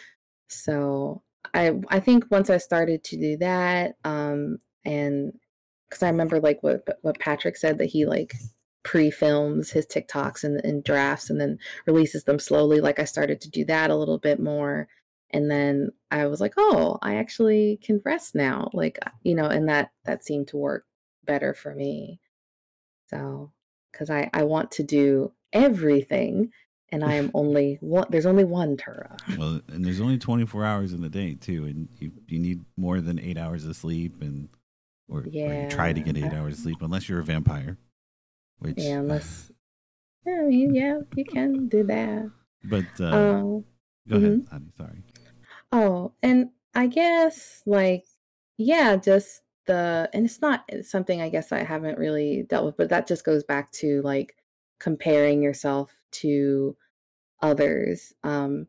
[0.49, 1.23] So
[1.53, 5.33] I I think once I started to do that, um, and
[5.89, 8.35] because I remember like what what Patrick said that he like
[8.83, 12.79] pre-films his TikToks and, and drafts and then releases them slowly.
[12.79, 14.87] Like I started to do that a little bit more.
[15.31, 18.69] And then I was like, oh, I actually can rest now.
[18.73, 20.85] Like, uh, you know, and that that seemed to work
[21.25, 22.19] better for me.
[23.09, 23.51] So
[23.91, 26.51] because I, I want to do everything
[26.91, 29.17] and I am only one there's only one Tura.
[29.37, 33.01] Well, and there's only 24 hours in the day too, and you you need more
[33.01, 34.49] than eight hours of sleep, and
[35.07, 37.77] or, or you try to get eight hours of sleep unless you're a vampire.
[38.59, 39.51] Which, Yeah, unless
[40.25, 42.31] yeah, I mean, yeah, you can do that.
[42.63, 43.65] but uh, Um
[44.07, 44.71] go ahead, honey.
[44.77, 45.03] Sorry.
[45.71, 48.05] Oh, and I guess like
[48.57, 52.89] yeah, just the and it's not something I guess I haven't really dealt with, but
[52.89, 54.35] that just goes back to like
[54.79, 56.75] comparing yourself to
[57.41, 58.13] others.
[58.23, 58.67] Um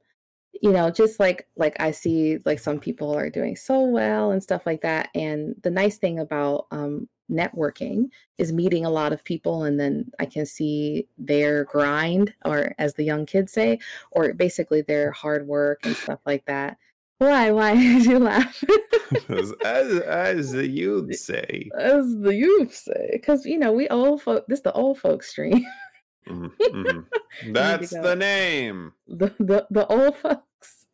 [0.63, 4.43] you know just like like i see like some people are doing so well and
[4.43, 8.09] stuff like that and the nice thing about um networking
[8.39, 12.95] is meeting a lot of people and then i can see their grind or as
[12.95, 13.79] the young kids say
[14.11, 16.77] or basically their hard work and stuff like that
[17.19, 18.63] why why did you laugh
[19.29, 19.53] as,
[20.01, 21.71] as, the you'd say.
[21.79, 25.31] as the youth say because you know we old folk this is the old folks
[25.31, 25.65] stream
[26.29, 27.05] Mhm, mhm.
[27.53, 28.93] That's the name.
[29.09, 30.87] the the, the old folks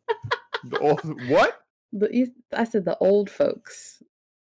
[0.63, 1.61] The old, what?
[1.93, 4.01] the i said the old folks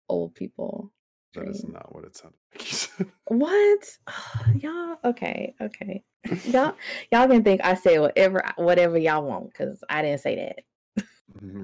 [0.09, 0.93] old people
[1.35, 3.09] That is not what it sounded like.
[3.27, 3.99] What?
[4.57, 6.03] y'all okay, okay.
[6.45, 6.75] Y'all
[7.11, 11.05] y'all can think I say whatever whatever y'all want because I didn't say that.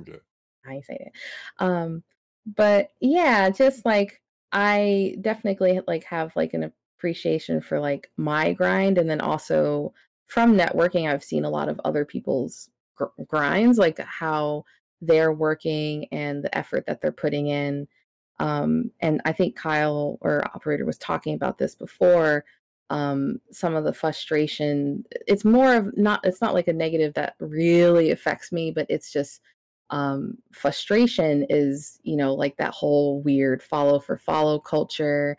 [0.00, 0.18] Okay.
[0.66, 1.64] I ain't say that.
[1.64, 2.02] Um,
[2.56, 4.20] but yeah, just like
[4.52, 9.92] I definitely like have like an appreciation for like my grind, and then also
[10.26, 14.64] from networking, I've seen a lot of other people's gr- grinds, like how
[15.00, 17.88] they're working and the effort that they're putting in.
[18.40, 22.44] Um, and I think Kyle or operator was talking about this before.
[22.88, 25.04] Um, some of the frustration.
[25.28, 26.20] It's more of not.
[26.24, 29.40] It's not like a negative that really affects me, but it's just
[29.90, 35.36] um frustration is you know like that whole weird follow for follow culture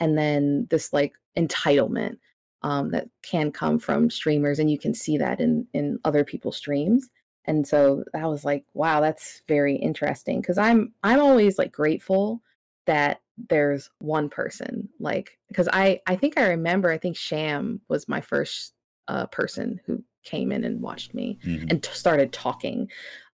[0.00, 2.18] and then this like entitlement
[2.62, 6.56] um that can come from streamers and you can see that in in other people's
[6.56, 7.08] streams
[7.46, 12.42] and so that was like wow that's very interesting because i'm i'm always like grateful
[12.86, 18.08] that there's one person like because i i think i remember i think sham was
[18.08, 18.72] my first
[19.08, 21.70] uh person who came in and watched me Mhm.
[21.70, 22.88] and t- started talking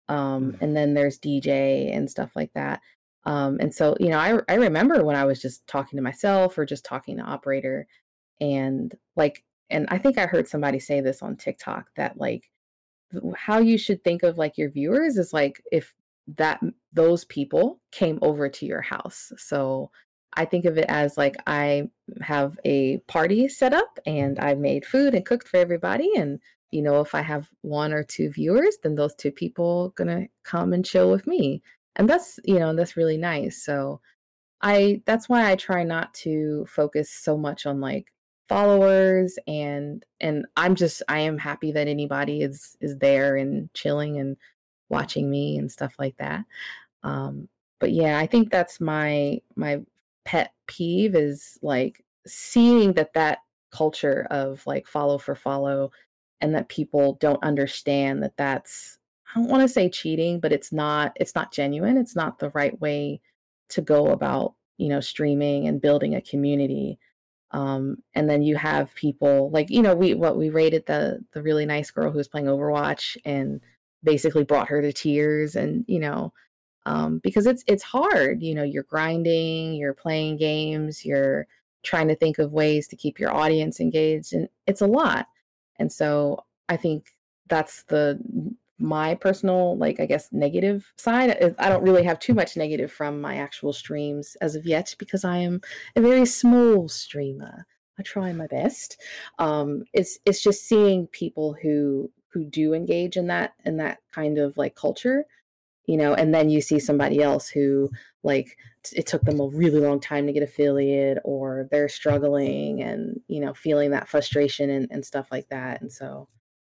[0.09, 2.81] um and then there's dj and stuff like that
[3.25, 6.57] um and so you know I, I remember when i was just talking to myself
[6.57, 7.87] or just talking to operator
[8.39, 12.51] and like and i think i heard somebody say this on tiktok that like
[13.35, 15.93] how you should think of like your viewers is like if
[16.37, 16.59] that
[16.93, 19.31] those people came over to your house.
[19.37, 19.91] So
[20.37, 21.83] i think of it as like i
[22.21, 26.39] have a party set up and i made food and cooked for everybody and
[26.71, 30.73] you know if i have one or two viewers then those two people gonna come
[30.73, 31.61] and chill with me.
[31.95, 33.63] And that's you know that's really nice.
[33.63, 34.01] So
[34.61, 38.07] i that's why i try not to focus so much on like
[38.47, 44.17] followers and and i'm just i am happy that anybody is is there and chilling
[44.17, 44.37] and
[44.89, 46.45] watching me and stuff like that.
[47.03, 47.47] Um
[47.79, 49.79] but yeah i think that's my my
[50.25, 53.39] pet peeve is like seeing that that
[53.71, 55.91] culture of like follow for follow
[56.41, 58.97] and that people don't understand that that's
[59.35, 61.97] i don't want to say cheating but it's not it's not genuine.
[61.97, 63.21] It's not the right way
[63.69, 66.99] to go about you know streaming and building a community
[67.55, 71.41] um and then you have people like you know we what we rated the the
[71.41, 73.61] really nice girl who was playing overwatch and
[74.03, 76.33] basically brought her to tears and you know
[76.85, 81.47] um because it's it's hard you know you're grinding you're playing games you're
[81.81, 85.27] trying to think of ways to keep your audience engaged and it's a lot.
[85.79, 87.11] And so i think
[87.47, 88.19] that's the
[88.79, 93.21] my personal like i guess negative side I- don't really have too much negative from
[93.21, 95.61] my actual streams as of yet because i am
[95.95, 97.65] a very small streamer.
[97.97, 99.01] I try my best.
[99.39, 104.37] Um it's it's just seeing people who who do engage in that in that kind
[104.37, 105.25] of like culture
[105.87, 107.89] you know and then you see somebody else who
[108.23, 108.57] like
[108.93, 113.39] it took them a really long time to get affiliate or they're struggling and you
[113.39, 115.81] know feeling that frustration and, and stuff like that.
[115.81, 116.27] And so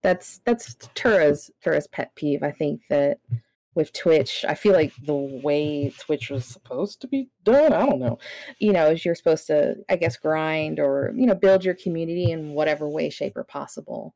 [0.03, 2.43] that's that's Tura's Tura's pet peeve.
[2.43, 3.19] I think that
[3.75, 7.99] with Twitch, I feel like the way Twitch was supposed to be done, I don't
[7.99, 8.17] know.
[8.59, 12.31] You know, is you're supposed to, I guess, grind or you know build your community
[12.31, 14.15] in whatever way, shape, or possible.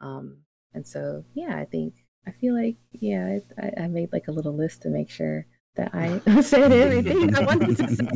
[0.00, 0.38] Um,
[0.74, 1.94] and so, yeah, I think
[2.26, 5.46] I feel like yeah, I, I- I made like a little list to make sure
[5.76, 8.08] that I said everything I wanted to say.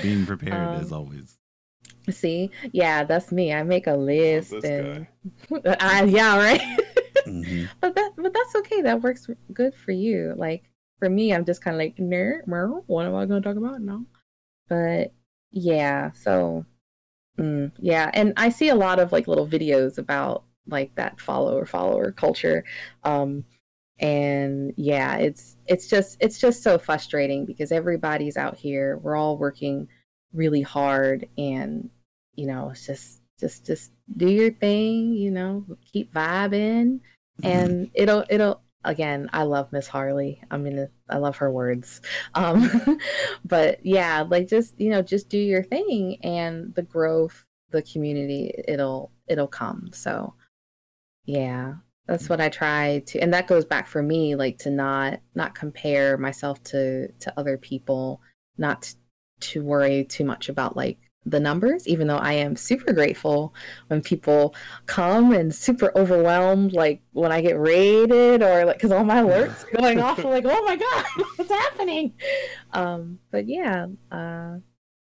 [0.02, 1.38] Being prepared as Um, always.
[2.08, 3.52] See, yeah, that's me.
[3.52, 5.06] I make a list this and
[5.80, 6.60] I, yeah, right.
[7.26, 7.68] Mhm.
[7.80, 8.80] but that but that's okay.
[8.82, 10.34] That works good for you.
[10.36, 10.64] Like
[10.98, 12.42] for me, I'm just kind of like, nerd,
[12.86, 13.80] what am I going to talk about?
[13.80, 14.06] No,
[14.68, 15.12] but
[15.50, 16.12] yeah.
[16.12, 16.64] So
[17.38, 21.66] mm, yeah, and I see a lot of like little videos about like that follower
[21.66, 22.64] follower culture,
[23.04, 23.44] um,
[23.98, 28.98] and yeah, it's it's just it's just so frustrating because everybody's out here.
[28.98, 29.88] We're all working
[30.32, 31.90] really hard, and
[32.34, 35.14] you know, it's just just just do your thing.
[35.14, 37.00] You know, keep vibing.
[37.42, 40.42] And it'll it'll again i love miss harley.
[40.50, 42.00] I mean i love her words.
[42.34, 42.98] Um
[43.44, 48.52] but yeah like just you know just do your thing and the growth the community
[48.68, 49.90] it'll it'll come.
[49.92, 50.34] So
[51.24, 51.74] yeah
[52.06, 55.54] that's what I try to, and that goes back for me, like to not not
[55.54, 58.20] compare myself to to other people,
[58.58, 58.92] not
[59.40, 63.54] to worry too much about like the numbers, even though I am super grateful
[63.88, 64.54] when people
[64.86, 69.70] come and super overwhelmed, like when I get raided or like because all my alerts
[69.72, 71.04] going off, I'm like, oh my god,
[71.36, 72.14] what's happening?
[72.72, 74.56] Um, but yeah, uh,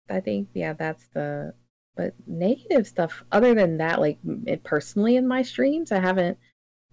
[0.09, 1.53] I think yeah, that's the
[1.95, 3.23] but negative stuff.
[3.31, 6.37] Other than that, like it personally in my streams, I haven't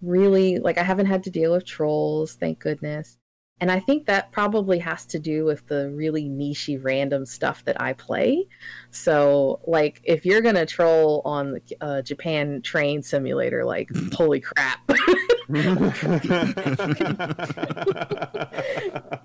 [0.01, 3.17] really like I haven't had to deal with trolls, thank goodness.
[3.59, 7.81] And I think that probably has to do with the really nichey random stuff that
[7.81, 8.47] I play.
[8.91, 14.79] So, like, if you're gonna troll on uh, Japan Train Simulator, like, holy crap,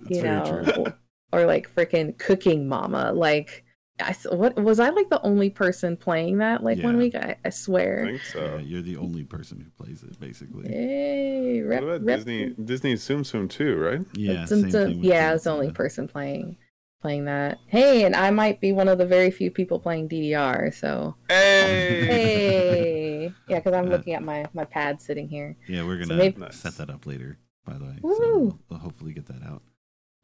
[0.09, 0.85] you know, true.
[0.85, 0.99] or,
[1.33, 3.65] or like freaking Cooking Mama, like.
[4.01, 7.14] I, s- what was I like the only person playing that like one week?
[7.14, 8.05] I, I I swear.
[8.06, 8.40] think so.
[8.40, 10.69] Yeah, you're the only person who plays it, basically.
[10.69, 12.55] Hey, rep, what about rep- Disney?
[12.64, 14.01] Disney Tsum Tsum too, right?
[14.14, 14.86] Yeah, Dun, same dun.
[14.89, 16.56] thing with yeah, I was the only person playing
[17.02, 17.59] playing that.
[17.66, 20.73] Hey, and I might be one of the very few people playing DDR.
[20.74, 22.06] So Hey.
[22.06, 25.56] hey, yeah, because I'm Uh, looking at my my pad sitting here.
[25.69, 27.39] Yeah, we're gonna maybe- set that up later.
[27.64, 28.09] By the way, so
[28.39, 29.62] we'll, we'll hopefully get that out.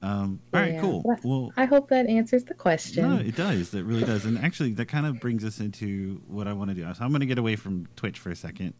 [0.01, 0.81] Um, all right, Yeah.
[0.81, 1.03] cool.
[1.05, 3.03] Well, Well, I hope that answers the question.
[3.03, 3.75] no, it does.
[3.75, 4.25] It really does.
[4.25, 6.83] And actually, that kind of brings us into what I want to do.
[6.95, 8.75] So I'm going to get away from Twitch for a second,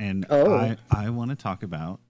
[0.00, 0.54] and Oh.
[0.54, 2.00] I I want to talk about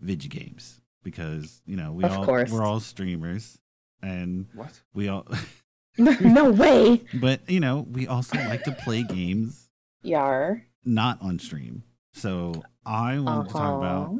[0.00, 2.50] video games because you know we Of all course.
[2.50, 3.58] we're all streamers,
[4.02, 4.80] and What?
[4.92, 5.26] we all.
[5.98, 9.70] no way, but you know, we also like to play games
[10.02, 10.66] Yar.
[10.84, 11.84] not on stream.
[12.12, 14.18] So I want to talk about Uh-huh.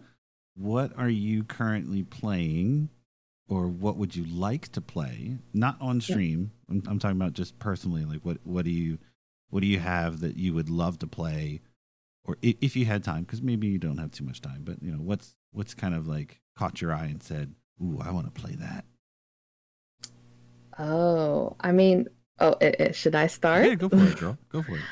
[0.54, 2.88] what are you currently playing
[3.48, 7.58] or what would you like to play not on stream I'm, I'm talking about just
[7.58, 8.98] personally like what what do you
[9.50, 11.60] what do you have that you would love to play
[12.24, 14.82] or if, if you had time because maybe you don't have too much time but
[14.82, 18.26] you know what's what's kind of like caught your eye and said ooh i want
[18.32, 18.84] to play that
[20.78, 22.06] Oh, I mean,
[22.38, 23.64] oh, it, it- should I start?
[23.66, 24.82] yeah go for it girl go for it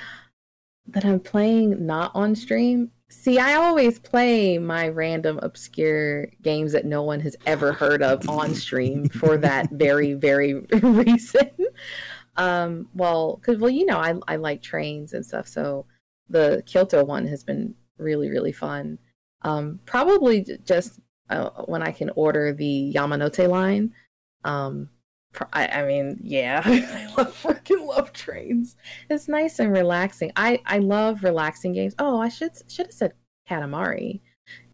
[0.89, 2.91] that I'm playing not on stream.
[3.11, 8.29] See, I always play my random obscure games that no one has ever heard of
[8.29, 11.51] on stream for that very, very reason.
[12.37, 15.87] Um, well, because well, you know, I I like trains and stuff, so
[16.29, 18.99] the Kyoto one has been really, really fun.
[19.43, 20.99] Um, probably just
[21.31, 23.93] uh, when I can order the Yamanote line.
[24.45, 24.89] Um,
[25.53, 28.77] I, I mean, yeah, I love freaking love trains
[29.11, 30.33] it's nice and relaxing.
[30.37, 31.95] I I love relaxing games.
[31.99, 33.13] Oh, I should should have said
[33.49, 34.21] Katamari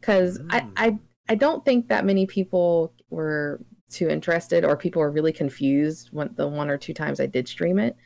[0.00, 0.72] because I, Mm.
[0.76, 3.60] I I don't think that many people were
[3.90, 7.48] too interested or people were really confused when the one or two times I did
[7.48, 7.96] stream it.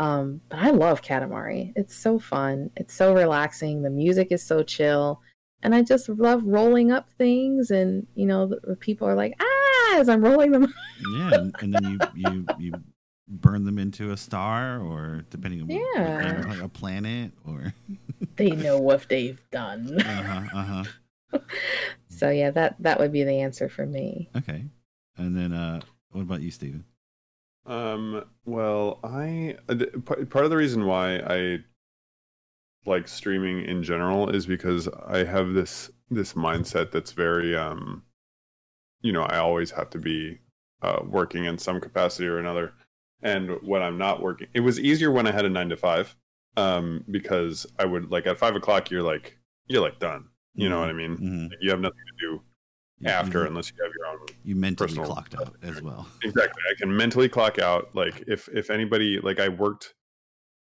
[0.00, 1.72] Um, but I love Katamari.
[1.76, 2.70] It's so fun.
[2.76, 3.82] It's so relaxing.
[3.82, 5.20] The music is so chill.
[5.62, 9.96] And I just love rolling up things, and you know, the, people are like, "Ah!"
[9.98, 10.72] as I'm rolling them.
[11.16, 12.72] yeah and, and then you you you
[13.28, 16.22] burn them into a star or depending on what- what Yeah.
[16.22, 17.74] kind like a planet or
[18.36, 20.00] they know what they've done.
[20.00, 20.84] uh-huh uh-huh
[22.08, 24.30] So yeah, that that would be the answer for me.
[24.36, 24.64] Okay.
[25.16, 25.80] And then uh
[26.10, 26.84] what about you, Steven?
[27.66, 28.24] Um.
[28.46, 29.92] Well, I uh, th-
[30.30, 31.58] part of the reason why I
[32.88, 38.02] like streaming in general is because I have this this mindset that's very um,
[39.02, 40.38] you know, I always have to be
[40.82, 42.72] uh, working in some capacity or another,
[43.22, 46.16] and when I'm not working, it was easier when I had a nine to five,
[46.56, 50.24] um, because I would like at five o'clock you're like you're like done,
[50.54, 51.16] you know what I mean?
[51.18, 51.50] Mhm.
[51.60, 52.42] You have nothing to do
[53.00, 56.08] You- after you, unless you have your own you mentally clocked out as well.
[56.22, 59.94] exactly i can mentally clock out like if if anybody like i worked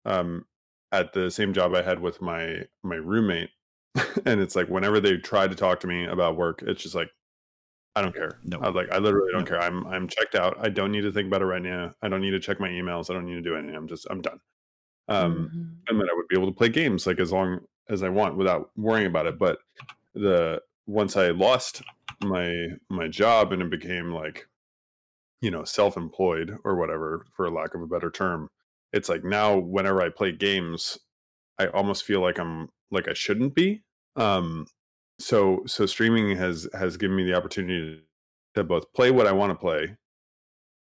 [0.05, 0.45] um
[0.91, 3.49] at the same job i had with my my roommate
[4.25, 7.09] and it's like whenever they try to talk to me about work it's just like
[7.95, 8.59] i don't care No.
[8.59, 9.47] i like i literally don't No.
[9.49, 12.07] care i'm i'm checked out i don't need to think about it right now i
[12.07, 14.21] don't need to check my emails i don't need to do anything i'm just i'm
[14.21, 14.39] done
[15.07, 15.89] um Mhm.
[15.89, 18.37] and then I would be able to play games like as long as I want
[18.37, 19.39] without worrying about it.
[19.39, 19.57] But
[20.13, 21.81] the once I lost
[22.23, 24.47] my my job and it became like,
[25.41, 28.47] you know, self-employed or whatever, for lack of a better term,
[28.93, 30.97] it's like now whenever I play games,
[31.57, 33.83] I almost feel like I'm like I shouldn't be.
[34.15, 34.67] Um
[35.19, 38.01] so so streaming has has given me the opportunity
[38.55, 39.95] to both play what I want to play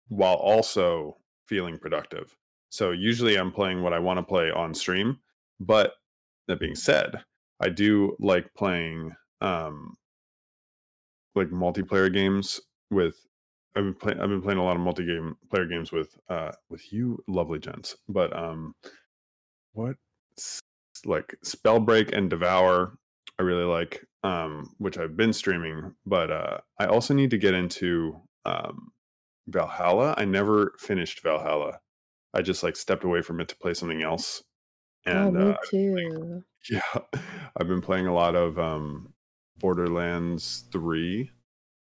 [0.07, 1.17] while also
[1.47, 2.35] feeling productive.
[2.69, 5.19] So usually I'm playing what I want to play on stream,
[5.59, 5.93] but
[6.47, 7.23] that being said,
[7.59, 9.95] I do like playing um
[11.35, 12.59] like multiplayer games
[12.91, 13.25] with
[13.75, 16.51] I've been playing I've been playing a lot of multi game player games with uh
[16.69, 17.95] with you lovely gents.
[18.07, 18.75] But um
[19.73, 19.95] what
[21.05, 22.97] like Spellbreak and Devour
[23.39, 24.05] I really like.
[24.23, 28.91] um, which I've been streaming, but uh, I also need to get into um,
[29.47, 30.13] Valhalla.
[30.17, 31.79] I never finished Valhalla.
[32.33, 34.43] I just like stepped away from it to play something else.
[35.05, 36.43] And oh, me uh, too.
[36.69, 37.21] yeah,
[37.57, 39.13] I've been playing a lot of um,
[39.57, 41.31] Borderlands 3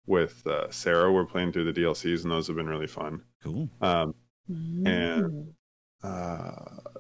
[0.07, 1.11] with uh, Sarah.
[1.11, 3.21] We're playing through the DLCs, and those have been really fun.
[3.43, 3.69] Cool.
[3.81, 4.15] Um,
[4.51, 4.87] Mm.
[4.87, 5.53] and-
[6.03, 6.51] uh,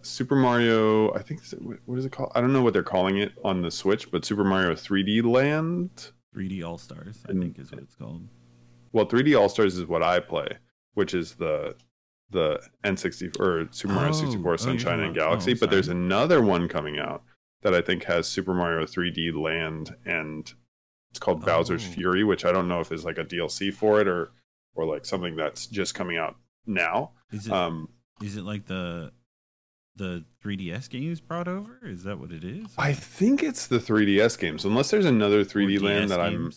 [0.01, 2.31] Super Mario, I think, what what is it called?
[2.33, 6.09] I don't know what they're calling it on the Switch, but Super Mario 3D Land.
[6.35, 8.27] 3D All Stars, I And- think is what it's called.
[8.93, 10.57] Well, 3D All Stars is what I play,
[10.95, 11.75] which is the
[12.31, 15.51] the N60 or Super Mario Oh, 64 oh, Sunshine talking and Galaxy.
[15.53, 17.21] oh, but there's another one coming out
[17.61, 20.51] that I think has Super Mario 3D Land and
[21.15, 21.91] it's called Bowser's Oh.
[21.91, 24.31] Fury, which I don't know if is like a DLC for it or
[24.75, 26.35] or like something that's just coming out
[26.65, 27.11] now.
[27.31, 27.87] Is it Um,
[28.21, 29.13] is it like the
[29.95, 31.79] the 3DS games brought over?
[31.83, 32.65] Is that what it is?
[32.77, 36.51] I think it's the 3DS games, unless there's another 3D Land that I'm.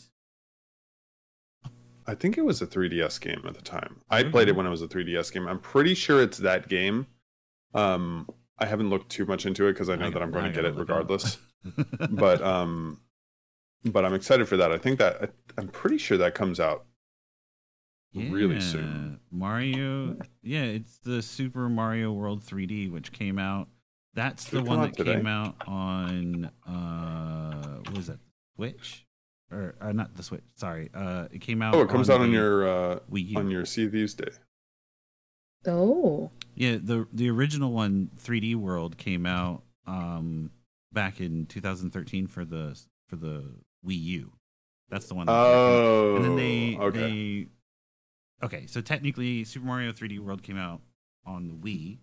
[2.09, 4.01] I think it was a 3DS game at the time.
[4.11, 5.47] I played it when it was a 3DS game.
[5.47, 7.07] I'm pretty sure it's that game.
[7.75, 8.29] Um,
[8.59, 10.49] I haven't looked too much into it because I know I that I'm going I
[10.49, 11.39] to get it regardless.
[12.11, 13.01] but um,
[13.85, 14.73] but I'm excited for that.
[14.73, 16.85] I think that I'm pretty sure that comes out
[18.15, 19.21] really soon.
[19.31, 23.69] Mario, yeah, it's the Super Mario World 3D, which came out.
[24.15, 28.19] That's the one out that came out on uh, what was that?
[28.57, 29.07] Switch,
[29.53, 30.43] or uh, not the Switch?
[30.57, 31.75] Sorry, uh, it came out.
[31.75, 33.39] Oh, it comes out on the your uh, Wii U.
[33.39, 34.31] on your Sea of Thieves day.
[35.67, 36.31] Oh.
[36.55, 40.51] Yeah, the the original one, 3D World, came out um
[40.93, 43.45] back in 2013 for the for the
[43.89, 44.33] Wii U.
[44.91, 45.27] That's the one.
[45.27, 46.99] that- Oh, and then they okay.
[48.41, 48.67] they okay.
[48.67, 50.81] So technically, Super Mario 3D World came out
[51.27, 51.99] on the Wii,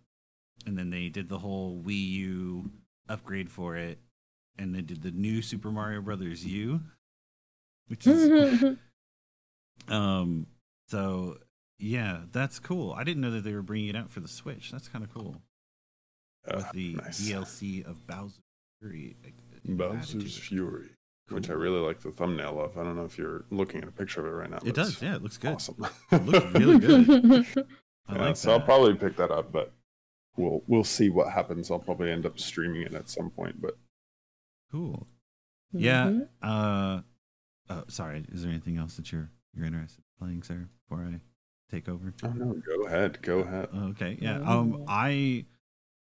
[0.66, 2.72] and then they did the whole Wii U
[3.10, 4.00] upgrade for it,
[4.58, 6.82] and they did the new Super Mario Brothers U,
[7.88, 8.64] which is
[9.88, 10.48] um.
[10.88, 11.38] So
[11.80, 12.94] yeah, that's cool.
[12.94, 14.72] I didn't know that they were bringing it out for the Switch.
[14.72, 15.42] That's kind of cool
[16.48, 17.20] Uh, with the nice.
[17.28, 18.42] DLC of Bowser
[18.80, 19.16] Fury.
[19.24, 19.34] like,
[19.78, 20.38] Bowser's.
[20.38, 20.92] Fury,
[21.30, 22.78] which I really like the thumbnail of.
[22.78, 24.60] I don't know if you're looking at a picture of it right now.
[24.66, 25.02] It does.
[25.02, 25.54] Yeah, it looks good.
[25.56, 25.86] Awesome.
[26.12, 27.10] It looks really good.
[28.08, 29.74] I Yeah, like so I'll probably pick that up, but
[30.38, 31.72] we'll we'll see what happens.
[31.72, 33.78] I'll probably end up streaming it at some point, but
[34.72, 35.08] Cool.
[35.72, 36.06] Yeah.
[36.08, 36.28] Mhm.
[36.42, 37.02] Uh,
[37.70, 38.26] oh, sorry.
[38.32, 40.68] Is there anything else that you're you're interested in playing, sir?
[40.88, 41.20] Before I
[41.72, 42.14] take over.
[42.24, 43.70] oh no, go ahead, go ahead.
[43.74, 44.18] Okay.
[44.22, 44.40] Yeah.
[44.42, 45.46] Um, I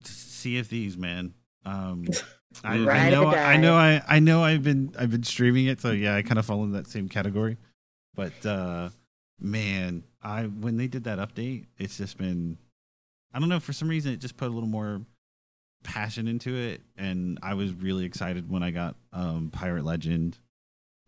[0.04, 1.34] see if these man.
[1.66, 2.06] Um,
[2.64, 3.28] I, I know.
[3.28, 3.76] I know.
[3.76, 4.44] I I know.
[4.44, 7.08] I've been I've been streaming it, so yeah, I kind of fall in that same
[7.08, 7.58] category.
[8.16, 8.90] But uh,
[9.40, 12.58] man, I when they did that update, it's just been.
[13.34, 13.60] I don't know.
[13.60, 15.02] For some reason, it just put a little more
[15.84, 20.38] passion into it, and I was really excited when I got um, Pirate Legend,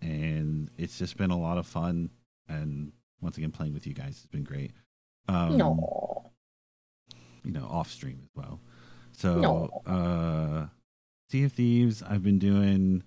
[0.01, 2.11] and it's just been a lot of fun.
[2.47, 2.91] And
[3.21, 4.71] once again, playing with you guys has been great.
[5.27, 6.31] Um, No.
[7.43, 8.59] you know, off stream as well.
[9.13, 9.81] So, No.
[9.85, 10.67] uh,
[11.31, 13.03] Sea of Thieves, I've been doing,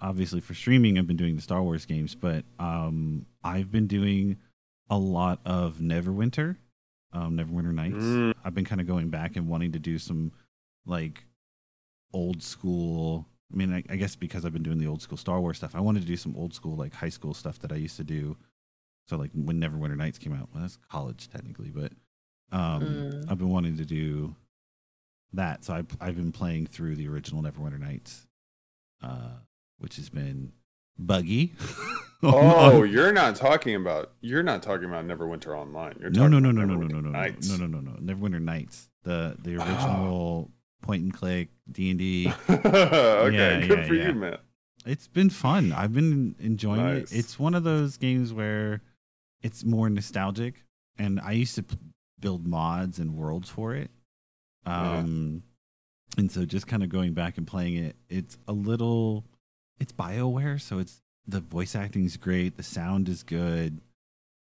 [0.00, 4.38] obviously for streaming, I've been doing the Star Wars games, but um, I've been doing
[4.88, 6.56] a lot of Neverwinter,
[7.12, 7.96] um, Neverwinter Nights.
[7.96, 8.32] Mm.
[8.42, 10.32] I've been kind of going back and wanting to do some
[10.86, 11.26] like
[12.14, 13.26] old school.
[13.52, 15.74] I mean, I, I guess because I've been doing the old school Star Wars stuff,
[15.74, 18.04] I wanted to do some old school like high school stuff that I used to
[18.04, 18.34] do.
[19.08, 21.92] So like when Neverwinter Nights came out, well, that's college technically, but
[22.50, 23.30] um, Mm.
[23.30, 24.34] I've been wanting to do
[25.34, 25.64] that.
[25.64, 28.26] So I've I've been playing through the original Neverwinter Nights,
[29.02, 29.30] uh,
[29.78, 30.52] which has been
[30.98, 31.54] buggy.
[32.24, 35.96] Oh, you're not talking about you're not talking about Neverwinter Online.
[36.00, 37.48] You're no, no, no, no, no, no, no, no, Nights.
[37.50, 39.64] no, no, no, no, Neverwinter Nights, the the Oh.
[39.64, 40.50] original
[40.82, 42.32] point and click D and D.
[42.48, 42.60] okay,
[43.34, 44.06] Yeah, good yeah, for yeah.
[44.06, 44.38] you, man.
[44.86, 45.72] It's been fun.
[45.72, 47.10] I've been enjoying Nice.
[47.10, 47.18] it.
[47.18, 48.82] It's one of those games where
[49.40, 50.62] it's more nostalgic,
[50.96, 51.76] and I used to p-
[52.20, 53.90] build mods and worlds for it.
[54.66, 54.98] Yeah.
[54.98, 55.42] Um,
[56.18, 59.24] and so just kind of going back and playing it, it's a little,
[59.80, 63.80] it's Bioware, so it's the voice acting is great, the sound is good,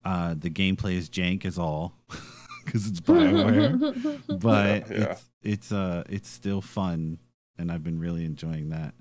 [0.04, 1.94] uh, the gameplay is jank as all
[2.64, 5.04] because it's Bioware but Yeah, yeah.
[5.12, 7.18] it's it's uh it's still fun
[7.58, 8.94] and i've been really enjoying that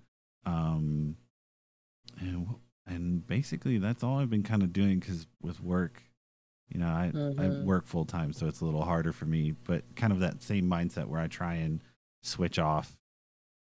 [0.45, 1.15] um
[2.19, 2.47] and
[2.85, 6.03] and basically that's all i've been kind of doing because with work
[6.73, 7.63] you know i i Mhm.
[7.63, 10.65] work full time so it's a little harder for me but kind of that same
[10.69, 11.79] mindset where i try and
[12.23, 12.97] switch off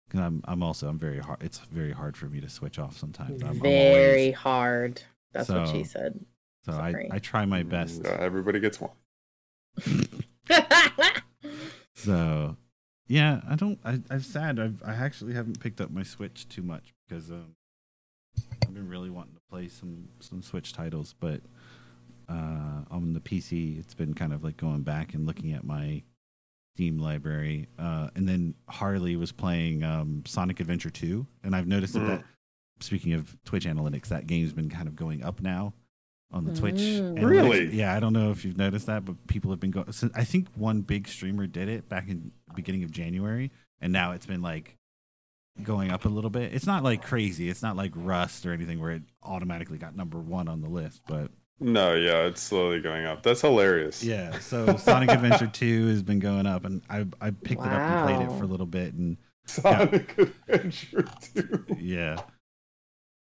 [0.09, 2.97] because i'm i'm also i'm very hard it's very hard for me to switch off
[2.99, 5.03] sometimes I'm, I'm Very always, hard.
[5.33, 6.25] That's what she said.
[6.65, 7.09] so I, sorry.
[7.11, 8.91] I try my best Yeah, everybody gets one.
[11.95, 12.57] So,
[13.07, 13.79] yeah, I don't.
[13.85, 14.59] I, I'm sad.
[14.59, 17.55] I've I actually haven't picked up my Switch too much because um,
[18.63, 21.43] I've been really wanting to play some some Switch titles, but
[22.29, 26.03] uh, on the PC, it's been kind of like going back and looking at my
[26.77, 27.69] Steam library.
[27.79, 32.07] Uh, and then Harley was playing um, Sonic Adventure 2, and I've noticed that, Mm.
[32.19, 32.25] that
[32.81, 35.75] speaking of Twitch analytics, that game's been kind of going up now
[36.31, 36.77] on the Twitch.
[36.77, 37.19] Mm.
[37.19, 37.25] analytics.
[37.29, 37.67] Really?
[37.77, 39.87] Yeah, I don't know if you've noticed that, but people have been going.
[40.15, 43.51] I think one big streamer did it back in the beginning of January,
[43.81, 44.77] and now it's been like
[45.63, 46.55] going up a little bit.
[46.55, 47.51] It's not like crazy.
[47.51, 51.03] It's not like Rust or anything where it automatically got number one on the list,
[51.07, 51.31] but
[51.63, 53.23] No, yeah, it's slowly going up.
[53.23, 54.03] That's hilarious.
[54.03, 54.39] yeah.
[54.41, 58.07] So Sonic Adventure Two has been going up, and I I picked it up and
[58.09, 59.17] played it for a little bit, and
[59.47, 60.17] Sonic
[60.49, 61.77] Adventure 2.
[61.79, 62.21] yeah.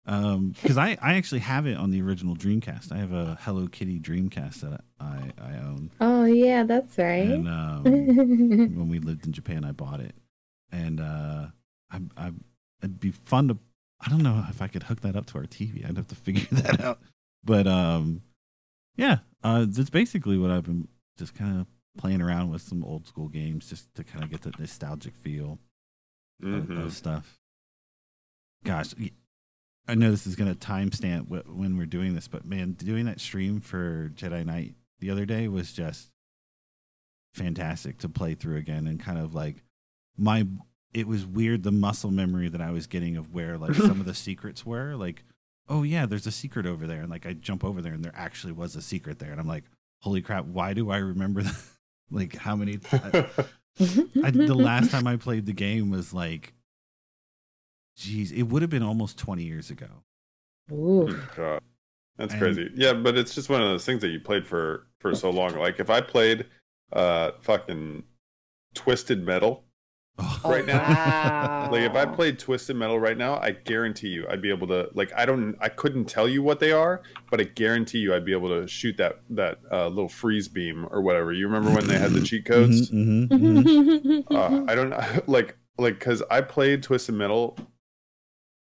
[0.07, 2.91] Um, because I I actually have it on the original Dreamcast.
[2.91, 7.29] I have a Hello Kitty Dreamcast that I I own, Oh yeah, that's right.
[7.29, 10.15] and um, when we lived in Japan, I bought it,
[10.71, 11.47] and uh,
[11.91, 12.31] I, I
[12.81, 13.57] it'd be fun to.
[14.03, 15.87] I don't know if I could hook that up to our TV.
[15.87, 16.99] I'd have to figure that out.
[17.43, 18.23] But um,
[19.01, 20.87] yeah, uh, that's basically what I've been
[21.17, 21.67] just kind of
[21.97, 25.59] playing around with some old school games, just to kind of get the nostalgic feel
[26.43, 26.85] of, Mhm.
[26.85, 27.37] of stuff.
[28.63, 28.93] Gosh,
[29.87, 33.05] I know this is going to timestamp wh- when we're doing this, but man, doing
[33.05, 36.11] that stream for Jedi Knight the other day was just
[37.33, 39.63] fantastic to play through again and kind of like
[40.17, 40.45] my
[40.93, 44.05] it was weird the muscle memory that I was getting of where like some of
[44.05, 45.23] the secrets were like
[45.71, 48.13] oh yeah there's a secret over there and like I jump over there and there
[48.15, 49.63] actually was a secret there and I'm like
[50.01, 51.55] holy crap why do I remember that
[52.11, 53.25] like how many I,
[53.79, 56.53] I, the last time I played the game was like
[57.97, 59.87] geez it would have been almost 20 years ago
[60.71, 61.19] Ooh.
[61.35, 61.61] God,
[62.17, 62.69] that's And- crazy.
[62.75, 65.55] Yeah, but it's just one of those things that you played for for so long.
[65.55, 66.45] Like if I played
[66.93, 68.03] uh fucking
[68.73, 69.65] Twisted Metal
[70.19, 71.69] oh, right now, Wow.
[71.71, 74.89] like if I played Twisted Metal right now, I guarantee you I'd be able to
[74.93, 78.25] like I don't I couldn't tell you what they are, but I guarantee you I'd
[78.25, 81.31] be able to shoot that that uh, little freeze beam or whatever.
[81.33, 82.89] You remember when they had the cheat codes?
[82.91, 84.23] Mhm, mhm, mhm.
[84.35, 87.57] uh, I don't like like because I played Twisted Metal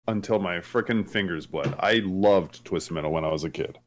[0.08, 1.74] until my freaking fingers bled.
[1.78, 3.78] I loved Twisted Metal when I was a kid.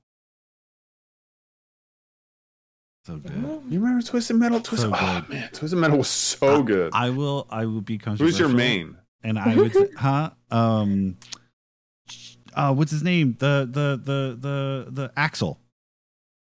[3.05, 3.34] So good
[3.69, 4.59] You remember Twisted Metal?
[4.61, 6.91] Twisted, So oh man, Twisted Metal was so good.
[6.93, 8.21] I will I will be conscious.
[8.25, 8.97] Who's your main?
[9.23, 10.31] and I would say, huh?
[10.51, 11.17] Um,
[12.53, 13.35] uh, what's his name?
[13.39, 15.59] The the the the the Axel,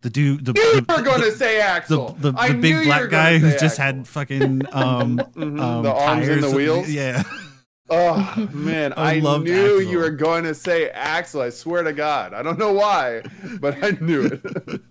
[0.01, 0.45] the dude.
[0.45, 2.09] The, You the, were going to say Axel.
[2.19, 3.83] the, I the knew big black guy who just Axel.
[3.85, 6.89] had fucking um, Mhm, um the arms and the wheels.
[6.89, 7.23] Yeah,
[7.89, 9.81] Oh man, I I, knew Axel.
[9.81, 11.41] you were going to say Axel.
[11.41, 13.23] I swear to God, I don't know why,
[13.59, 14.81] but I knew it.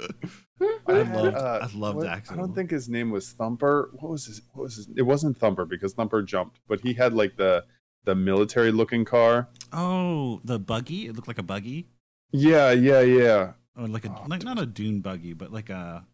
[0.86, 2.34] I had, loved uh, I loved what- Axel.
[2.34, 3.90] I don't think his name was Thumper.
[4.00, 4.42] What was his?
[4.52, 4.88] What was his?
[4.96, 7.64] It wasn't Thumper because Thumper jumped, but he had like the
[8.04, 9.48] the military looking car.
[9.72, 11.06] Oh, the buggy.
[11.06, 11.86] It looked like a buggy,
[12.32, 13.52] Yeah, yeah, yeah.
[13.76, 16.04] or like a Oh, like not a dune buggy, but like a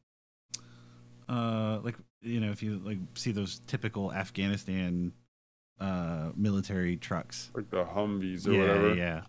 [1.29, 5.13] uh like you know if you like see those typical Afghanistan
[5.81, 7.51] uh military trucks.
[7.55, 8.95] Like the Humvees or yeah, whatever.
[8.95, 9.21] yeah.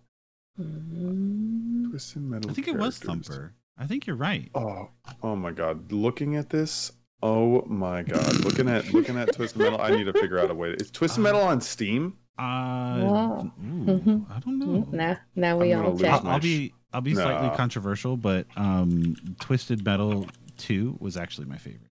[0.59, 1.89] Mm.
[1.89, 2.51] Twisted Metal.
[2.51, 2.97] I think it was.
[2.99, 3.53] Thumper.
[3.79, 4.49] I think you're right.
[4.53, 4.89] Oh,
[5.23, 5.91] oh my God!
[5.91, 6.91] Looking at this,
[7.23, 8.35] oh my God!
[8.43, 10.71] Looking at looking at Twisted Metal, I need to figure out a way.
[10.71, 12.17] Is Twisted Uh, Metal on Steam?
[12.37, 12.41] Uh,
[13.01, 13.51] Wow.
[13.65, 14.87] ooh, I don't know.
[14.91, 16.11] Now, now we I'm all check.
[16.11, 20.27] I'll, my I'll be I'll be slightly controversial, but um, Twisted Metal
[20.57, 21.89] Two was actually my favorite.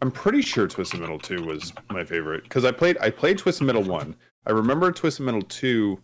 [0.00, 3.66] I'm pretty sure Twisted Metal 2 was my favorite because I played I played Twisted
[3.66, 4.14] Metal 1.
[4.46, 5.98] I remember Twisted Metal 2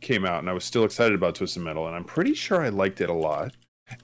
[0.00, 2.70] came out and I was still excited about Twisted Metal and I'm pretty sure I
[2.70, 3.54] liked it a lot.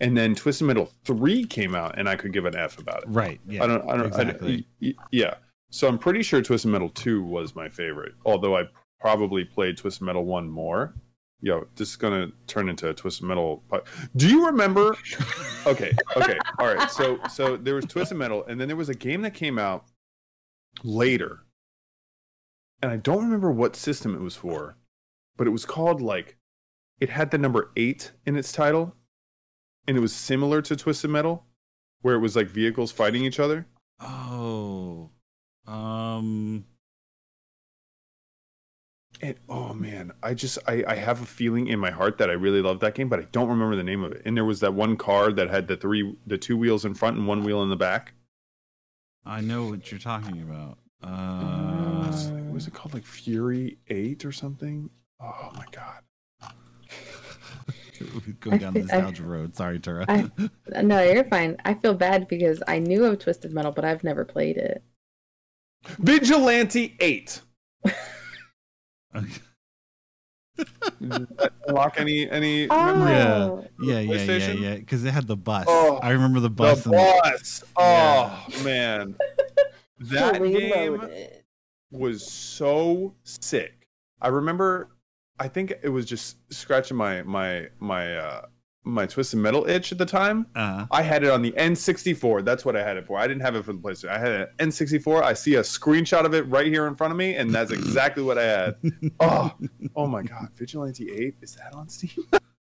[0.01, 3.09] And then Twisted Metal 3 came out and I could give an F about it.
[3.09, 3.41] Right.
[3.47, 3.65] Yeah.
[3.65, 4.67] I don't I don't I exactly.
[4.81, 5.35] y- yeah.
[5.71, 8.15] So I'm pretty sure Twisted Metal 2 was my favorite.
[8.25, 8.65] Although I
[9.01, 10.95] probably played Twisted Metal 1 more.
[11.41, 13.63] Yo, this is gonna turn into a Twisted Metal.
[13.69, 13.85] po-
[14.17, 14.97] Do you remember?
[15.67, 16.91] okay, okay, all right.
[16.91, 19.85] So, so there was Twisted Metal, and then there was a game that came out
[20.83, 21.41] later,
[22.83, 24.77] and I don't remember what system it was for,
[25.37, 26.37] but it was called like,
[27.01, 28.95] it had the number eight in its title,
[29.87, 31.45] and it was similar to Twisted Metal,
[32.03, 33.67] where it was like vehicles fighting each other.
[34.01, 35.11] Oh.
[35.67, 36.65] Um.
[39.23, 42.35] And oh man, I just I, I have a feeling in my heart that I
[42.35, 44.23] really love that game, but I don't remember the name of it.
[44.25, 47.17] And there was that one car that had the three the two wheels in front
[47.17, 48.13] and one wheel in the back.
[49.25, 50.79] I know what you're talking about.
[51.03, 52.09] Uh.
[52.09, 52.95] what was it called?
[52.95, 54.91] Like Fury Eight or something?
[55.21, 56.03] Oh my god.
[58.41, 59.57] Going I down thi- the I- road.
[59.57, 60.05] Sorry, Tura.
[60.09, 60.31] I-
[60.83, 61.57] No, you're fine.
[61.65, 64.83] I feel bad because I knew of Twisted Metal, but I've never played it.
[65.99, 67.41] Vigilante Eight.
[71.01, 73.13] Unlock any any Oh, memory?
[73.13, 74.01] Yeah.
[74.01, 74.75] Yeah, yeah, yeah, yeah.
[74.77, 75.65] Because it had the bus.
[75.69, 76.83] Oh, I remember the bus.
[76.85, 77.65] The and- boss.
[77.77, 79.15] Oh man,
[79.99, 81.43] that Fully game loaded.
[81.91, 83.89] was so sick.
[84.21, 84.89] I remember.
[85.39, 88.47] I think it was just scratching my my my uh
[88.85, 90.47] my twisted metal itch at the time.
[90.55, 92.45] uh, I had it on the N64.
[92.45, 93.19] That's what I had it for.
[93.19, 94.11] I didn't have it for the PlayStation.
[94.11, 95.25] I had an N64.
[95.25, 98.23] I see a screenshot of it right here in front of me, and that's exactly
[98.23, 98.77] what I had.
[99.21, 99.53] Oh,
[99.97, 100.51] oh my God!
[100.55, 102.11] Vigilante Eight is that on Steam?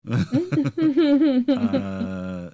[1.50, 2.50] uh,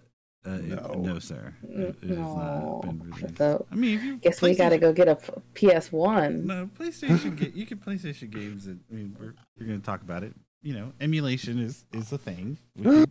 [0.46, 0.76] uh, No.
[0.76, 0.94] no.
[1.14, 1.54] no, sir.
[1.70, 2.82] It, it No.
[2.82, 3.38] not been released.
[3.38, 5.16] So, I mean, if you Guess we gotta go get a
[5.54, 6.46] PS One.
[6.48, 7.36] No, PlayStation.
[7.36, 8.68] ga- you can PlayStation games.
[8.68, 10.34] And, I mean, we're, we're going to talk about it.
[10.62, 12.58] You know, emulation is is a thing.
[12.76, 13.06] We can-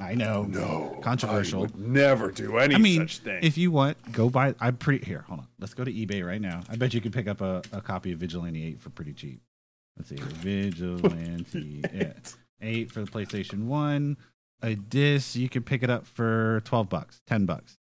[0.00, 0.44] I know.
[0.48, 1.58] No, Controversial.
[1.58, 3.40] I would never do any I mean, such thing.
[3.42, 4.54] If you want, go buy.
[4.58, 5.24] I'm pretty here.
[5.28, 5.48] Hold on.
[5.58, 6.62] Let's go to eBay right now.
[6.70, 9.40] I bet you can pick up a, a copy of Vigilante Eight for pretty cheap.
[9.98, 10.16] Let's see.
[10.16, 10.24] here.
[10.70, 12.12] Vigilante yeah,
[12.62, 14.16] Eight for the PlayStation One.
[14.62, 17.76] A disc you can pick it up for twelve bucks, ten bucks,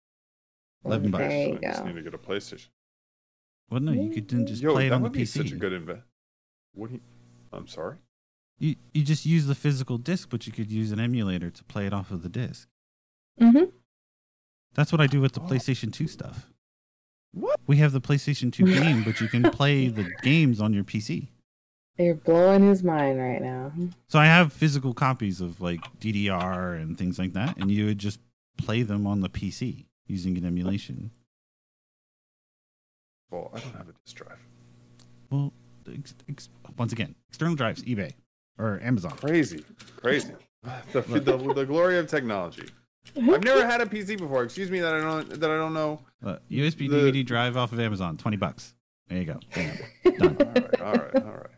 [0.83, 1.23] eleven bucks.
[1.23, 1.87] There you I just go.
[1.87, 2.67] need to get a PlayStation.
[3.69, 5.37] Well, no, you could then just Yo, play it that on the would be PC.
[5.37, 6.03] such a good invest.
[6.73, 6.89] What?
[6.89, 7.01] Do you,
[7.53, 7.95] I'm sorry.
[8.59, 11.85] you you just use the physical disc, but you could use an emulator to play
[11.87, 12.67] it off of the disc.
[13.41, 13.65] Mm-hmm.
[14.73, 15.45] That's what I do with the Oh.
[15.47, 16.47] PlayStation Two stuff.
[17.31, 17.59] What?
[17.67, 21.29] We have the PlayStation Two game, but you can play the games on your PC.
[21.97, 23.71] You're blowing his mind right now.
[24.09, 27.99] So I have physical copies of like DDR and things like that, and you would
[27.99, 28.19] just
[28.57, 31.11] play them on the PC using an emulation.
[33.31, 34.37] Well, I don't have a disk drive.
[35.29, 35.53] Well,
[35.91, 38.13] ex- ex- once again, external drives, eBay
[38.57, 39.11] or Amazon.
[39.11, 39.63] Crazy,
[39.97, 40.33] crazy.
[40.93, 42.67] The, the, the glory of technology.
[43.15, 44.43] I've never had a PC before.
[44.43, 46.01] Excuse me that I don't that I don't know.
[46.25, 48.73] Uh, USB The- DVD drive off of Amazon, twenty bucks.
[49.07, 49.39] There you go.
[49.53, 49.77] Bam.
[50.17, 50.37] Done.
[50.41, 51.54] All right, all right, all right.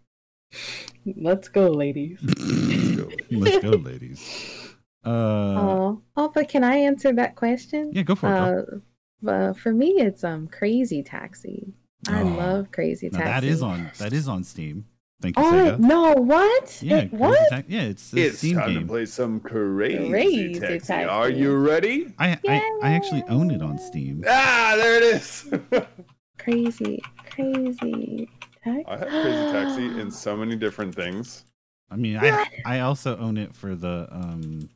[1.06, 2.20] Let's go, ladies.
[2.22, 3.10] Let's go.
[3.32, 4.54] Let's go, ladies.
[5.06, 7.92] Uh, oh, oh, but can I answer that question?
[7.94, 8.82] yeah, go for it.
[9.24, 9.50] girl.
[9.50, 11.72] Uh, for me, it's um Crazy Taxi.
[12.10, 12.26] I Oh.
[12.26, 13.24] love Crazy Taxi.
[13.24, 14.86] that is on that is on Steam.
[15.22, 15.80] Thank you, Oh Sega.
[15.80, 16.12] no!
[16.14, 16.80] What?
[16.84, 17.40] Yeah, It- what?
[17.50, 18.82] Tax- yeah, it's a It's Steam time game.
[18.82, 20.80] to play some crazy, Crazy taxi.
[20.88, 21.06] Taxi.
[21.06, 22.14] Are you ready?
[22.20, 24.26] I, I I actually own it on Steam.
[24.28, 25.50] Ah, there it is.
[26.38, 28.30] Crazy, crazy
[28.68, 28.86] taxi.
[28.88, 31.44] I have Crazy Taxi in so many different things.
[31.90, 34.70] I mean, I I also own it for the um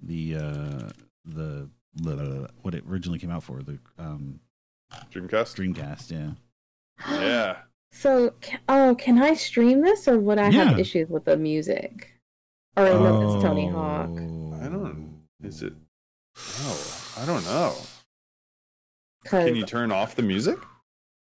[0.00, 0.88] the uh
[1.24, 4.40] the, the what it originally came out for the um
[5.12, 5.56] Dreamcast.
[5.56, 6.10] Dreamcast.
[6.10, 6.30] Yeah.
[7.20, 7.56] Yeah.
[7.96, 8.34] So,
[8.68, 12.12] oh, can I stream this, or would I have issues with the music?
[12.76, 14.10] Or unless it's Tony Hawk.
[14.10, 15.22] I don't.
[15.44, 15.74] Is it?
[16.36, 17.72] Oh, I don't know.
[19.26, 20.58] Can you turn off the music?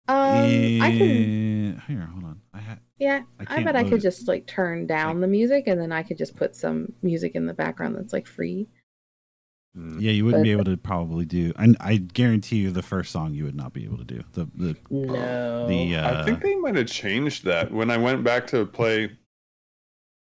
[0.07, 1.40] um, I can.
[1.73, 1.81] Yeah.
[1.87, 2.41] Here, hold on.
[2.53, 2.79] I had.
[2.99, 4.01] Yeah, I I, bet I could it.
[4.01, 7.45] just like turn down the music, and then I could just put some music in
[7.45, 8.67] the background that's like free.
[9.75, 9.99] Hmm.
[9.99, 11.53] Yeah, you wouldn't But- be able to probably do.
[11.57, 14.21] And I guarantee you, the first song you would not be able to do.
[14.33, 15.67] The the No.
[15.67, 15.95] the.
[15.95, 19.17] Uh, I think they might have changed that when I went back to play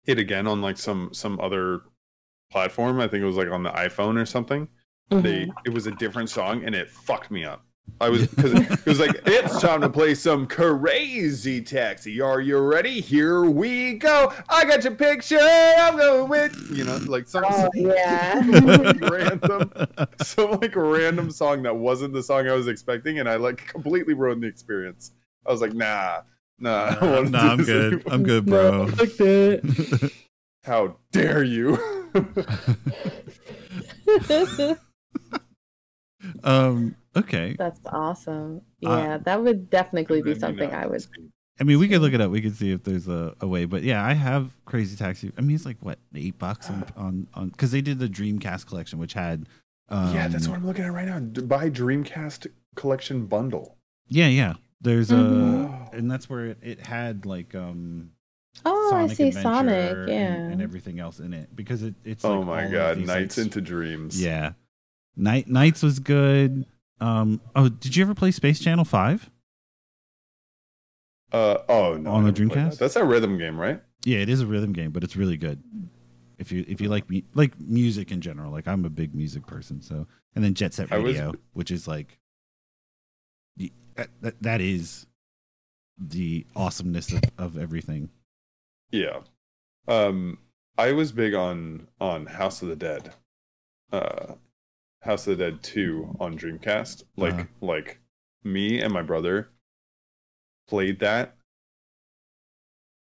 [0.06, 1.82] it again on like some some other
[2.52, 3.00] platform.
[3.00, 4.68] I think it was like on the iPhone or something.
[5.12, 5.22] Mhm.
[5.24, 7.66] They it was a different song and it fucked me up.
[8.02, 12.20] I was because it was like it's time to play some crazy taxi.
[12.22, 13.00] Are you ready?
[13.02, 14.34] Here we go.
[14.50, 15.40] I got your picture.
[15.42, 18.42] I'm going with you know like some, Oh some yeah.
[19.10, 19.72] random
[20.22, 24.14] some like random song that wasn't the song I was expecting, and I like completely
[24.14, 25.12] ruined the experience.
[25.48, 26.22] I was like, nah,
[26.60, 27.94] nah, nah, don't wanna no, do I'm good.
[27.94, 28.14] anymore.
[28.14, 28.86] I'm good, No, bro.
[28.88, 30.12] that.
[30.64, 31.78] How dare you?
[36.44, 36.96] um.
[37.16, 37.56] Okay.
[37.58, 38.62] That's awesome.
[38.86, 41.06] Uh, Yeah, that would definitely be something I would.
[41.60, 42.32] I mean, we could look it up.
[42.32, 43.66] We could see if there's a, a way.
[43.66, 45.32] But yeah, I have Crazy Taxi.
[45.38, 48.68] I mean, it's like what eight bucks on on on because they did the Dreamcast
[48.68, 49.48] collection, which had.
[49.90, 51.20] Um, yeah, that's what I'm looking at right now.
[51.20, 53.76] Buy Dreamcast collection bundle.
[54.08, 54.54] Yeah, yeah.
[54.82, 55.92] There's Mhm.
[55.94, 58.12] a, and that's where it, it had like um.
[58.66, 59.92] Oh, Sonic I see Adventure Sonic.
[59.92, 60.34] and- Yeah.
[60.52, 62.24] and, everything else in it because it, it's.
[62.24, 64.22] oh my god, Nights like, into Dreams.
[64.22, 64.52] Yeah,
[65.20, 66.66] Night Nights was good.
[67.02, 67.42] Um.
[67.56, 69.30] Oh, did you ever play Space Channel Five?
[71.32, 72.12] Uh oh no.
[72.12, 72.72] On the Dreamcast?
[72.72, 72.80] that.
[72.80, 73.82] That's a rhythm game, right?
[74.06, 75.62] Yeah, it is a rhythm game, but it's really good.
[76.38, 79.46] If you if you like me like music in general, like I'm a big music
[79.46, 82.18] person, so and then Jet Set I was- Radio, which is like
[83.96, 85.06] that, that that is
[85.98, 88.10] the awesomeness of, of everything.
[88.92, 89.20] Yeah.
[89.88, 90.38] Um
[90.78, 93.14] I was big on on House of the Dead.
[93.92, 94.36] Uh
[95.02, 97.04] House of the Dead 2 on Dreamcast.
[97.18, 97.44] Like Uh-huh.
[97.62, 98.00] like
[98.44, 99.50] me and my brother
[100.68, 101.36] played that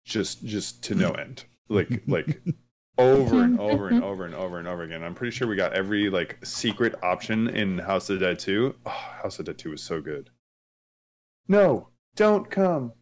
[0.04, 1.44] just just to no end.
[1.68, 2.40] like like
[2.98, 5.02] over and over and over and over and over again.
[5.04, 8.74] I'm pretty sure we got every like secret option in House of the Dead 2.
[8.86, 10.30] Oh, House of the Dead 2 was so good.
[11.46, 12.92] No, don't come.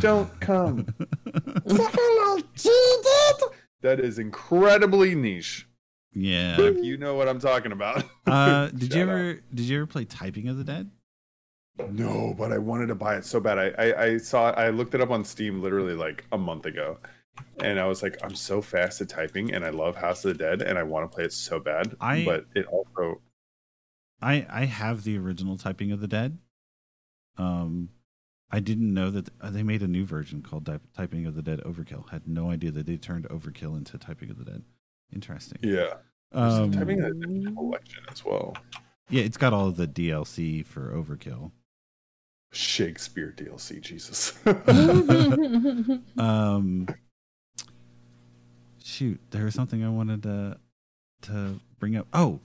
[0.00, 0.86] Don't come.
[3.82, 5.68] That is incredibly niche.
[6.16, 6.58] Yeah.
[6.60, 8.02] If you know what I'm talking about.
[8.26, 10.90] Uh, did you ever did you ever play Typing of the Dead?
[11.90, 13.58] No, but I wanted to buy it so bad.
[13.58, 16.98] I, I I saw I looked it up on Steam literally like a month ago,
[17.62, 20.42] and I was like, I'm so fast at typing, and I love House of the
[20.44, 21.94] Dead, and I want to play it so bad.
[22.00, 23.20] I- but it also
[24.22, 26.38] I I have the original Typing of the Dead.
[27.38, 27.90] Um,
[28.50, 31.42] I didn't know that uh, they made a new version called Ty- Typing of the
[31.42, 32.08] Dead Overkill.
[32.10, 34.62] Had no idea that they turned Overkill into Typing of the Dead.
[35.14, 35.58] Interesting.
[35.62, 35.94] yeah,
[36.32, 38.56] Um, typing of the Dead collection as well.
[39.08, 41.52] yeah, it's got all of the DLC for Overkill.
[42.52, 44.32] Shakespeare DLC, Jesus.
[46.18, 46.86] Um,
[48.82, 50.58] shoot, there was something I wanted to
[51.22, 52.06] to bring up.
[52.12, 52.40] Oh,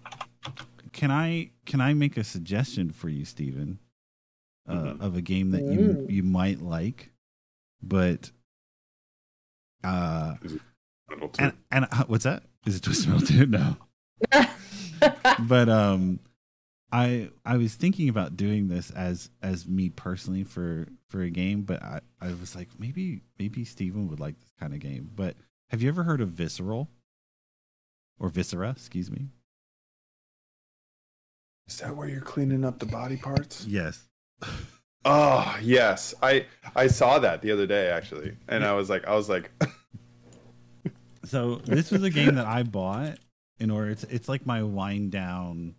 [0.92, 3.80] can I can I make a suggestion for you, Steven,
[4.68, 5.02] uh, Mhm.
[5.02, 7.12] of a game that you you might like,
[7.82, 8.32] but
[9.84, 10.36] uh,
[11.12, 11.44] Little too.
[11.44, 12.44] and and uh, what's that?
[12.66, 13.46] Is it Twisted Metal 2?
[13.48, 13.78] No,
[15.40, 16.20] but um.
[16.94, 21.62] I I was thinking about doing this as as me personally for for a game,
[21.62, 25.10] but I I was like maybe maybe Steven would like this kind of game.
[25.16, 25.38] But
[25.70, 26.90] have you ever heard of Visceral
[28.20, 28.72] or Viscera?
[28.72, 29.30] Excuse me.
[31.70, 33.66] Is that where you're cleaning up the body parts?
[33.70, 34.10] Yes.
[35.06, 39.16] Oh yes, I I saw that the other day actually, and I was like, I
[39.16, 39.50] was like,
[41.24, 43.18] So this was a game that I bought
[43.60, 43.92] in order.
[43.92, 45.76] It's it's like my wind down.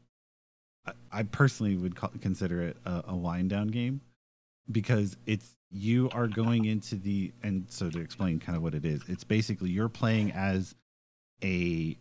[0.86, 4.00] I, I personally would consider it a, a wind down game
[4.70, 8.84] because it's you are going into the and so to explain kind of what it
[8.84, 9.02] is.
[9.08, 10.74] It's basically you're playing as
[11.42, 11.96] a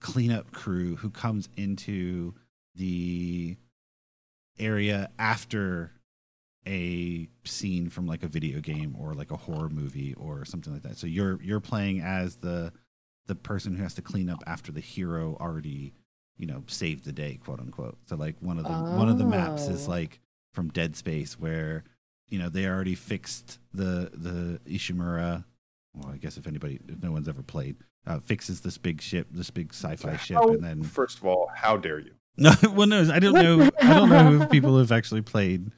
[0.00, 2.34] cleanup crew who comes into
[2.74, 3.56] the
[4.58, 5.92] area after
[6.70, 10.82] a scene from like a video game or like a horror movie or something like
[10.82, 10.96] that.
[10.96, 12.72] So you're you're playing as the
[13.26, 15.92] the person who has to clean up after the hero already,
[16.38, 17.98] you know, saved the day, quote unquote.
[18.06, 19.90] So like one of the one of the maps is Oh.
[19.90, 20.20] like
[20.54, 21.84] from Dead Space where
[22.28, 25.44] you know they already fixed the the Ishimura.
[25.94, 27.76] Well, I guess if anybody, if no one's ever played,
[28.06, 31.50] uh, fixes this big ship, this big sci-fi ship, how- and then first of all,
[31.54, 32.12] how dare you?
[32.36, 33.68] no, well, no, I don't know.
[33.82, 35.72] I don't know if people have actually played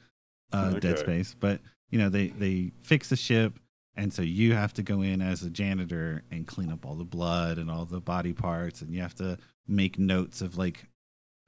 [0.53, 1.59] uh, Dead Space, but
[1.89, 3.59] you know, they they fix the ship,
[3.95, 7.03] and so you have to go in as a janitor and clean up all the
[7.03, 10.85] blood and all the body parts, and you have to make notes of like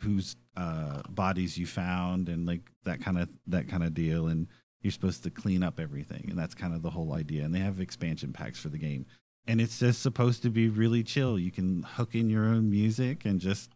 [0.02, 4.48] whose uh, bodies you found and like that kind of that kind of deal, and
[4.82, 7.44] you're supposed to clean up everything, and that's kind of the whole idea.
[7.44, 9.06] And they have expansion packs for the game,
[9.48, 11.40] and it's just supposed to be really chill.
[11.40, 13.72] You can hook in your own music and just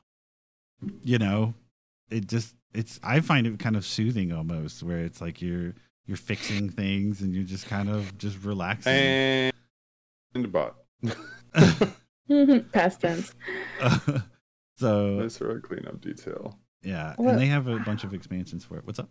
[1.03, 1.53] you know,
[2.09, 5.73] it just it's I find it kind of soothing almost where it's like you're
[6.05, 9.51] you're fixing things and you're just kind of just relaxing.
[10.35, 10.75] And bot.
[12.71, 13.33] Past tense.
[14.77, 16.57] so Nice for cleanup detail.
[16.83, 18.85] yeah, Well- and they have a bunch of expansions for it.
[18.85, 19.09] What's up?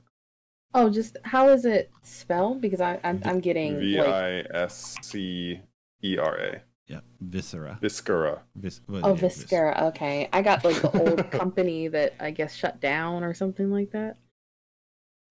[0.74, 2.60] Oh, just how is it spelled?
[2.60, 5.62] Because I, I'm, I'm getting V I S C R A.
[5.62, 5.62] like, I S
[6.02, 6.62] C E R A.
[6.88, 7.78] Yeah, Viscera.
[7.82, 8.42] Viscera.
[8.56, 9.84] Vis- well, oh yeah, Vis- Viscera.
[9.88, 13.90] Okay, I got like the old company that I guess shut down or something like
[13.92, 14.16] that.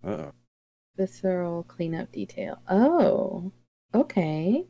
[0.04, 0.32] Uh-oh.
[0.96, 2.60] Visceral cleanup detail.
[2.70, 3.52] Oh,
[3.94, 4.66] okay.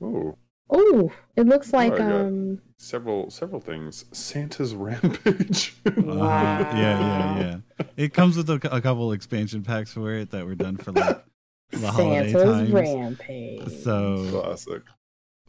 [0.00, 0.36] Oh,
[0.74, 2.60] Oh, it looks like I got- um.
[2.78, 4.06] several several things.
[4.12, 5.74] Santa's rampage.
[5.96, 6.58] Wow.
[6.60, 7.38] Yeah, yeah,
[7.78, 7.86] yeah.
[7.96, 11.22] It comes with a, a couple expansion packs for it that were done for like
[11.70, 12.70] the holiday Santa's times.
[12.72, 13.82] rampage.
[13.82, 14.82] So Classic.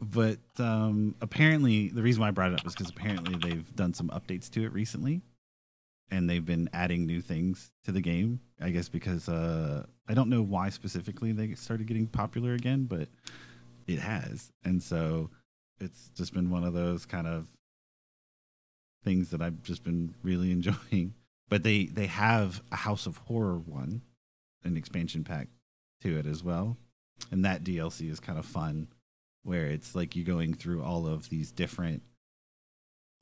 [0.00, 3.94] But um apparently the reason why i brought it up is because apparently they've done
[3.94, 5.22] some updates to it recently.
[6.10, 10.28] And they've been adding new things to the game i guess because uh i don't
[10.28, 13.08] know why specifically they started getting popular again but
[13.86, 14.52] it has.
[14.64, 15.30] And so
[15.80, 17.48] it's just been one of those kind of
[19.04, 21.14] things that i've just been really enjoying.
[21.48, 24.02] But they they have a house of horror one
[24.64, 25.48] an expansion pack
[26.02, 26.76] to it as well.
[27.30, 28.88] And that dlc is kind of fun
[29.44, 32.02] where it's like you're going through all of these different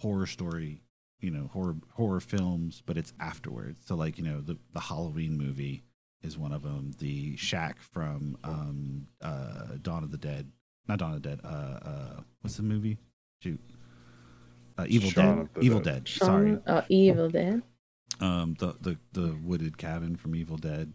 [0.01, 0.81] horror story
[1.21, 5.37] you know horror horror films but it's afterwards so like you know the the halloween
[5.39, 5.83] movie
[6.23, 10.51] is one of them the shack from um uh dawn of the dead
[10.89, 12.99] not dawn of the dead uh uh what's the movie
[13.41, 13.61] shoot
[14.79, 16.05] uh, evil Shaun dead the evil Dead.
[16.05, 17.63] dead sorry Shaun- uh, Evil Dead.
[18.21, 20.93] um the the the wooded cabin from Evil Dead,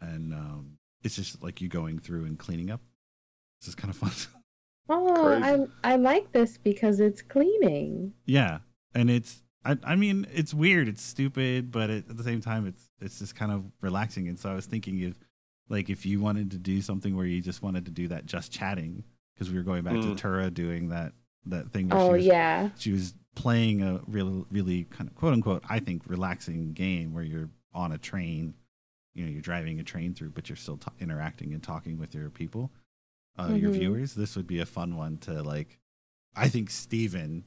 [0.00, 2.80] and um it's just like you going through and cleaning up.
[3.60, 4.10] This is kind of fun.
[4.88, 5.66] Oh, Crazy.
[5.84, 8.14] I I like this because it's cleaning.
[8.26, 8.58] Yeah,
[8.94, 12.66] and it's I, I mean it's weird, it's stupid, but it, at the same time
[12.66, 14.28] it's it's just kind of relaxing.
[14.28, 15.18] And so I was thinking if
[15.68, 18.50] like if you wanted to do something where you just wanted to do that just
[18.52, 19.04] chatting
[19.34, 20.02] because we were going back Mm.
[20.02, 21.12] to Tura doing that
[21.46, 21.88] that thing.
[21.88, 22.70] Where Oh she was, yeah.
[22.78, 27.22] she was playing a really really kind of quote unquote I think relaxing game where
[27.24, 28.54] you're on a train,
[29.14, 32.14] you know, you're driving a train through, but you're still t- interacting and talking with
[32.14, 32.72] your people,
[33.38, 33.78] uh, your Mhm.
[33.78, 34.14] viewers.
[34.14, 35.78] This would be a fun one to like.
[36.36, 37.44] I think Steven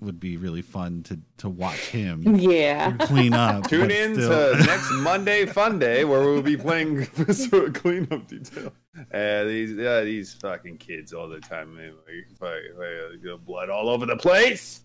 [0.00, 2.92] would be really fun to to watch him Yeah.
[2.98, 3.68] clean up.
[3.68, 8.26] Tune in still- to next Monday Fun Day where we'll be playing sort of cleanup
[8.28, 8.72] detail.
[9.12, 11.92] Uh, these uh, these fucking kids all the time, man.
[12.06, 14.82] Like, fuck, uh, blood all over the place.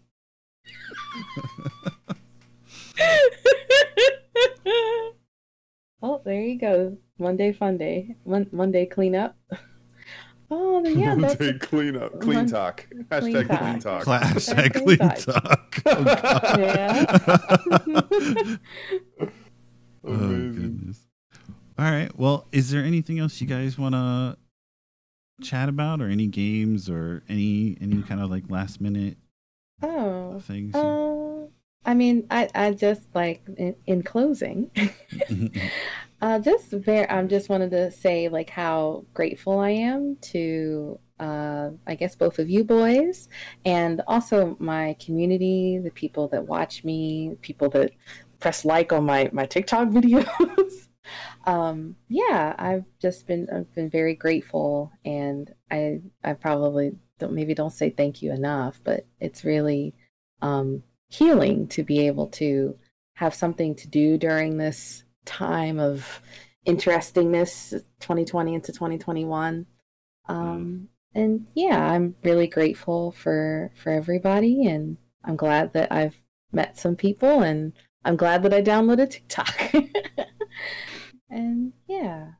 [6.01, 6.97] oh, there you go.
[7.19, 8.15] Monday fun day.
[8.25, 9.35] Mon- Monday cleanup.
[10.53, 12.85] Oh, then yeah, that's Monday cleanup, clean Mon- talk.
[13.09, 13.59] Hashtag talk.
[13.59, 14.03] clean talk.
[14.03, 15.15] Cla- hashtag Clean clean talk.
[15.15, 15.81] talk.
[15.93, 16.19] Oh, God.
[20.03, 20.99] oh goodness.
[21.77, 22.09] All right.
[22.17, 24.35] Well, is there anything else you guys want to
[25.41, 29.15] chat about, or any games, or any any kind of like last minute
[29.81, 30.39] oh.
[30.39, 30.75] things?
[30.75, 31.45] Uh,
[31.85, 34.69] I mean, I, I just like in, in closing,
[36.21, 40.99] uh, just very, I am just wanted to say like how grateful I am to,
[41.19, 43.27] uh, I guess both of you boys,
[43.65, 47.91] and also my community, the people that watch me, people that
[48.39, 50.87] press like on my my TikTok videos.
[51.45, 57.55] um, yeah, I've just been I've been very grateful, and I I probably don't maybe
[57.55, 59.95] don't say thank you enough, but it's really
[60.41, 62.77] um, healing to be able to
[63.15, 66.21] have something to do during this time of
[66.65, 67.71] interestingness
[68.01, 69.65] 2020 into 2021
[70.29, 76.21] um, and yeah i'm really grateful for for everybody and i'm glad that i've
[76.51, 77.73] met some people and
[78.05, 79.73] i'm glad that i downloaded tiktok.
[81.31, 82.31] And yeah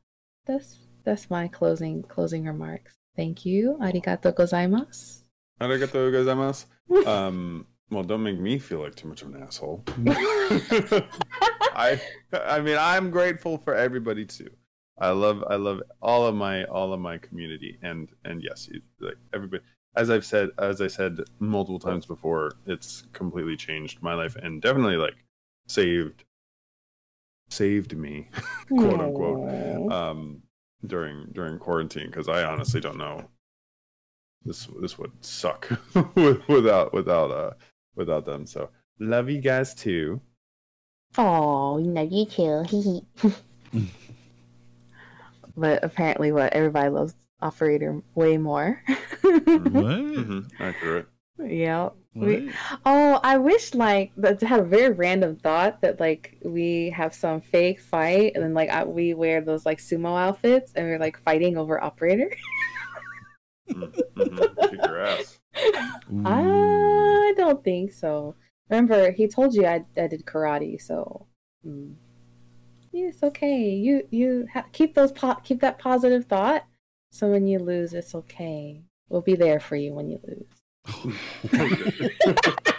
[0.46, 2.94] that's that's my closing closing remarks.
[3.16, 3.78] Thank you.
[3.80, 5.22] Arigato gozaimasu.
[5.60, 6.66] Arigato gozaimasu.
[7.06, 9.84] Um, well, don't make me feel like too much of an asshole.
[11.74, 12.00] I,
[12.32, 14.50] I mean, I'm grateful for everybody too.
[14.98, 18.80] I love, I love all of my, all of my community, and and yes, you,
[19.00, 19.62] like everybody.
[19.94, 24.62] As I've said, as I said multiple times before, it's completely changed my life, and
[24.62, 25.16] definitely like
[25.66, 26.24] saved,
[27.50, 28.28] saved me,
[28.68, 30.42] quote unquote, um,
[30.86, 33.28] during during quarantine because I honestly don't know.
[34.44, 35.68] This this would suck
[36.14, 37.50] with- without without uh
[37.94, 38.46] without them.
[38.46, 40.20] So love you guys too.
[41.18, 42.64] Oh, love you too.
[45.56, 48.82] but apparently, what everybody loves operator way more.
[49.22, 49.42] what?
[49.42, 51.06] hmm Accurate.
[51.38, 51.90] yeah.
[52.14, 52.26] What?
[52.26, 52.52] We,
[52.84, 57.40] oh, I wish like that had a very random thought that like we have some
[57.40, 61.18] fake fight and then like I, we wear those like sumo outfits and we're like
[61.18, 62.30] fighting over operator.
[63.70, 64.68] Mm-hmm.
[64.68, 65.38] Kick your ass.
[66.12, 66.22] Ooh.
[66.26, 67.01] I
[67.34, 68.36] don't think so.
[68.68, 71.26] Remember, he told you I, I did karate, so
[71.66, 71.94] mm.
[72.92, 73.70] yeah, it's okay.
[73.70, 76.64] You you ha- keep those po- keep that positive thought.
[77.10, 78.82] So when you lose, it's okay.
[79.08, 80.46] We'll be there for you when you lose.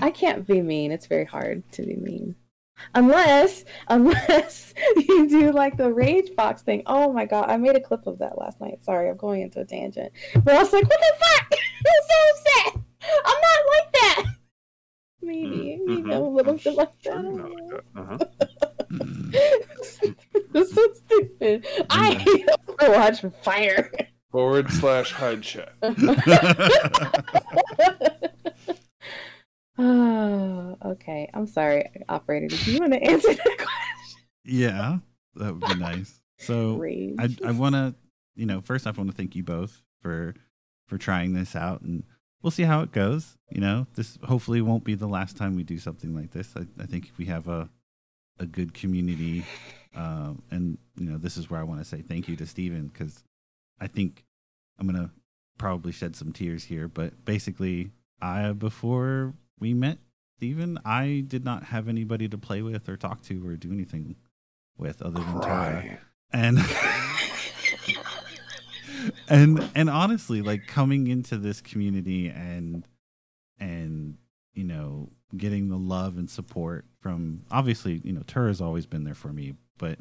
[0.00, 0.92] I can't be mean.
[0.92, 2.36] It's very hard to be mean.
[2.94, 6.82] Unless, unless you do like the rage box thing.
[6.86, 8.82] Oh my god, I made a clip of that last night.
[8.84, 10.12] Sorry, I'm going into a tangent.
[10.44, 11.52] But I was like, what the fuck?
[11.86, 12.82] I'm so upset.
[13.24, 14.24] I'm not like that.
[15.22, 16.06] Maybe, Mm, you mhm.
[16.06, 17.32] know, a little I'm bit like sure that.
[17.34, 17.84] you're like that.
[18.00, 18.18] Uh-huh.
[18.92, 19.32] Mm.
[20.52, 21.66] this is so stupid.
[21.90, 23.90] I hate Overwatch Fire.
[24.30, 25.72] Forward slash hide chat.
[29.78, 31.30] Oh, okay.
[31.34, 32.48] I'm sorry, operator.
[32.48, 34.22] Did you want to answer that question?
[34.44, 34.98] yeah,
[35.36, 36.20] that would be nice.
[36.38, 37.16] So Rage.
[37.18, 37.94] I I want to,
[38.34, 40.34] you know, first off, I want to thank you both for
[40.86, 42.04] for trying this out, and
[42.42, 43.36] we'll see how it goes.
[43.50, 46.52] You know, this hopefully won't be the last time we do something like this.
[46.56, 47.68] I, I think we have a
[48.38, 49.44] a good community,
[49.94, 52.88] um, and you know, this is where I want to say thank you to Steven
[52.88, 53.24] because
[53.80, 54.24] I think
[54.78, 55.10] I'm gonna
[55.58, 57.90] probably shed some tears here, but basically,
[58.20, 59.98] I before we met
[60.36, 64.16] Steven, I did not have anybody to play with or talk to or do anything
[64.76, 65.98] with other than Tura.
[66.32, 66.58] And
[69.28, 72.86] and and honestly like coming into this community and
[73.58, 74.18] and
[74.52, 79.14] you know getting the love and support from obviously you know Tura's always been there
[79.14, 79.98] for me but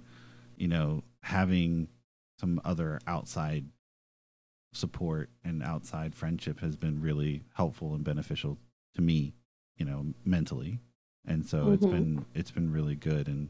[0.58, 1.88] you know having
[2.40, 3.66] some other outside
[4.74, 8.58] support and outside friendship has been really helpful and beneficial
[8.96, 9.34] to me,
[9.78, 10.80] you know, mentally.
[11.28, 11.92] And so it's Mhm.
[11.92, 13.50] been it's been really good and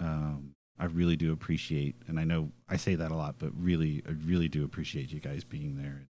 [0.00, 4.02] um I really do appreciate and I know I say that a lot, but really
[4.08, 6.08] I really do appreciate you guys being there.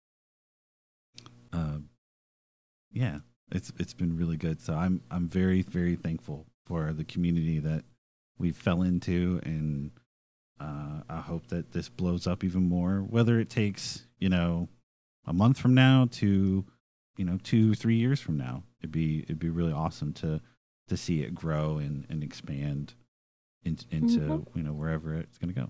[1.54, 1.80] Uh,
[2.92, 3.20] yeah,
[3.52, 4.62] it's it's been really good.
[4.62, 7.84] So I'm I'm very very thankful for the community that
[8.38, 9.92] we fell into and
[10.60, 13.00] uh, I hope that this blows up even more.
[13.02, 14.70] Whether it takes you know
[15.26, 16.66] a month from now to
[17.18, 20.40] you know two three years from now, it'd be it'd be really awesome to
[20.88, 22.94] to see it grow and and expand
[23.64, 24.56] in, into Mhm.
[24.56, 25.70] you know wherever it's gonna go.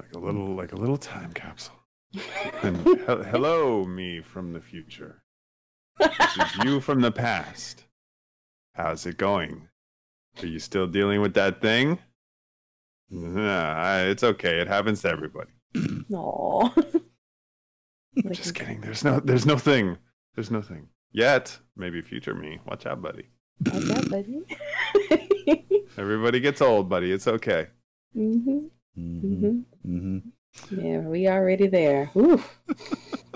[0.00, 1.74] Like a little, like a little time capsule.
[2.62, 5.22] And he- hello, me from the future.
[5.98, 7.84] This is you from the past.
[8.74, 9.68] How's it going?
[10.40, 11.98] Are you still dealing with that thing?
[13.10, 14.60] Nah, I- it's okay.
[14.60, 15.50] It happens to everybody.
[16.14, 16.70] Aw.
[18.32, 18.80] Just kidding.
[18.80, 19.96] There's no, there's no thing.
[20.34, 21.56] There's no thing yet.
[21.76, 22.60] Maybe future me.
[22.66, 23.28] Watch out, buddy.
[23.66, 24.44] Watch out, buddy.
[25.98, 27.12] Everybody gets old, buddy.
[27.12, 27.68] It's okay.
[28.14, 28.38] hmm
[28.94, 30.18] hmm hmm hmm
[30.70, 32.10] Yeah, we already there.
[32.16, 32.58] Oof.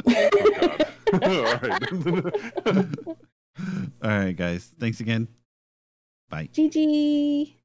[0.07, 0.79] Oh,
[1.23, 2.87] All right.
[4.03, 4.73] All right, guys.
[4.81, 5.29] Thanks again.
[6.31, 6.49] Bye.
[6.53, 7.57] GG.